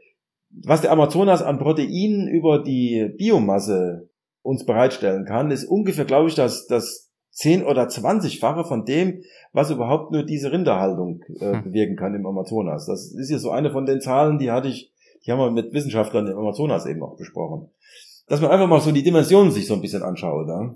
was 0.49 0.81
der 0.81 0.91
Amazonas 0.91 1.43
an 1.43 1.59
Proteinen 1.59 2.27
über 2.27 2.63
die 2.63 3.13
Biomasse 3.15 4.09
uns 4.41 4.65
bereitstellen 4.65 5.25
kann, 5.25 5.51
ist 5.51 5.65
ungefähr, 5.65 6.05
glaube 6.05 6.29
ich, 6.29 6.33
das, 6.33 6.65
das 6.65 7.08
10 7.39 7.63
oder 7.63 7.87
20-fache 7.87 8.65
von 8.65 8.83
dem, 8.83 9.23
was 9.53 9.71
überhaupt 9.71 10.11
nur 10.11 10.23
diese 10.23 10.51
Rinderhaltung 10.51 11.21
äh, 11.39 11.53
hm. 11.53 11.63
bewirken 11.63 11.95
kann 11.95 12.13
im 12.13 12.25
Amazonas. 12.25 12.85
Das 12.85 13.13
ist 13.13 13.29
ja 13.29 13.39
so 13.39 13.51
eine 13.51 13.71
von 13.71 13.85
den 13.85 14.01
Zahlen, 14.01 14.39
die 14.39 14.51
hatte 14.51 14.67
ich, 14.67 14.91
die 15.25 15.31
haben 15.31 15.39
wir 15.39 15.49
mit 15.49 15.71
Wissenschaftlern 15.73 16.27
im 16.27 16.37
Amazonas 16.37 16.85
eben 16.85 17.01
auch 17.01 17.15
besprochen. 17.15 17.69
Dass 18.27 18.41
man 18.41 18.51
einfach 18.51 18.67
mal 18.67 18.81
so 18.81 18.91
die 18.91 19.03
Dimensionen 19.03 19.53
sich 19.53 19.67
so 19.67 19.73
ein 19.73 19.81
bisschen 19.81 20.03
anschaut. 20.03 20.49
Ja? 20.49 20.75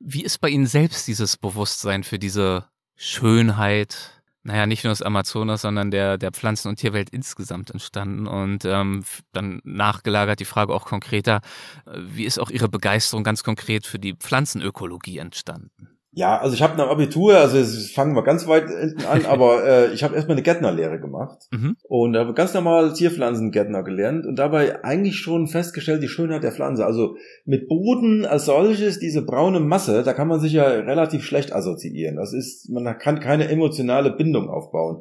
Wie 0.00 0.24
ist 0.24 0.38
bei 0.38 0.48
Ihnen 0.48 0.66
selbst 0.66 1.06
dieses 1.08 1.36
Bewusstsein 1.36 2.04
für 2.04 2.18
diese 2.18 2.64
Schönheit, 2.96 4.21
naja, 4.44 4.66
nicht 4.66 4.82
nur 4.84 4.90
das 4.90 5.02
Amazonas, 5.02 5.62
sondern 5.62 5.90
der, 5.90 6.18
der 6.18 6.32
Pflanzen- 6.32 6.68
und 6.68 6.76
Tierwelt 6.76 7.10
insgesamt 7.10 7.70
entstanden. 7.70 8.26
Und 8.26 8.64
ähm, 8.64 9.04
dann 9.32 9.60
nachgelagert 9.64 10.40
die 10.40 10.44
Frage 10.44 10.74
auch 10.74 10.84
konkreter, 10.84 11.40
äh, 11.86 11.92
wie 11.96 12.24
ist 12.24 12.38
auch 12.38 12.50
Ihre 12.50 12.68
Begeisterung 12.68 13.22
ganz 13.22 13.44
konkret 13.44 13.86
für 13.86 13.98
die 13.98 14.14
Pflanzenökologie 14.14 15.18
entstanden? 15.18 15.88
Ja, 16.14 16.38
also 16.38 16.54
ich 16.54 16.60
habe 16.60 16.76
nach 16.76 16.90
Abitur, 16.90 17.38
also 17.38 17.58
fangen 17.94 18.14
wir 18.14 18.22
ganz 18.22 18.46
weit 18.46 18.68
hinten 18.68 19.06
an, 19.06 19.24
aber 19.26 19.64
äh, 19.64 19.94
ich 19.94 20.04
habe 20.04 20.14
erstmal 20.14 20.36
eine 20.36 20.42
Gärtnerlehre 20.42 21.00
gemacht 21.00 21.48
mhm. 21.50 21.76
und 21.84 22.16
habe 22.16 22.34
ganz 22.34 22.52
normal 22.52 22.94
Zierpflanzengärtner 22.94 23.82
gelernt 23.82 24.26
und 24.26 24.38
dabei 24.38 24.84
eigentlich 24.84 25.16
schon 25.16 25.46
festgestellt, 25.46 26.02
die 26.02 26.08
Schönheit 26.08 26.42
der 26.42 26.52
Pflanze. 26.52 26.84
Also 26.84 27.16
mit 27.46 27.66
Boden 27.66 28.26
als 28.26 28.44
solches, 28.44 28.98
diese 28.98 29.22
braune 29.22 29.60
Masse, 29.60 30.02
da 30.02 30.12
kann 30.12 30.28
man 30.28 30.38
sich 30.38 30.52
ja 30.52 30.64
relativ 30.64 31.24
schlecht 31.24 31.54
assoziieren. 31.54 32.16
Das 32.16 32.34
ist, 32.34 32.68
man 32.68 32.84
kann 32.98 33.20
keine 33.20 33.48
emotionale 33.48 34.10
Bindung 34.10 34.50
aufbauen. 34.50 35.00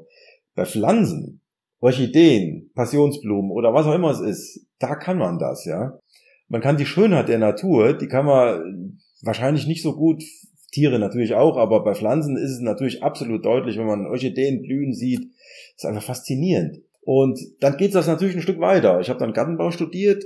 Bei 0.56 0.66
Pflanzen, 0.66 1.42
Orchideen, 1.82 2.72
Passionsblumen 2.74 3.52
oder 3.52 3.74
was 3.74 3.86
auch 3.86 3.96
immer 3.96 4.12
es 4.12 4.22
ist, 4.22 4.66
da 4.80 4.96
kann 4.96 5.18
man 5.18 5.40
das, 5.40 5.66
ja. 5.66 6.00
Man 6.48 6.62
kann 6.62 6.78
die 6.78 6.86
Schönheit 6.86 7.28
der 7.28 7.40
Natur, 7.40 7.94
die 7.94 8.08
kann 8.08 8.26
man 8.26 9.00
wahrscheinlich 9.24 9.68
nicht 9.68 9.84
so 9.84 9.94
gut 9.94 10.24
Tiere 10.72 11.00
natürlich 11.00 11.34
auch, 11.34 11.58
aber 11.58 11.84
bei 11.84 11.94
Pflanzen 11.94 12.38
ist 12.38 12.52
es 12.52 12.60
natürlich 12.62 13.04
absolut 13.04 13.46
deutlich, 13.46 13.78
wenn 13.78 13.88
man 13.88 14.06
Orchideen 14.06 14.62
blühen 14.62 14.94
sieht, 14.94 15.30
ist 15.76 15.86
einfach 15.86 16.04
faszinierend. 16.04 16.80
Und 17.02 17.40
dann 17.60 17.78
geht 17.78 17.96
das 17.96 18.08
natürlich 18.08 18.36
ein 18.36 18.42
Stück 18.42 18.60
weiter. 18.60 19.00
Ich 19.00 19.10
habe 19.10 19.20
dann 19.20 19.34
Gartenbau 19.34 19.72
studiert, 19.72 20.24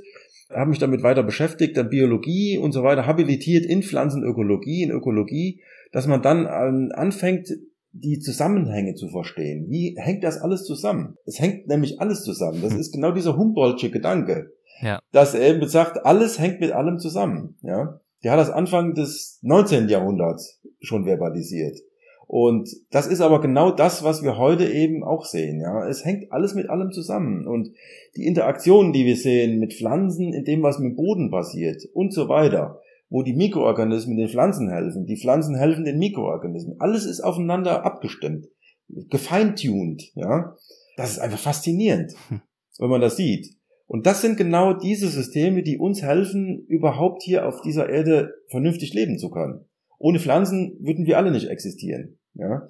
habe 0.50 0.70
mich 0.70 0.80
damit 0.80 1.04
weiter 1.04 1.24
beschäftigt, 1.24 1.78
dann 1.78 1.90
Biologie 1.90 2.58
und 2.58 2.74
so 2.74 2.84
weiter, 2.84 3.08
habilitiert 3.08 3.66
in 3.66 3.82
Pflanzenökologie, 3.82 4.84
in 4.84 4.92
Ökologie, 4.92 5.62
dass 5.92 6.08
man 6.08 6.22
dann 6.22 6.46
ähm, 6.46 6.92
anfängt, 6.94 7.50
die 7.92 8.20
Zusammenhänge 8.20 8.94
zu 8.96 9.08
verstehen. 9.08 9.68
Wie 9.70 9.96
hängt 9.98 10.24
das 10.24 10.38
alles 10.38 10.66
zusammen? 10.66 11.18
Es 11.26 11.40
hängt 11.40 11.68
nämlich 11.68 12.02
alles 12.02 12.24
zusammen. 12.24 12.62
Das 12.62 12.74
hm. 12.74 12.80
ist 12.80 12.92
genau 12.92 13.12
dieser 13.12 13.38
Humboldtsche 13.38 13.90
Gedanke, 13.90 14.52
ja. 14.82 15.00
dass 15.14 15.34
er 15.34 15.56
eben 15.56 15.66
sagt, 15.68 16.06
alles 16.06 16.38
hängt 16.38 16.60
mit 16.60 16.74
allem 16.74 17.00
zusammen. 17.00 17.58
Ja, 17.62 18.02
der 18.26 18.32
hat 18.32 18.40
das 18.40 18.50
Anfang 18.50 18.96
des 18.96 19.38
19. 19.44 19.88
Jahrhunderts 19.88 20.60
schon 20.82 21.06
verbalisiert. 21.06 21.78
Und 22.26 22.68
das 22.90 23.06
ist 23.06 23.22
aber 23.22 23.40
genau 23.40 23.70
das, 23.70 24.04
was 24.04 24.24
wir 24.24 24.40
heute 24.40 24.68
eben 24.68 25.04
auch 25.04 25.26
sehen. 25.26 25.62
Ja, 25.62 25.88
es 25.88 26.04
hängt 26.04 26.32
alles 26.32 26.56
mit 26.56 26.68
allem 26.68 26.92
zusammen 26.92 27.48
und 27.48 27.70
die 28.18 28.26
Interaktionen, 28.26 28.94
die 28.94 29.06
wir 29.06 29.16
sehen 29.16 29.60
mit 29.60 29.76
Pflanzen, 29.76 30.34
in 30.34 30.44
dem, 30.44 30.64
was 30.64 30.80
mit 30.80 30.96
Boden 30.96 31.30
passiert 31.30 31.84
und 31.94 32.16
so 32.16 32.28
weiter, 32.28 32.82
wo 33.10 33.22
die 33.22 33.36
Mikroorganismen 33.36 34.18
den 34.18 34.28
Pflanzen 34.28 34.72
helfen, 34.72 35.06
die 35.06 35.18
Pflanzen 35.18 35.56
helfen 35.56 35.86
den 35.86 36.00
Mikroorganismen, 36.00 36.78
alles 36.80 37.06
ist 37.06 37.22
aufeinander 37.22 37.86
abgestimmt, 37.86 38.48
gefeintuned. 38.90 40.02
Ja, 40.16 40.56
das 40.98 41.12
ist 41.12 41.20
einfach 41.20 41.38
faszinierend, 41.38 42.16
wenn 42.80 42.90
man 42.90 43.02
das 43.02 43.18
sieht. 43.18 43.55
Und 43.88 44.08
das 44.08 44.22
sind 44.22 44.38
genau 44.38 44.74
diese 44.74 45.08
Systeme, 45.10 45.62
die 45.62 45.78
uns 45.78 46.02
helfen, 46.02 46.66
überhaupt 46.68 47.22
hier 47.24 47.48
auf 47.48 47.62
dieser 47.62 47.90
Erde 47.90 48.34
vernünftig 48.50 48.94
leben 48.94 49.20
zu 49.20 49.30
können. 49.30 49.66
Ohne 50.00 50.20
Pflanzen 50.20 50.78
würden 50.80 51.06
wir 51.06 51.18
alle 51.18 51.32
nicht 51.32 51.50
existieren. 51.50 52.18
Ja? 52.34 52.68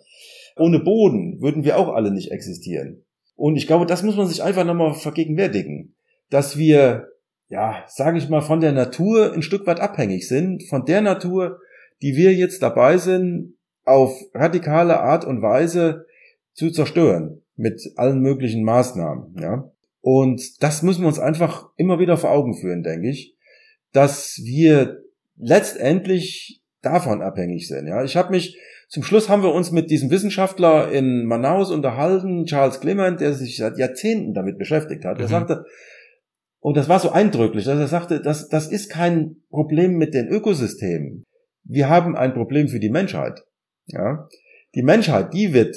Ohne 0.58 0.80
Boden 0.80 1.42
würden 1.42 1.64
wir 1.64 1.78
auch 1.78 1.90
alle 1.90 2.12
nicht 2.12 2.32
existieren. 2.32 3.04
Und 3.36 3.56
ich 3.56 3.68
glaube, 3.68 3.86
das 3.86 4.04
muss 4.04 4.16
man 4.16 4.28
sich 4.28 4.44
einfach 4.44 4.66
nochmal 4.66 4.94
vergegenwärtigen, 4.94 5.96
dass 6.30 6.58
wir, 6.58 7.10
ja, 7.48 7.84
sage 7.88 8.18
ich 8.18 8.30
mal, 8.30 8.42
von 8.42 8.62
der 8.62 8.72
Natur 8.72 9.34
ein 9.34 9.42
Stück 9.42 9.68
weit 9.68 9.80
abhängig 9.80 10.28
sind, 10.28 10.64
von 10.70 10.86
der 10.86 11.02
Natur, 11.02 11.60
die 12.02 12.16
wir 12.16 12.34
jetzt 12.34 12.62
dabei 12.62 12.98
sind, 12.98 13.56
auf 13.84 14.18
radikale 14.34 15.00
Art 15.00 15.26
und 15.26 15.42
Weise 15.42 16.06
zu 16.54 16.72
zerstören 16.72 17.42
mit 17.56 17.82
allen 17.96 18.22
möglichen 18.22 18.64
Maßnahmen. 18.64 19.36
Ja? 19.40 19.72
Und 20.06 20.62
das 20.62 20.84
müssen 20.84 21.02
wir 21.02 21.08
uns 21.08 21.18
einfach 21.18 21.68
immer 21.78 21.98
wieder 21.98 22.16
vor 22.16 22.30
Augen 22.30 22.54
führen, 22.54 22.84
denke 22.84 23.10
ich, 23.10 23.36
dass 23.92 24.40
wir 24.44 25.02
letztendlich 25.36 26.62
davon 26.84 27.24
abhängig 27.24 27.68
sind. 27.68 27.88
Ja, 27.88 28.04
ich 28.04 28.16
habe 28.16 28.30
mich 28.30 28.56
zum 28.88 29.02
Schluss 29.02 29.30
haben 29.30 29.42
wir 29.42 29.52
uns 29.52 29.72
mit 29.72 29.90
diesem 29.90 30.12
Wissenschaftler 30.12 30.92
in 30.92 31.26
Manaus 31.26 31.72
unterhalten, 31.72 32.46
Charles 32.46 32.82
Clement, 32.82 33.20
der 33.20 33.34
sich 33.34 33.58
seit 33.58 33.80
Jahrzehnten 33.80 34.36
damit 34.36 34.60
beschäftigt 34.60 35.06
hat. 35.06 35.18
Mhm. 35.18 35.24
Er 35.24 35.28
sagte, 35.28 35.66
und 36.60 36.78
das 36.78 36.88
war 36.88 37.00
so 37.00 37.10
eindrücklich, 37.10 37.66
dass 37.66 37.80
er 37.80 37.88
sagte, 37.88 38.22
das, 38.22 38.48
das 38.48 38.68
ist 38.68 38.92
kein 38.92 39.38
Problem 39.50 39.98
mit 39.98 40.14
den 40.14 40.28
Ökosystemen. 40.28 41.24
Wir 41.64 41.90
haben 41.90 42.16
ein 42.16 42.36
Problem 42.36 42.68
für 42.68 42.80
die 42.80 42.92
Menschheit. 42.92 43.44
Ja, 43.88 44.30
die 44.76 44.84
Menschheit, 44.84 45.34
die 45.34 45.52
wird 45.52 45.76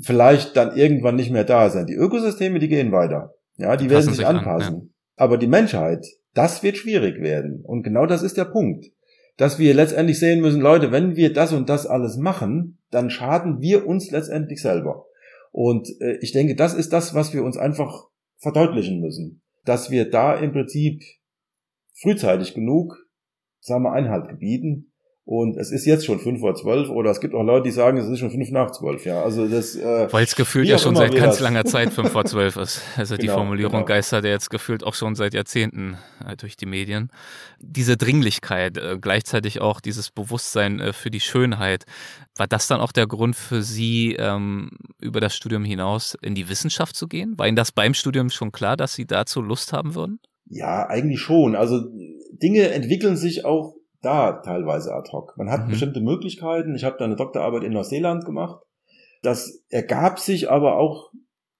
vielleicht 0.00 0.56
dann 0.56 0.76
irgendwann 0.76 1.14
nicht 1.14 1.30
mehr 1.30 1.44
da 1.44 1.70
sein. 1.70 1.86
Die 1.86 1.94
Ökosysteme, 1.94 2.58
die 2.58 2.68
gehen 2.68 2.90
weiter. 2.90 3.34
Ja, 3.58 3.76
die 3.76 3.90
werden 3.90 4.04
sich, 4.04 4.16
sich 4.16 4.26
anpassen. 4.26 4.74
An, 4.74 4.80
ja. 4.80 4.88
Aber 5.16 5.36
die 5.36 5.46
Menschheit, 5.46 6.06
das 6.32 6.62
wird 6.62 6.76
schwierig 6.76 7.20
werden. 7.20 7.62
Und 7.62 7.82
genau 7.82 8.06
das 8.06 8.22
ist 8.22 8.36
der 8.36 8.46
Punkt. 8.46 8.86
dass 9.38 9.58
wir 9.60 9.72
letztendlich 9.72 10.18
sehen 10.18 10.40
müssen, 10.40 10.60
Leute, 10.60 10.90
wenn 10.90 11.14
wir 11.14 11.32
das 11.32 11.52
und 11.52 11.68
das 11.68 11.86
alles 11.86 12.16
machen, 12.16 12.78
dann 12.90 13.08
schaden 13.08 13.60
wir 13.60 13.86
uns 13.86 14.10
letztendlich 14.10 14.60
selber. 14.60 15.06
Und 15.52 15.88
äh, 16.00 16.18
ich 16.20 16.32
denke, 16.32 16.56
das 16.56 16.74
ist 16.74 16.92
das, 16.92 17.14
was 17.14 17.32
wir 17.32 17.44
uns 17.44 17.56
einfach 17.56 18.08
verdeutlichen 18.36 19.00
müssen, 19.00 19.40
dass 19.64 19.90
wir 19.90 20.10
da 20.10 20.34
im 20.34 20.52
Prinzip 20.52 21.02
frühzeitig 21.94 22.52
genug, 22.52 22.96
sagen 23.60 23.84
wir, 23.84 23.92
Einhalt 23.92 24.28
gebieten 24.28 24.92
und 25.28 25.58
es 25.58 25.70
ist 25.72 25.84
jetzt 25.84 26.06
schon 26.06 26.20
fünf 26.20 26.40
vor 26.40 26.54
zwölf 26.54 26.88
oder 26.88 27.10
es 27.10 27.20
gibt 27.20 27.34
auch 27.34 27.42
Leute, 27.42 27.64
die 27.64 27.70
sagen, 27.70 27.98
es 27.98 28.08
ist 28.08 28.18
schon 28.18 28.30
fünf 28.30 28.50
nach 28.50 28.70
zwölf. 28.70 29.04
Ja, 29.04 29.22
also 29.22 29.46
das. 29.46 29.76
Äh, 29.76 30.10
Weil 30.10 30.24
es 30.24 30.34
gefühlt 30.34 30.66
ja 30.66 30.78
schon 30.78 30.96
seit 30.96 31.14
ganz 31.14 31.38
langer 31.40 31.64
Zeit 31.66 31.92
fünf 31.92 32.12
vor 32.12 32.24
zwölf 32.24 32.56
ist. 32.56 32.80
Also 32.96 33.14
genau, 33.14 33.20
die 33.20 33.28
Formulierung 33.28 33.72
genau. 33.72 33.84
geistert 33.84 34.24
ja 34.24 34.30
jetzt 34.30 34.48
gefühlt 34.48 34.82
auch 34.84 34.94
schon 34.94 35.14
seit 35.16 35.34
Jahrzehnten 35.34 35.98
äh, 36.26 36.34
durch 36.34 36.56
die 36.56 36.64
Medien. 36.64 37.10
Diese 37.60 37.98
Dringlichkeit, 37.98 38.78
äh, 38.78 38.96
gleichzeitig 38.98 39.60
auch 39.60 39.82
dieses 39.82 40.10
Bewusstsein 40.10 40.80
äh, 40.80 40.94
für 40.94 41.10
die 41.10 41.20
Schönheit, 41.20 41.84
war 42.38 42.46
das 42.46 42.66
dann 42.66 42.80
auch 42.80 42.92
der 42.92 43.06
Grund 43.06 43.36
für 43.36 43.60
Sie, 43.60 44.16
ähm, 44.18 44.70
über 44.98 45.20
das 45.20 45.36
Studium 45.36 45.62
hinaus 45.62 46.16
in 46.22 46.34
die 46.36 46.48
Wissenschaft 46.48 46.96
zu 46.96 47.06
gehen? 47.06 47.34
War 47.36 47.46
Ihnen 47.46 47.54
das 47.54 47.70
beim 47.70 47.92
Studium 47.92 48.30
schon 48.30 48.50
klar, 48.50 48.78
dass 48.78 48.94
Sie 48.94 49.04
dazu 49.04 49.42
Lust 49.42 49.74
haben 49.74 49.94
würden? 49.94 50.20
Ja, 50.46 50.88
eigentlich 50.88 51.20
schon. 51.20 51.54
Also 51.54 51.82
Dinge 52.32 52.70
entwickeln 52.70 53.18
sich 53.18 53.44
auch 53.44 53.77
da 54.02 54.32
teilweise 54.32 54.94
ad 54.94 55.10
hoc. 55.12 55.36
Man 55.36 55.50
hat 55.50 55.66
mhm. 55.66 55.70
bestimmte 55.70 56.00
Möglichkeiten. 56.00 56.74
Ich 56.74 56.84
habe 56.84 56.96
da 56.98 57.04
eine 57.04 57.16
Doktorarbeit 57.16 57.64
in 57.64 57.72
Neuseeland 57.72 58.24
gemacht. 58.24 58.60
Das 59.22 59.64
ergab 59.68 60.18
sich 60.18 60.50
aber 60.50 60.76
auch 60.76 61.10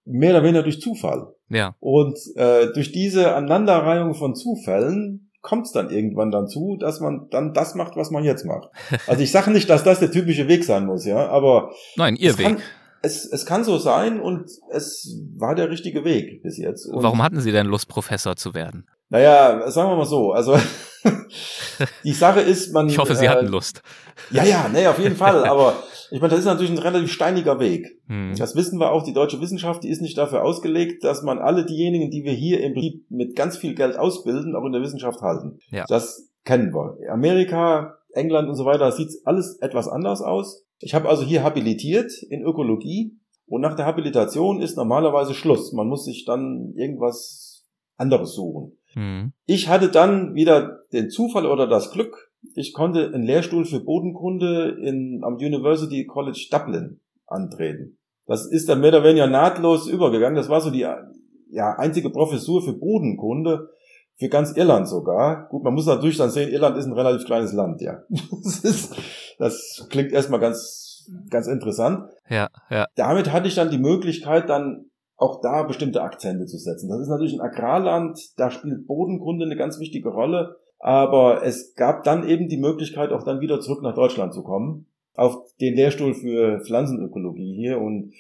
mehr 0.05 0.31
oder 0.31 0.43
weniger 0.43 0.63
durch 0.63 0.81
Zufall. 0.81 1.35
Ja. 1.49 1.75
Und 1.81 2.19
äh, 2.37 2.73
durch 2.73 2.93
diese 2.93 3.35
Aneinanderreihung 3.35 4.15
von 4.15 4.35
Zufällen 4.35 5.31
kommt 5.41 5.67
es 5.67 5.73
dann 5.73 5.91
irgendwann 5.91 6.31
dann 6.31 6.49
zu, 6.49 6.77
dass 6.79 7.01
man 7.01 7.29
dann 7.31 7.55
das 7.55 7.75
macht, 7.75 7.97
was 7.97 8.11
man 8.11 8.25
jetzt 8.25 8.45
macht. 8.45 8.69
Also 9.07 9.23
ich 9.23 9.31
sage 9.31 9.51
nicht, 9.51 9.71
dass 9.71 9.85
das 9.85 10.01
der 10.01 10.11
typische 10.11 10.49
Weg 10.49 10.65
sein 10.65 10.87
muss, 10.87 11.05
ja, 11.05 11.29
aber 11.29 11.73
nein, 11.97 12.17
ihr 12.17 12.37
Weg. 12.39 12.47
Kann, 12.47 12.59
es, 13.03 13.25
es 13.25 13.47
kann 13.47 13.65
so 13.65 13.79
sein 13.79 14.21
und 14.21 14.51
es 14.71 15.23
war 15.37 15.55
der 15.55 15.71
richtige 15.71 16.05
Weg 16.05 16.43
bis 16.43 16.59
jetzt. 16.59 16.87
Und 16.87 17.03
Warum 17.03 17.23
hatten 17.23 17.41
Sie 17.41 17.53
denn 17.53 17.67
Lust, 17.67 17.89
Professor 17.89 18.37
zu 18.37 18.55
werden? 18.55 18.87
Naja, 19.11 19.71
sagen 19.71 19.91
wir 19.91 19.97
mal 19.97 20.05
so. 20.05 20.33
Also 20.33 20.57
die 22.05 22.13
Sache 22.13 22.41
ist, 22.41 22.73
man. 22.73 22.89
Ich 22.89 22.99
hoffe, 22.99 23.15
Sie 23.15 23.27
äh, 23.27 23.29
hatten 23.29 23.47
Lust. 23.47 23.83
Ja, 24.31 24.45
ja, 24.45 24.69
nee, 24.73 24.87
auf 24.87 24.99
jeden 24.99 25.17
Fall. 25.17 25.45
Aber 25.45 25.75
ich 26.11 26.21
meine, 26.21 26.31
das 26.31 26.41
ist 26.41 26.47
natürlich 26.47 26.71
ein 26.71 26.79
relativ 26.79 27.13
steiniger 27.13 27.61
Weg. 27.61 28.01
Hm. 28.09 28.35
Das 28.37 28.57
wissen 28.57 28.79
wir 28.79 28.93
auch. 28.93 29.03
Die 29.03 29.13
deutsche 29.13 29.41
Wissenschaft, 29.41 29.85
die 29.85 29.89
ist 29.89 30.03
nicht 30.03 30.19
dafür 30.19 30.45
ausgelegt, 30.45 31.05
dass 31.05 31.23
man 31.23 31.39
alle 31.39 31.65
diejenigen, 31.65 32.11
die 32.11 32.25
wir 32.25 32.33
hier 32.33 32.61
im 32.61 32.75
Prinzip 32.75 33.11
mit 33.11 33.37
ganz 33.37 33.57
viel 33.57 33.75
Geld 33.75 33.99
ausbilden, 33.99 34.55
auch 34.55 34.65
in 34.65 34.73
der 34.73 34.83
Wissenschaft 34.83 35.21
halten. 35.23 35.59
Ja. 35.71 35.85
Das 35.89 36.31
kennen 36.45 36.73
wir. 36.75 36.97
Amerika, 37.11 37.99
England 38.13 38.49
und 38.49 38.57
so 38.57 38.65
weiter, 38.65 38.91
sieht 38.93 39.11
alles 39.25 39.59
etwas 39.61 39.89
anders 39.89 40.23
aus. 40.23 40.65
Ich 40.81 40.95
habe 40.95 41.09
also 41.09 41.25
hier 41.25 41.43
habilitiert 41.43 42.13
in 42.31 42.43
Ökologie 42.43 43.19
und 43.47 43.63
nach 43.63 43.75
der 43.75 43.87
Habilitation 43.87 44.61
ist 44.61 44.77
normalerweise 44.77 45.35
Schluss. 45.35 45.73
Man 45.73 45.89
muss 45.89 46.05
sich 46.05 46.25
dann 46.25 46.75
irgendwas 46.77 47.48
anderes 47.99 48.35
suchen. 48.35 48.79
Mhm. 48.95 49.33
Ich 49.47 49.69
hatte 49.69 49.91
dann 49.91 50.35
wieder 50.35 50.81
den 50.93 51.11
Zufall 51.11 51.47
oder 51.47 51.67
das 51.67 51.91
Glück, 51.91 52.31
ich 52.55 52.73
konnte 52.73 53.07
einen 53.07 53.25
Lehrstuhl 53.25 53.65
für 53.65 53.81
Bodenkunde 53.81 54.79
in, 54.83 55.23
am 55.25 55.35
University 55.35 56.07
College 56.07 56.49
Dublin 56.51 57.01
antreten. 57.27 57.99
Das 58.27 58.47
ist 58.47 58.69
dann 58.69 58.81
mehr 58.81 58.91
oder 58.91 59.05
weniger 59.05 59.27
nahtlos 59.27 59.89
übergegangen. 59.89 60.37
Das 60.37 60.49
war 60.49 60.61
so 60.61 60.71
die 60.71 60.87
ja, 61.51 61.75
einzige 61.77 62.11
Professur 62.11 62.63
für 62.63 62.75
Bodenkunde 62.75 63.71
für 64.19 64.29
ganz 64.29 64.57
Irland 64.57 64.89
sogar. 64.89 65.49
Gut, 65.49 65.63
man 65.63 65.75
muss 65.75 65.87
natürlich 65.87 66.17
dann 66.17 66.31
sehen, 66.31 66.51
Irland 66.51 66.77
ist 66.77 66.87
ein 66.87 66.93
relativ 66.93 67.25
kleines 67.27 67.53
Land, 67.53 67.81
ja. 67.81 68.03
Das, 68.45 68.59
ist, 68.61 68.95
das 69.39 69.87
klingt 69.91 70.13
erstmal 70.13 70.41
ganz, 70.41 71.09
ganz 71.31 71.47
interessant. 71.47 72.11
Ja, 72.29 72.49
ja. 72.71 72.87
Damit 72.97 73.33
hatte 73.33 73.49
ich 73.49 73.55
dann 73.55 73.71
die 73.71 73.79
Möglichkeit, 73.79 74.49
dann 74.49 74.88
auch 75.19 75.41
da 75.41 75.65
bestimmte 75.65 76.01
Akzente 76.01 76.47
zu 76.47 76.57
setzen. 76.57 76.89
Das 76.89 77.01
ist 77.01 77.09
natürlich 77.09 77.35
ein 77.35 77.41
Agrarland, 77.41 78.39
da 78.39 78.51
spielt 78.51 78.87
Bodenkunde 78.87 79.45
eine 79.45 79.57
ganz 79.57 79.79
wichtige 79.81 80.09
Rolle, 80.09 80.57
aber 80.79 81.45
es 81.45 81.75
gab 81.75 82.05
dann 82.05 82.27
eben 82.27 82.49
die 82.49 82.57
Möglichkeit, 82.57 83.11
auch 83.11 83.25
dann 83.25 83.41
wieder 83.41 83.61
zurück 83.61 83.83
nach 83.83 83.97
Deutschland 83.97 84.33
zu 84.33 84.45
kommen, 84.45 84.87
auf 85.15 85.37
den 85.61 85.75
Lehrstuhl 85.75 86.15
für 86.15 86.61
Pflanzenökologie 86.61 87.57
hier 87.57 87.81
und 87.81 88.15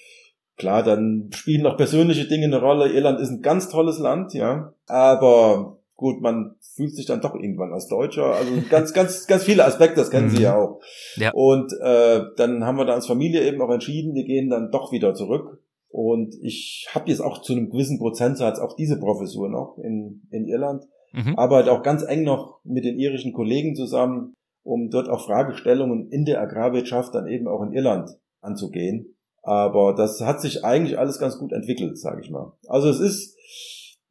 klar, 0.57 0.83
dann 0.83 1.31
spielen 1.33 1.67
auch 1.67 1.77
persönliche 1.77 2.27
Dinge 2.27 2.47
eine 2.47 2.61
Rolle. 2.61 2.93
Irland 2.93 3.21
ist 3.21 3.31
ein 3.31 3.43
ganz 3.43 3.69
tolles 3.69 4.01
Land, 4.01 4.35
ja, 4.35 4.73
aber 4.89 5.79
gut, 5.95 6.21
man 6.21 6.57
fühlt 6.75 6.97
sich 6.97 7.07
dann 7.07 7.21
doch 7.21 7.37
irgendwann 7.37 7.73
als 7.73 7.87
Deutscher. 7.87 8.35
Also 8.35 8.51
ganz, 8.69 8.93
ganz, 8.93 9.29
ganz 9.29 9.45
viele 9.45 9.65
Aspekte, 9.65 10.01
das 10.01 10.11
kennen 10.11 10.31
Sie 10.31 10.43
ja 10.43 10.57
mhm. 10.57 10.61
auch. 10.61 10.81
Ja. 11.15 11.31
Und 11.33 11.73
äh, 11.81 12.23
dann 12.37 12.65
haben 12.65 12.77
wir 12.77 12.87
da 12.87 12.95
als 12.95 13.07
Familie 13.07 13.47
eben 13.47 13.63
auch 13.63 13.71
entschieden, 13.71 14.17
wir 14.17 14.25
gehen 14.25 14.51
dann 14.51 14.73
doch 14.73 14.91
wieder 14.91 15.15
zurück 15.15 15.58
und 15.89 16.35
ich 16.43 16.87
habe 16.95 17.09
jetzt 17.09 17.21
auch 17.21 17.43
zu 17.43 17.55
einem 17.55 17.71
gewissen 17.71 17.99
Prozentsatz 17.99 18.59
auch 18.59 18.77
diese 18.77 18.99
Professur 18.99 19.49
noch 19.49 19.79
in, 19.79 20.23
in 20.31 20.47
Irland, 20.47 20.85
mhm. 21.13 21.39
arbeite 21.39 21.73
auch 21.73 21.83
ganz 21.83 22.03
eng 22.03 22.25
noch 22.25 22.61
mit 22.65 22.85
den 22.85 22.99
irischen 22.99 23.33
Kollegen 23.33 23.75
zusammen, 23.75 24.35
um 24.63 24.91
dort 24.91 25.09
auch 25.09 25.25
Fragestellungen 25.25 26.09
in 26.11 26.25
der 26.25 26.41
Agrarwirtschaft 26.41 27.15
dann 27.15 27.27
eben 27.27 27.49
auch 27.49 27.63
in 27.63 27.73
Irland 27.73 28.11
anzugehen. 28.41 29.15
Aber 29.43 29.95
das 29.95 30.21
hat 30.21 30.43
sich 30.43 30.65
eigentlich 30.65 30.99
alles 30.99 31.19
ganz 31.19 31.39
gut 31.39 31.53
entwickelt, 31.53 31.99
sage 31.99 32.21
ich 32.23 32.31
mal. 32.31 32.53
Also 32.67 32.89
es 32.91 33.01
ist 33.01 33.37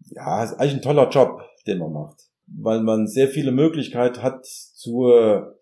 ja 0.09 0.43
es 0.43 0.51
ist 0.51 0.59
eigentlich 0.59 0.75
ein 0.75 0.81
toller 0.81 1.09
Job, 1.09 1.41
den 1.67 1.77
man 1.77 1.93
macht, 1.93 2.21
weil 2.47 2.81
man 2.81 3.07
sehr 3.07 3.27
viele 3.27 3.51
Möglichkeiten 3.51 4.23
hat 4.23 4.45
zur 4.45 5.59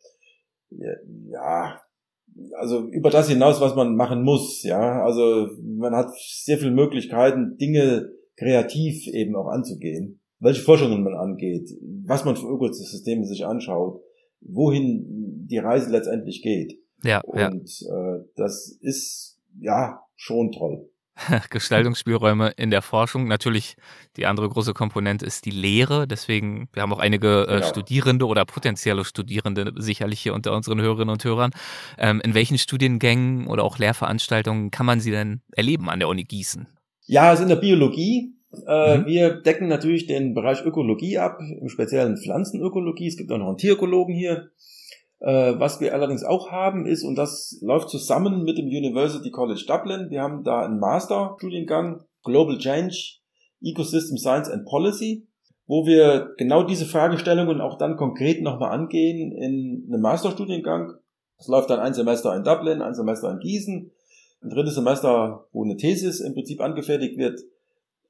ja 0.70 1.82
also 2.58 2.88
über 2.90 3.10
das 3.10 3.30
hinaus, 3.30 3.62
was 3.62 3.76
man 3.76 3.96
machen 3.96 4.24
muss, 4.24 4.64
ja. 4.64 5.04
Also 5.04 5.50
man 5.62 5.96
hat 5.96 6.10
sehr 6.18 6.58
viele 6.58 6.72
Möglichkeiten, 6.72 7.58
Dinge 7.58 8.10
kreativ 8.38 9.08
eben 9.08 9.36
auch 9.36 9.48
anzugehen. 9.48 10.20
Welche 10.40 10.62
Forschungen 10.62 11.04
man 11.04 11.16
angeht, 11.16 11.70
was 12.06 12.26
man 12.26 12.36
für 12.36 12.48
Ökosysteme 12.48 13.26
sich 13.26 13.46
anschaut, 13.46 14.02
wohin 14.42 15.46
die 15.50 15.58
Reise 15.58 15.92
letztendlich 15.92 16.42
geht. 16.42 16.78
Ja. 17.04 17.22
Und 17.22 17.70
ja. 17.82 18.16
Äh, 18.16 18.26
das 18.36 18.78
ist 18.82 19.40
ja 19.60 20.02
schon 20.16 20.52
toll. 20.52 20.90
Gestaltungsspielräume 21.50 22.54
in 22.58 22.72
der 22.72 22.82
Forschung. 22.82 23.28
Natürlich 23.28 23.76
die 24.18 24.26
andere 24.26 24.50
große 24.50 24.74
Komponente 24.74 25.26
ist 25.26 25.46
die 25.46 25.52
Lehre. 25.52 26.08
Deswegen, 26.08 26.68
wir 26.74 26.82
haben 26.82 26.94
auch 26.94 27.00
einige 27.00 27.44
äh, 27.44 27.56
genau. 27.56 27.68
Studierende 27.68 28.28
oder 28.28 28.46
potenzielle 28.46 29.06
Studierende 29.06 29.74
sicherlich 29.78 30.20
hier 30.20 30.34
unter 30.34 30.54
unseren 30.54 30.82
Hörerinnen 30.82 31.14
und 31.14 31.24
Hörern. 31.24 31.52
Ähm, 31.98 32.22
in 32.24 32.34
welchen 32.34 32.58
Studiengängen 32.58 33.48
oder 33.48 33.64
auch 33.64 33.78
Lehrveranstaltungen 33.78 34.72
kann 34.72 34.86
man 34.86 35.00
sie 35.00 35.12
denn 35.12 35.42
erleben 35.52 35.90
an 35.90 36.00
der 36.00 36.10
Uni 36.10 36.24
Gießen? 36.24 36.68
Ja, 37.06 37.30
also 37.30 37.44
in 37.44 37.50
der 37.50 37.56
Biologie. 37.56 38.34
Äh, 38.68 38.98
mhm. 38.98 39.06
Wir 39.06 39.30
decken 39.42 39.68
natürlich 39.68 40.08
den 40.08 40.34
Bereich 40.34 40.64
Ökologie 40.64 41.18
ab, 41.18 41.40
im 41.40 41.70
speziellen 41.70 42.18
Pflanzenökologie. 42.18 43.08
Es 43.08 43.18
gibt 43.18 43.32
auch 43.32 43.38
noch 43.38 43.50
einen 43.50 43.58
Tierökologen 43.58 44.16
hier. 44.16 44.50
Äh, 45.26 45.60
was 45.60 45.82
wir 45.82 45.92
allerdings 45.96 46.24
auch 46.24 46.52
haben 46.52 46.86
ist, 46.86 47.04
und 47.04 47.16
das 47.16 47.58
läuft 47.64 47.90
zusammen 47.90 48.44
mit 48.44 48.60
dem 48.60 48.68
University 48.68 49.32
College 49.32 49.66
Dublin, 49.68 50.12
wir 50.12 50.22
haben 50.22 50.44
da 50.44 50.62
einen 50.62 50.80
Masterstudiengang 50.80 52.04
Global 52.24 52.60
Change, 52.60 53.22
Ecosystem 53.60 54.20
Science 54.20 54.52
and 54.52 54.68
Policy, 54.68 55.28
wo 55.66 55.88
wir 55.88 56.36
genau 56.38 56.62
diese 56.62 56.86
Fragestellungen 56.86 57.60
auch 57.60 57.80
dann 57.80 57.98
konkret 57.98 58.44
nochmal 58.44 58.72
angehen 58.72 59.32
in 59.32 59.88
einem 59.88 60.02
Masterstudiengang. 60.02 60.94
Das 61.40 61.48
läuft 61.48 61.72
dann 61.72 61.80
ein 61.80 61.96
Semester 61.96 62.36
in 62.36 62.44
Dublin, 62.44 62.84
ein 62.84 62.94
Semester 62.94 63.32
in 63.32 63.40
Gießen, 63.40 63.92
ein 64.44 64.50
drittes 64.52 64.76
Semester, 64.76 65.48
wo 65.52 65.64
eine 65.64 65.76
Thesis 65.76 66.20
im 66.20 66.36
Prinzip 66.36 66.62
angefertigt 66.62 67.18
wird. 67.18 67.42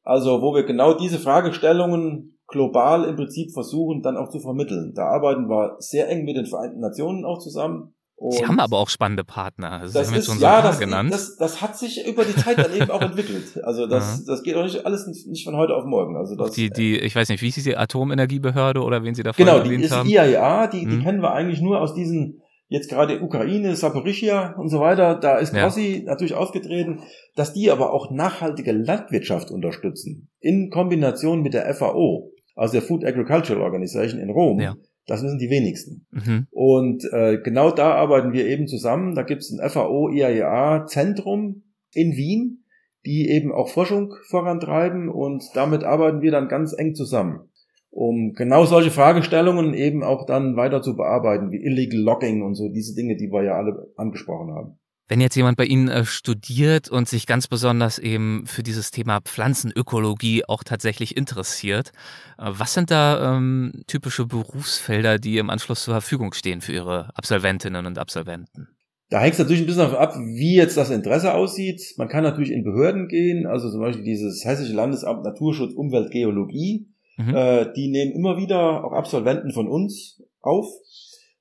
Also 0.03 0.41
wo 0.41 0.53
wir 0.53 0.63
genau 0.63 0.93
diese 0.93 1.19
Fragestellungen 1.19 2.34
global 2.47 3.05
im 3.05 3.15
Prinzip 3.15 3.51
versuchen, 3.51 4.01
dann 4.01 4.17
auch 4.17 4.29
zu 4.29 4.39
vermitteln. 4.39 4.93
Da 4.95 5.07
arbeiten 5.07 5.49
wir 5.49 5.75
sehr 5.79 6.09
eng 6.09 6.25
mit 6.25 6.37
den 6.37 6.45
Vereinten 6.45 6.79
Nationen 6.79 7.25
auch 7.25 7.39
zusammen. 7.39 7.93
Und 8.17 8.33
Sie 8.33 8.45
haben 8.45 8.61
aber 8.61 8.77
auch 8.77 8.87
spannende 8.87 9.25
Partner. 9.25 9.81
Das, 9.81 9.91
das 9.91 10.11
ist, 10.11 10.41
ja, 10.41 10.61
das, 10.61 10.79
genannt. 10.79 11.11
Das, 11.11 11.35
das 11.35 11.61
hat 11.61 11.77
sich 11.77 12.07
über 12.07 12.23
die 12.23 12.35
Zeit 12.35 12.57
dann 12.57 12.73
eben 12.73 12.89
auch 12.89 13.01
entwickelt. 13.01 13.61
Also 13.63 13.87
das, 13.87 14.23
das 14.23 14.41
geht 14.41 14.55
auch 14.55 14.63
nicht 14.63 14.85
alles 14.85 15.05
nicht 15.05 15.43
von 15.43 15.57
heute 15.57 15.75
auf 15.75 15.83
morgen. 15.83 16.15
Also 16.15 16.35
das, 16.35 16.51
die, 16.51 16.69
die, 16.69 16.97
ich 16.97 17.13
weiß 17.13 17.27
nicht, 17.27 17.41
wie 17.41 17.49
ist 17.49 17.65
die 17.65 17.75
Atomenergiebehörde 17.75 18.81
oder 18.81 19.03
wen 19.03 19.15
Sie 19.15 19.23
da 19.23 19.31
genau, 19.31 19.59
die 19.59 19.75
ist 19.75 19.91
haben? 19.91 20.07
IAEA, 20.07 20.67
die, 20.67 20.85
die 20.85 20.93
hm. 20.93 21.03
kennen 21.03 21.21
wir 21.21 21.33
eigentlich 21.33 21.59
nur 21.59 21.81
aus 21.81 21.93
diesen 21.93 22.41
jetzt 22.67 22.89
gerade 22.89 23.21
Ukraine, 23.21 23.75
Saporischia 23.75 24.55
und 24.57 24.69
so 24.69 24.79
weiter, 24.79 25.15
da 25.15 25.37
ist 25.37 25.53
Grossi 25.53 25.97
ja. 25.97 26.11
natürlich 26.11 26.33
aufgetreten, 26.33 27.01
dass 27.35 27.53
die 27.53 27.69
aber 27.69 27.93
auch 27.93 28.11
nachhaltige 28.11 28.71
Landwirtschaft 28.71 29.51
unterstützen 29.51 30.31
in 30.39 30.69
Kombination 30.71 31.41
mit 31.41 31.53
der 31.53 31.71
FAO 31.75 32.31
aus 32.55 32.71
der 32.71 32.81
Food 32.81 33.05
Agricultural 33.05 33.61
Organization 33.61 34.19
in 34.19 34.29
Rom. 34.31 34.59
Ja. 34.59 34.75
Das 35.07 35.21
wissen 35.21 35.37
die 35.37 35.51
wenigsten. 35.51 36.07
Mhm. 36.09 36.47
Und 36.49 37.03
äh, 37.13 37.37
genau 37.37 37.69
da 37.69 37.93
arbeiten 37.93 38.33
wir 38.33 38.47
eben 38.47 38.67
zusammen. 38.67 39.13
Da 39.13 39.21
gibt 39.21 39.43
es 39.43 39.51
ein 39.51 39.69
FAO-IAEA-Zentrum 39.69 41.61
in 41.93 42.15
Wien, 42.15 42.63
die 43.05 43.29
eben 43.29 43.51
auch 43.51 43.69
Forschung 43.69 44.15
vorantreiben 44.29 45.09
und 45.09 45.43
damit 45.53 45.83
arbeiten 45.83 46.21
wir 46.21 46.31
dann 46.31 46.47
ganz 46.47 46.73
eng 46.75 46.95
zusammen. 46.95 47.49
um 47.95 48.33
genau 48.33 48.65
solche 48.65 48.91
Fragestellungen 48.91 49.73
eben 49.73 50.03
auch 50.03 50.25
dann 50.25 50.57
weiter 50.57 50.81
zu 50.81 50.97
bearbeiten, 50.97 51.51
wie 51.51 51.63
Illegal 51.63 52.01
Logging 52.01 52.43
und 52.43 52.55
so 52.55 52.67
diese 52.67 52.93
Dinge, 52.93 53.15
die 53.15 53.31
wir 53.31 53.43
ja 53.43 53.53
alle 53.55 53.87
angesprochen 53.95 54.53
haben. 54.53 54.77
Wenn 55.07 55.21
jetzt 55.21 55.35
jemand 55.35 55.57
bei 55.57 55.65
Ihnen 55.65 55.87
äh, 55.87 56.03
studiert 56.03 56.89
und 56.89 57.07
sich 57.07 57.27
ganz 57.27 57.47
besonders 57.47 57.99
eben 57.99 58.47
für 58.47 58.63
dieses 58.63 58.89
Thema 58.89 59.21
Pflanzenökologie 59.21 60.45
auch 60.45 60.63
tatsächlich 60.63 61.15
interessiert, 61.15 61.91
äh, 62.39 62.45
was 62.47 62.73
sind 62.73 62.89
da 62.89 63.35
ähm, 63.35 63.83
typische 63.85 64.25
Berufsfelder, 64.25 65.19
die 65.19 65.37
im 65.37 65.51
Anschluss 65.51 65.83
zur 65.83 65.93
Verfügung 65.93 66.33
stehen 66.33 66.61
für 66.61 66.73
Ihre 66.73 67.15
Absolventinnen 67.15 67.85
und 67.85 67.99
Absolventen? 67.99 68.69
Da 69.09 69.19
hängt 69.19 69.33
es 69.33 69.39
natürlich 69.39 69.61
ein 69.61 69.67
bisschen 69.67 69.83
davon 69.83 69.99
ab, 69.99 70.15
wie 70.17 70.55
jetzt 70.55 70.77
das 70.77 70.89
Interesse 70.89 71.35
aussieht. 71.35 71.93
Man 71.97 72.07
kann 72.07 72.23
natürlich 72.23 72.51
in 72.51 72.63
Behörden 72.63 73.07
gehen, 73.07 73.45
also 73.45 73.69
zum 73.69 73.81
Beispiel 73.81 74.03
dieses 74.03 74.43
Hessische 74.43 74.73
Landesamt 74.73 75.23
Naturschutz, 75.23 75.73
Umwelt, 75.73 76.09
Geologie. 76.09 76.87
Mhm. 77.17 77.35
Äh, 77.35 77.73
die 77.73 77.89
nehmen 77.89 78.11
immer 78.13 78.37
wieder 78.37 78.83
auch 78.83 78.93
Absolventen 78.93 79.51
von 79.51 79.67
uns 79.67 80.23
auf 80.41 80.65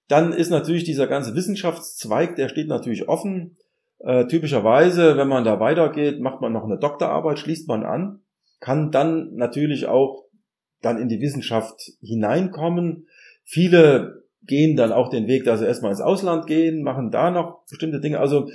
dann 0.08 0.32
ist 0.32 0.50
natürlich 0.50 0.84
dieser 0.84 1.06
ganze 1.06 1.34
Wissenschaftszweig, 1.34 2.36
der 2.36 2.48
steht 2.48 2.68
natürlich 2.68 3.08
offen. 3.08 3.56
Äh, 4.00 4.26
typischerweise, 4.26 5.16
wenn 5.16 5.28
man 5.28 5.44
da 5.44 5.60
weitergeht, 5.60 6.20
macht 6.20 6.40
man 6.40 6.52
noch 6.52 6.64
eine 6.64 6.78
Doktorarbeit, 6.78 7.38
schließt 7.38 7.68
man 7.68 7.84
an, 7.84 8.20
kann 8.60 8.90
dann 8.90 9.34
natürlich 9.34 9.86
auch 9.86 10.24
dann 10.82 11.00
in 11.00 11.08
die 11.08 11.20
Wissenschaft 11.20 11.92
hineinkommen. 12.02 13.06
Viele 13.44 14.24
gehen 14.42 14.76
dann 14.76 14.92
auch 14.92 15.08
den 15.08 15.26
Weg, 15.26 15.44
dass 15.44 15.60
sie 15.60 15.66
erstmal 15.66 15.92
ins 15.92 16.02
Ausland 16.02 16.46
gehen, 16.46 16.82
machen 16.82 17.10
da 17.10 17.30
noch 17.30 17.64
bestimmte 17.70 18.00
Dinge. 18.00 18.20
Also 18.20 18.48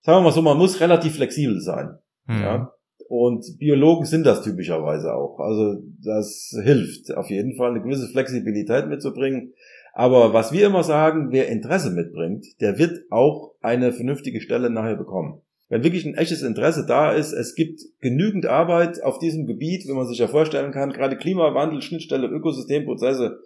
sagen 0.00 0.18
wir 0.18 0.22
mal 0.22 0.32
so, 0.32 0.42
man 0.42 0.56
muss 0.56 0.80
relativ 0.80 1.16
flexibel 1.16 1.60
sein. 1.60 1.98
Mhm. 2.26 2.40
Ja? 2.40 2.72
Und 3.08 3.58
Biologen 3.58 4.06
sind 4.06 4.24
das 4.24 4.42
typischerweise 4.42 5.12
auch. 5.12 5.40
Also 5.40 5.82
das 6.02 6.54
hilft 6.62 7.14
auf 7.16 7.28
jeden 7.28 7.56
Fall, 7.56 7.70
eine 7.70 7.82
gewisse 7.82 8.06
Flexibilität 8.08 8.86
mitzubringen. 8.86 9.52
Aber 9.92 10.32
was 10.32 10.52
wir 10.52 10.66
immer 10.66 10.84
sagen, 10.84 11.28
wer 11.30 11.48
Interesse 11.48 11.90
mitbringt, 11.90 12.46
der 12.60 12.78
wird 12.78 13.10
auch 13.10 13.54
eine 13.60 13.92
vernünftige 13.92 14.40
Stelle 14.40 14.70
nachher 14.70 14.96
bekommen. 14.96 15.42
Wenn 15.68 15.84
wirklich 15.84 16.04
ein 16.04 16.16
echtes 16.16 16.42
Interesse 16.42 16.84
da 16.86 17.12
ist, 17.12 17.32
es 17.32 17.54
gibt 17.54 17.80
genügend 18.00 18.44
Arbeit 18.44 19.02
auf 19.02 19.18
diesem 19.18 19.46
Gebiet, 19.46 19.86
wie 19.86 19.92
man 19.92 20.06
sich 20.06 20.18
ja 20.18 20.26
vorstellen 20.26 20.72
kann, 20.72 20.92
gerade 20.92 21.16
Klimawandel, 21.16 21.80
Schnittstelle, 21.80 22.26
Ökosystemprozesse, 22.26 23.38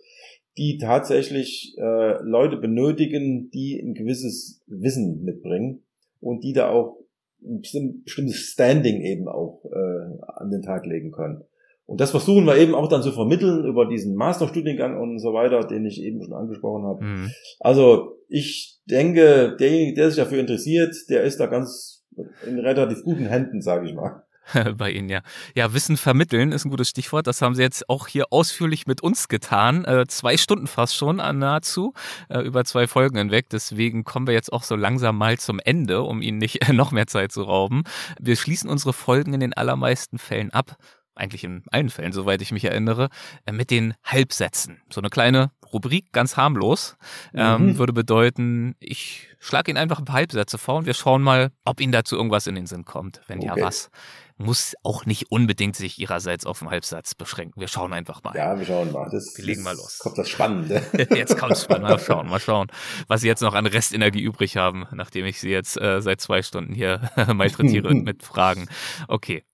die 0.57 0.79
tatsächlich 0.79 1.75
äh, 1.79 2.23
Leute 2.23 2.57
benötigen, 2.57 3.51
die 3.51 3.79
ein 3.79 3.93
gewisses 3.93 4.63
Wissen 4.67 5.23
mitbringen 5.23 5.83
und 6.21 6.45
die 6.45 6.55
da 6.55 6.71
auch 6.71 6.97
ein 7.43 7.61
bestimmtes 7.61 8.37
Standing 8.37 9.03
eben 9.03 9.29
auch 9.29 9.63
äh, 9.67 10.33
an 10.39 10.51
den 10.51 10.63
Tag 10.63 10.87
legen 10.87 11.13
können. 11.13 11.45
Und 11.87 12.01
das 12.01 12.11
versuchen 12.11 12.47
wir 12.47 12.57
eben 12.57 12.75
auch 12.75 12.89
dann 12.89 13.03
zu 13.03 13.13
vermitteln 13.13 13.65
über 13.67 13.87
diesen 13.87 14.15
Masterstudiengang 14.15 14.99
und 15.01 15.19
so 15.19 15.35
weiter, 15.35 15.65
den 15.67 15.85
ich 15.85 16.01
eben 16.01 16.23
schon 16.23 16.33
angesprochen 16.33 16.85
habe. 16.85 17.05
Mhm. 17.05 17.31
Also 17.61 18.17
ich 18.29 18.81
denke, 18.87 19.57
derjenige, 19.59 19.95
der 19.95 20.11
sich 20.11 20.17
dafür 20.17 20.41
interessiert, 20.41 20.95
der 21.11 21.25
ist 21.25 21.39
da 21.39 21.47
ganz 21.47 22.05
in 22.47 22.59
relativ 22.59 23.03
guten 23.03 23.27
Händen, 23.27 23.61
sage 23.61 23.87
ich 23.87 23.95
mal. 23.95 24.23
bei 24.77 24.91
Ihnen, 24.91 25.09
ja. 25.09 25.23
Ja, 25.55 25.73
Wissen 25.73 25.97
vermitteln 25.97 26.53
ist 26.53 26.65
ein 26.65 26.71
gutes 26.71 26.89
Stichwort. 26.89 27.27
Das 27.27 27.41
haben 27.43 27.55
Sie 27.55 27.63
jetzt 27.63 27.89
auch 27.89 28.09
hier 28.09 28.27
ausführlich 28.31 28.87
mit 28.87 29.03
uns 29.03 29.29
getan. 29.29 29.85
Äh, 29.85 30.07
zwei 30.09 30.37
Stunden 30.37 30.67
fast 30.67 30.97
schon 30.97 31.19
äh, 31.19 31.33
nahezu, 31.33 31.95
äh, 32.29 32.41
über 32.41 32.65
zwei 32.65 32.87
Folgen 32.87 33.17
hinweg. 33.17 33.49
Deswegen 33.51 34.05
kommen 34.05 34.27
wir 34.27 34.35
jetzt 34.35 34.53
auch 34.53 34.63
so 34.63 34.77
langsam 34.77 35.17
mal 35.17 35.39
zum 35.39 35.61
Ende, 35.61 36.03
um 36.03 36.23
Ihnen 36.23 36.39
nicht 36.39 36.69
noch 36.73 36.93
mehr 36.93 37.07
Zeit 37.07 37.33
zu 37.33 37.43
rauben. 37.43 37.85
Wir 38.21 38.37
schließen 38.37 38.69
unsere 38.69 38.93
Folgen 38.93 39.35
in 39.35 39.41
den 39.41 39.55
allermeisten 39.55 40.19
Fällen 40.19 40.51
ab 40.51 40.77
eigentlich 41.15 41.45
in 41.45 41.63
allen 41.71 41.91
Fällen, 41.91 42.13
soweit 42.13 42.43
ich 42.43 42.53
mich 42.53 42.65
erinnere, 42.65 43.09
äh, 43.47 43.53
mit 43.53 43.71
den 43.71 43.95
Halbsätzen. 44.05 44.83
So 44.91 45.01
eine 45.01 45.11
kleine 45.11 45.51
Rubrik, 45.73 46.13
ganz 46.13 46.37
harmlos, 46.37 46.97
ähm, 47.35 47.67
mhm. 47.67 47.79
würde 47.79 47.93
bedeuten, 47.93 48.77
ich 48.79 49.29
schlage 49.41 49.71
Ihnen 49.71 49.79
einfach 49.79 49.99
ein 49.99 50.05
paar 50.05 50.17
Halbsätze 50.17 50.57
vor 50.57 50.77
und 50.77 50.87
wir 50.87 50.95
schauen 50.95 51.23
mal, 51.23 51.51
ob 51.65 51.81
Ihnen 51.81 51.93
dazu 51.93 52.17
irgendwas 52.17 52.47
in 52.47 52.55
den 52.55 52.67
Sinn 52.67 52.85
kommt. 52.85 53.21
Wenn 53.27 53.39
okay. 53.39 53.59
ja, 53.59 53.67
was. 53.67 53.91
Muss 54.37 54.75
auch 54.83 55.07
nicht 55.07 55.31
unbedingt 55.31 55.77
sich 55.77 56.01
Ihrerseits 56.01 56.45
auf 56.45 56.61
einen 56.61 56.71
Halbsatz 56.71 57.15
beschränken. 57.15 57.61
Wir 57.61 57.69
schauen 57.69 57.93
einfach 57.93 58.23
mal. 58.25 58.35
Ja, 58.35 58.59
wir 58.59 58.67
schauen 58.67 58.91
mal. 58.91 59.09
Das, 59.11 59.33
wir 59.37 59.45
legen 59.45 59.63
mal 59.63 59.77
los. 59.77 59.99
Kommt 60.01 60.19
das 60.19 60.29
Spannende. 60.29 60.83
jetzt 61.15 61.39
kommt 61.39 61.57
spannend. 61.57 61.89
Mal 61.89 62.01
schauen, 62.01 62.29
mal 62.29 62.41
schauen, 62.41 62.69
was 63.07 63.21
Sie 63.21 63.29
jetzt 63.29 63.43
noch 63.43 63.55
an 63.55 63.67
Restenergie 63.67 64.23
übrig 64.23 64.57
haben, 64.57 64.87
nachdem 64.93 65.25
ich 65.25 65.39
Sie 65.41 65.51
jetzt 65.51 65.81
äh, 65.81 66.01
seit 66.03 66.21
zwei 66.21 66.43
Stunden 66.43 66.75
hier 66.75 67.11
malträtiere 67.33 67.95
mit 67.95 68.25
Fragen. 68.25 68.69
Okay, 69.07 69.45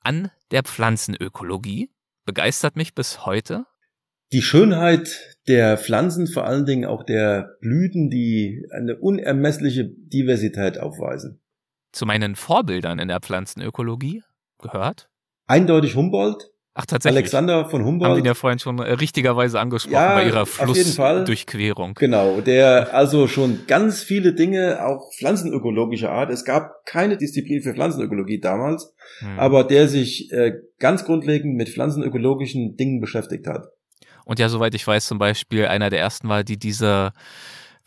an 0.00 0.30
der 0.50 0.62
Pflanzenökologie 0.62 1.90
begeistert 2.24 2.76
mich 2.76 2.94
bis 2.94 3.26
heute. 3.26 3.66
Die 4.32 4.42
Schönheit 4.42 5.36
der 5.48 5.76
Pflanzen, 5.76 6.26
vor 6.28 6.46
allen 6.46 6.64
Dingen 6.64 6.84
auch 6.84 7.02
der 7.02 7.56
Blüten, 7.60 8.10
die 8.10 8.66
eine 8.70 8.96
unermessliche 8.96 9.84
Diversität 9.84 10.78
aufweisen. 10.78 11.40
Zu 11.92 12.06
meinen 12.06 12.36
Vorbildern 12.36 13.00
in 13.00 13.08
der 13.08 13.20
Pflanzenökologie 13.20 14.22
gehört? 14.58 15.10
Eindeutig 15.46 15.96
Humboldt, 15.96 16.49
Ach, 16.74 16.86
tatsächlich. 16.86 17.18
Alexander 17.18 17.68
von 17.68 17.84
Humboldt. 17.84 18.12
Haben 18.12 18.18
ihn 18.20 18.24
ja 18.24 18.34
vorhin 18.34 18.60
schon 18.60 18.78
äh, 18.78 18.92
richtigerweise 18.92 19.58
angesprochen 19.58 19.94
ja, 19.94 20.14
bei 20.14 20.26
Ihrer 20.26 20.46
Flussdurchquerung. 20.46 21.94
Genau, 21.94 22.40
der 22.40 22.94
also 22.94 23.26
schon 23.26 23.66
ganz 23.66 24.04
viele 24.04 24.34
Dinge, 24.34 24.84
auch 24.86 25.12
pflanzenökologischer 25.18 26.10
Art. 26.10 26.30
Es 26.30 26.44
gab 26.44 26.86
keine 26.86 27.16
Disziplin 27.16 27.62
für 27.62 27.74
Pflanzenökologie 27.74 28.40
damals, 28.40 28.94
hm. 29.18 29.38
aber 29.38 29.64
der 29.64 29.88
sich 29.88 30.30
äh, 30.32 30.52
ganz 30.78 31.04
grundlegend 31.04 31.56
mit 31.56 31.68
pflanzenökologischen 31.70 32.76
Dingen 32.76 33.00
beschäftigt 33.00 33.48
hat. 33.48 33.66
Und 34.24 34.38
ja, 34.38 34.48
soweit 34.48 34.74
ich 34.76 34.86
weiß, 34.86 35.06
zum 35.06 35.18
Beispiel 35.18 35.66
einer 35.66 35.90
der 35.90 35.98
ersten 35.98 36.28
war, 36.28 36.44
die 36.44 36.56
diese 36.56 37.10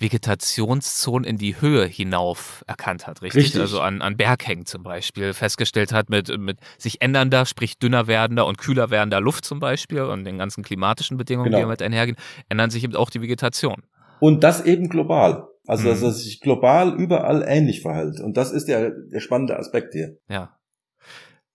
Vegetationszonen 0.03 1.27
in 1.27 1.37
die 1.37 1.59
Höhe 1.59 1.85
hinauf 1.85 2.63
erkannt 2.67 3.07
hat, 3.07 3.23
richtig? 3.23 3.45
richtig. 3.45 3.61
Also 3.61 3.81
an, 3.81 4.03
an 4.03 4.15
Berghängen 4.15 4.67
zum 4.67 4.83
Beispiel 4.83 5.33
festgestellt 5.33 5.91
hat 5.91 6.11
mit, 6.11 6.37
mit 6.37 6.59
sich 6.77 7.01
ändernder, 7.01 7.47
sprich 7.47 7.79
dünner 7.79 8.05
werdender 8.05 8.45
und 8.45 8.59
kühler 8.59 8.91
werdender 8.91 9.19
Luft 9.19 9.45
zum 9.45 9.59
Beispiel 9.59 10.01
und 10.01 10.25
den 10.25 10.37
ganzen 10.37 10.63
klimatischen 10.63 11.17
Bedingungen, 11.17 11.47
genau. 11.47 11.57
die 11.57 11.63
damit 11.63 11.81
einhergehen, 11.81 12.17
ändern 12.49 12.69
sich 12.69 12.83
eben 12.83 12.95
auch 12.95 13.09
die 13.09 13.21
Vegetation. 13.21 13.81
Und 14.19 14.43
das 14.43 14.63
eben 14.63 14.89
global. 14.89 15.47
Also, 15.65 15.87
dass 15.87 16.01
mhm. 16.01 16.07
es 16.07 16.23
sich 16.23 16.41
global 16.41 16.93
überall 16.99 17.43
ähnlich 17.47 17.81
verhält. 17.81 18.19
Und 18.19 18.37
das 18.37 18.51
ist 18.51 18.67
der, 18.67 18.91
der 18.91 19.19
spannende 19.21 19.57
Aspekt 19.57 19.93
hier. 19.93 20.17
Ja. 20.29 20.57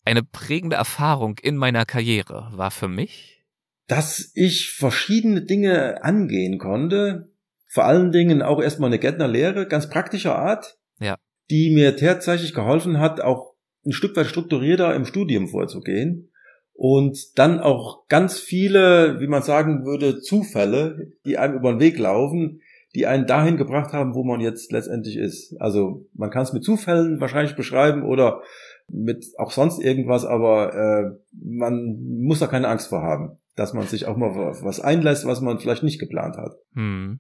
Eine 0.05 0.23
prägende 0.23 0.77
Erfahrung 0.77 1.37
in 1.43 1.57
meiner 1.57 1.85
Karriere 1.85 2.51
war 2.53 2.71
für 2.71 2.89
mich, 2.89 3.45
dass 3.89 4.31
ich 4.35 4.71
verschiedene 4.71 5.43
Dinge 5.43 6.05
angehen 6.05 6.59
konnte, 6.59 7.33
vor 7.69 7.85
allen 7.85 8.11
Dingen 8.11 8.43
auch 8.43 8.61
erstmal 8.61 8.89
eine 8.89 8.99
Gärtnerlehre, 8.99 9.67
ganz 9.67 9.89
praktischer 9.89 10.37
Art, 10.37 10.79
ja. 10.99 11.17
die 11.51 11.71
mir 11.75 11.97
tatsächlich 11.97 12.55
geholfen 12.55 12.99
hat, 12.99 13.21
auch 13.21 13.55
ein 13.87 13.93
Stück 13.93 14.17
weit 14.17 14.27
strukturierter 14.27 14.95
im 14.95 15.05
Studium 15.05 15.49
vorzugehen 15.49 16.31
und 16.73 17.39
dann 17.39 17.59
auch 17.59 18.07
ganz 18.09 18.39
viele, 18.39 19.21
wie 19.21 19.27
man 19.27 19.43
sagen 19.43 19.85
würde, 19.85 20.21
Zufälle, 20.21 21.13
die 21.27 21.37
einem 21.37 21.57
über 21.57 21.73
den 21.73 21.81
Weg 21.81 21.99
laufen, 21.99 22.61
die 22.95 23.07
einen 23.07 23.27
dahin 23.27 23.57
gebracht 23.57 23.93
haben, 23.93 24.15
wo 24.15 24.25
man 24.25 24.41
jetzt 24.41 24.73
letztendlich 24.73 25.17
ist. 25.17 25.61
Also 25.61 26.07
man 26.15 26.31
kann 26.31 26.43
es 26.43 26.53
mit 26.53 26.65
Zufällen 26.65 27.21
wahrscheinlich 27.21 27.57
beschreiben 27.57 28.05
oder 28.05 28.43
mit 28.87 29.27
auch 29.39 29.51
sonst 29.51 29.81
irgendwas, 29.81 30.25
aber 30.25 30.75
äh, 30.75 31.19
man 31.33 31.99
muss 32.23 32.39
da 32.39 32.47
keine 32.47 32.69
Angst 32.69 32.89
vor 32.89 33.03
haben, 33.03 33.39
dass 33.57 33.75
man 33.75 33.87
sich 33.87 34.07
auch 34.07 34.17
mal 34.17 34.35
was 34.63 34.81
einlässt, 34.81 35.27
was 35.27 35.41
man 35.41 35.59
vielleicht 35.59 35.83
nicht 35.83 35.99
geplant 35.99 36.37
hat. 36.37 36.55
Hm. 36.75 37.19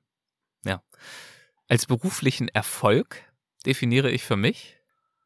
Ja. 0.68 0.82
Als 1.66 1.86
beruflichen 1.86 2.48
Erfolg 2.48 3.16
definiere 3.66 4.10
ich 4.10 4.22
für 4.22 4.36
mich. 4.36 4.76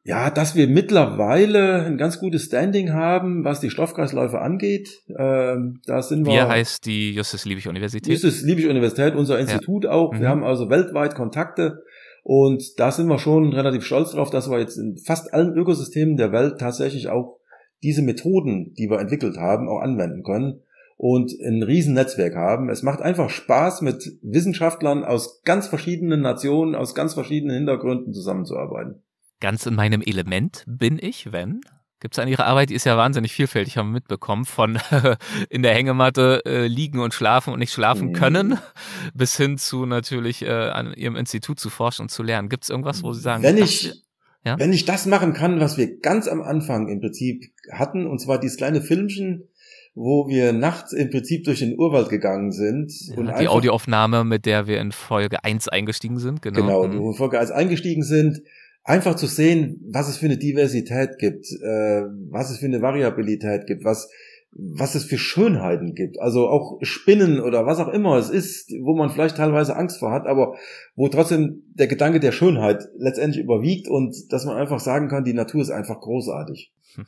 Ja, 0.05 0.29
dass 0.29 0.55
wir 0.55 0.67
mittlerweile 0.67 1.85
ein 1.85 1.97
ganz 1.97 2.19
gutes 2.19 2.43
Standing 2.43 2.91
haben, 2.91 3.45
was 3.45 3.61
die 3.61 3.69
Stoffkreisläufe 3.69 4.39
angeht. 4.39 5.01
Ähm, 5.17 5.79
da 5.85 6.01
sind 6.01 6.25
wir. 6.25 6.33
Wie 6.33 6.41
heißt 6.41 6.85
die 6.85 7.13
Justus 7.13 7.45
Liebig 7.45 7.69
Universität? 7.69 8.11
Justus 8.11 8.41
Liebig 8.41 8.67
Universität, 8.67 9.15
unser 9.15 9.39
Institut 9.39 9.85
ja. 9.85 9.91
auch. 9.91 10.11
Mhm. 10.11 10.19
Wir 10.19 10.29
haben 10.29 10.43
also 10.43 10.69
weltweit 10.69 11.15
Kontakte 11.15 11.83
und 12.23 12.61
da 12.77 12.91
sind 12.91 13.07
wir 13.07 13.17
schon 13.17 13.53
relativ 13.53 13.85
stolz 13.85 14.11
drauf, 14.11 14.29
dass 14.29 14.49
wir 14.49 14.59
jetzt 14.59 14.77
in 14.77 14.97
fast 14.97 15.33
allen 15.33 15.55
Ökosystemen 15.55 16.17
der 16.17 16.33
Welt 16.33 16.59
tatsächlich 16.59 17.07
auch 17.07 17.39
diese 17.81 18.01
Methoden, 18.01 18.73
die 18.77 18.89
wir 18.89 18.99
entwickelt 18.99 19.37
haben, 19.37 19.69
auch 19.69 19.79
anwenden 19.79 20.23
können 20.23 20.63
und 21.03 21.33
ein 21.41 21.63
Riesennetzwerk 21.63 22.33
haben. 22.33 22.69
Es 22.69 22.81
macht 22.81 23.01
einfach 23.01 23.29
Spaß, 23.29 23.81
mit 23.81 24.19
Wissenschaftlern 24.21 25.03
aus 25.03 25.41
ganz 25.43 25.67
verschiedenen 25.67 26.21
Nationen, 26.21 26.75
aus 26.75 26.95
ganz 26.95 27.13
verschiedenen 27.13 27.57
Hintergründen 27.57 28.13
zusammenzuarbeiten. 28.13 29.03
Ganz 29.41 29.65
in 29.65 29.75
meinem 29.75 30.01
Element 30.01 30.63
bin 30.65 30.97
ich, 31.01 31.33
wenn 31.33 31.59
Gibt 31.99 32.15
es 32.15 32.19
an 32.19 32.27
Ihrer 32.27 32.45
Arbeit, 32.45 32.69
die 32.69 32.75
ist 32.75 32.85
ja 32.85 32.97
wahnsinnig 32.97 33.31
vielfältig, 33.31 33.77
haben 33.77 33.89
wir 33.89 33.93
mitbekommen, 33.93 34.43
von 34.43 34.77
in 35.49 35.61
der 35.61 35.73
Hängematte 35.73 36.41
äh, 36.45 36.67
liegen 36.67 36.99
und 36.99 37.13
schlafen 37.13 37.53
und 37.53 37.59
nicht 37.59 37.71
schlafen 37.71 38.09
mhm. 38.09 38.13
können, 38.13 38.57
bis 39.13 39.37
hin 39.37 39.57
zu 39.57 39.85
natürlich 39.85 40.41
äh, 40.41 40.49
an 40.49 40.93
Ihrem 40.93 41.15
Institut 41.17 41.59
zu 41.59 41.69
forschen 41.69 42.03
und 42.03 42.09
zu 42.09 42.23
lernen. 42.23 42.47
Gibt 42.47 42.63
es 42.63 42.69
irgendwas, 42.69 43.03
wo 43.03 43.13
Sie 43.13 43.21
sagen, 43.21 43.43
wenn 43.43 43.57
ich, 43.57 44.03
ja? 44.45 44.59
wenn 44.59 44.73
ich 44.73 44.83
das 44.83 45.05
machen 45.05 45.33
kann, 45.33 45.61
was 45.61 45.77
wir 45.77 45.99
ganz 45.99 46.27
am 46.27 46.41
Anfang 46.41 46.89
im 46.89 46.99
Prinzip 46.99 47.53
hatten, 47.71 48.05
und 48.05 48.19
zwar 48.19 48.37
dieses 48.37 48.57
kleine 48.57 48.81
Filmchen, 48.81 49.49
wo 49.95 50.27
wir 50.27 50.53
nachts 50.53 50.93
im 50.93 51.09
Prinzip 51.09 51.43
durch 51.43 51.59
den 51.59 51.77
Urwald 51.77 52.09
gegangen 52.09 52.51
sind. 52.51 52.91
Ja, 53.09 53.17
und 53.17 53.39
die 53.39 53.47
Audioaufnahme, 53.47 54.23
mit 54.23 54.45
der 54.45 54.67
wir 54.67 54.79
in 54.79 54.91
Folge 54.91 55.43
1 55.43 55.67
eingestiegen 55.69 56.17
sind, 56.17 56.41
genau. 56.41 56.61
Genau, 56.61 56.87
mhm. 56.87 56.97
wo 56.97 57.03
wir 57.03 57.09
in 57.11 57.15
Folge 57.15 57.39
1 57.39 57.51
eingestiegen 57.51 58.03
sind, 58.03 58.41
einfach 58.83 59.15
zu 59.15 59.27
sehen, 59.27 59.79
was 59.91 60.09
es 60.09 60.17
für 60.17 60.25
eine 60.25 60.37
Diversität 60.37 61.19
gibt, 61.19 61.45
äh, 61.61 62.03
was 62.29 62.49
es 62.49 62.57
für 62.57 62.65
eine 62.65 62.81
Variabilität 62.81 63.67
gibt, 63.67 63.85
was 63.85 64.09
was 64.55 64.95
es 64.95 65.05
für 65.05 65.17
Schönheiten 65.17 65.95
gibt. 65.95 66.19
Also 66.19 66.47
auch 66.47 66.77
Spinnen 66.81 67.39
oder 67.39 67.65
was 67.65 67.79
auch 67.79 67.87
immer 67.87 68.17
es 68.17 68.29
ist, 68.29 68.71
wo 68.81 68.95
man 68.95 69.09
vielleicht 69.09 69.37
teilweise 69.37 69.75
Angst 69.75 69.97
vor 69.99 70.11
hat, 70.11 70.27
aber 70.27 70.55
wo 70.95 71.07
trotzdem 71.07 71.63
der 71.73 71.87
Gedanke 71.87 72.19
der 72.19 72.31
Schönheit 72.31 72.87
letztendlich 72.97 73.43
überwiegt 73.43 73.87
und 73.87 74.31
dass 74.31 74.45
man 74.45 74.57
einfach 74.57 74.79
sagen 74.79 75.07
kann, 75.07 75.23
die 75.23 75.33
Natur 75.33 75.61
ist 75.61 75.71
einfach 75.71 75.99
großartig. 75.99 76.71
Hm. 76.95 77.05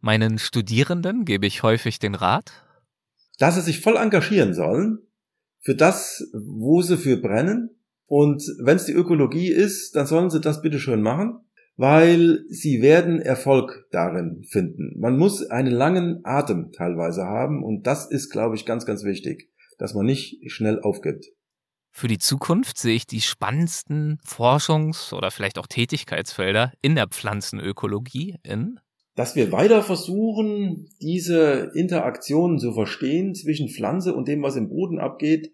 Meinen 0.00 0.38
Studierenden 0.38 1.24
gebe 1.24 1.46
ich 1.46 1.62
häufig 1.62 1.98
den 1.98 2.14
Rat, 2.14 2.64
dass 3.38 3.54
sie 3.54 3.62
sich 3.62 3.80
voll 3.80 3.96
engagieren 3.96 4.54
sollen 4.54 4.98
für 5.60 5.74
das, 5.74 6.28
wo 6.32 6.82
sie 6.82 6.96
für 6.96 7.16
brennen. 7.16 7.70
Und 8.06 8.42
wenn 8.62 8.76
es 8.76 8.86
die 8.86 8.92
Ökologie 8.92 9.52
ist, 9.52 9.94
dann 9.94 10.06
sollen 10.06 10.30
sie 10.30 10.40
das 10.40 10.62
bitte 10.62 10.78
schön 10.78 11.02
machen 11.02 11.40
weil 11.78 12.44
sie 12.50 12.82
werden 12.82 13.22
Erfolg 13.22 13.86
darin 13.92 14.42
finden. 14.42 14.98
Man 14.98 15.16
muss 15.16 15.48
einen 15.48 15.72
langen 15.72 16.20
Atem 16.24 16.72
teilweise 16.72 17.22
haben 17.22 17.62
und 17.62 17.86
das 17.86 18.10
ist, 18.10 18.30
glaube 18.30 18.56
ich, 18.56 18.66
ganz, 18.66 18.84
ganz 18.84 19.04
wichtig, 19.04 19.48
dass 19.78 19.94
man 19.94 20.04
nicht 20.04 20.40
schnell 20.50 20.80
aufgibt. 20.82 21.26
Für 21.92 22.08
die 22.08 22.18
Zukunft 22.18 22.78
sehe 22.78 22.96
ich 22.96 23.06
die 23.06 23.20
spannendsten 23.20 24.18
Forschungs- 24.26 25.14
oder 25.14 25.30
vielleicht 25.30 25.56
auch 25.56 25.68
Tätigkeitsfelder 25.68 26.72
in 26.82 26.96
der 26.96 27.06
Pflanzenökologie 27.06 28.38
in 28.42 28.80
dass 29.18 29.34
wir 29.34 29.50
weiter 29.50 29.82
versuchen, 29.82 30.90
diese 31.02 31.72
Interaktionen 31.74 32.60
zu 32.60 32.72
verstehen 32.72 33.34
zwischen 33.34 33.68
Pflanze 33.68 34.14
und 34.14 34.28
dem, 34.28 34.44
was 34.44 34.54
im 34.54 34.68
Boden 34.68 35.00
abgeht, 35.00 35.52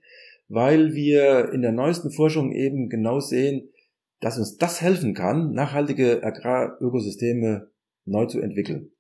weil 0.49 0.93
wir 0.93 1.51
in 1.51 1.63
der 1.63 1.73
neuesten 1.73 2.11
Forschung 2.11 2.53
eben 2.53 2.91
genau 2.91 3.21
sehen, 3.21 3.71
dass 4.21 4.37
uns 4.37 4.59
das 4.59 4.83
helfen 4.83 5.15
kann, 5.15 5.53
nachhaltige 5.53 6.23
Agrarökosysteme 6.23 7.71
neu 8.05 8.27
zu 8.27 8.39
entwickeln. 8.43 8.91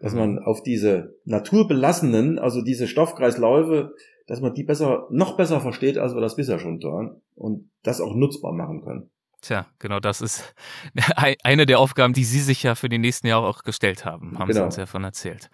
Dass 0.00 0.14
mhm. 0.14 0.18
man 0.18 0.38
auf 0.38 0.62
diese 0.62 1.18
naturbelassenen, 1.26 2.38
also 2.38 2.62
diese 2.62 2.88
Stoffkreisläufe, 2.88 3.92
dass 4.26 4.40
man 4.40 4.54
die 4.54 4.64
besser, 4.64 5.06
noch 5.10 5.36
besser 5.36 5.60
versteht, 5.60 5.98
als 5.98 6.14
wir 6.14 6.22
das 6.22 6.36
bisher 6.36 6.58
schon 6.58 6.80
tun 6.80 7.20
und 7.34 7.70
das 7.82 8.00
auch 8.00 8.14
nutzbar 8.14 8.54
machen 8.54 8.80
können. 8.80 9.10
Tja, 9.44 9.66
genau 9.78 10.00
das 10.00 10.22
ist 10.22 10.54
eine 11.44 11.66
der 11.66 11.78
Aufgaben, 11.78 12.14
die 12.14 12.24
Sie 12.24 12.40
sich 12.40 12.62
ja 12.62 12.74
für 12.74 12.88
die 12.88 12.96
nächsten 12.96 13.26
Jahre 13.26 13.46
auch 13.46 13.62
gestellt 13.62 14.06
haben, 14.06 14.38
haben 14.38 14.48
genau. 14.48 14.60
Sie 14.60 14.64
uns 14.64 14.76
ja 14.76 14.86
von 14.86 15.04
erzählt. 15.04 15.50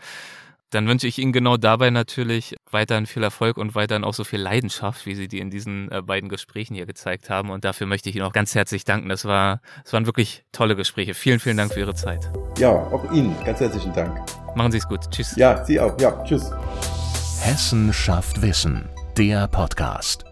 Dann 0.70 0.86
wünsche 0.86 1.08
ich 1.08 1.18
Ihnen 1.18 1.32
genau 1.32 1.56
dabei 1.56 1.90
natürlich 1.90 2.54
weiterhin 2.70 3.06
viel 3.06 3.24
Erfolg 3.24 3.56
und 3.56 3.74
weiterhin 3.74 4.04
auch 4.04 4.14
so 4.14 4.22
viel 4.22 4.40
Leidenschaft, 4.40 5.04
wie 5.06 5.16
Sie 5.16 5.26
die 5.26 5.40
in 5.40 5.50
diesen 5.50 5.90
äh, 5.90 6.02
beiden 6.02 6.28
Gesprächen 6.28 6.76
hier 6.76 6.86
gezeigt 6.86 7.28
haben. 7.28 7.50
Und 7.50 7.64
dafür 7.64 7.88
möchte 7.88 8.08
ich 8.08 8.14
Ihnen 8.14 8.24
auch 8.24 8.32
ganz 8.32 8.54
herzlich 8.54 8.84
danken. 8.84 9.08
Das 9.08 9.24
war, 9.24 9.60
das 9.82 9.92
waren 9.92 10.06
wirklich 10.06 10.44
tolle 10.52 10.76
Gespräche. 10.76 11.14
Vielen, 11.14 11.40
vielen 11.40 11.56
Dank 11.56 11.72
für 11.72 11.80
Ihre 11.80 11.96
Zeit. 11.96 12.30
Ja, 12.58 12.70
auch 12.70 13.10
Ihnen 13.10 13.34
ganz 13.44 13.58
herzlichen 13.58 13.92
Dank. 13.92 14.20
Machen 14.54 14.70
Sie 14.70 14.78
es 14.78 14.86
gut. 14.86 15.10
Tschüss. 15.10 15.34
Ja, 15.34 15.64
Sie 15.64 15.80
auch. 15.80 16.00
Ja, 16.00 16.22
tschüss. 16.22 16.52
Hessen 17.40 17.92
schafft 17.92 18.40
Wissen. 18.40 18.88
Der 19.18 19.48
Podcast. 19.48 20.29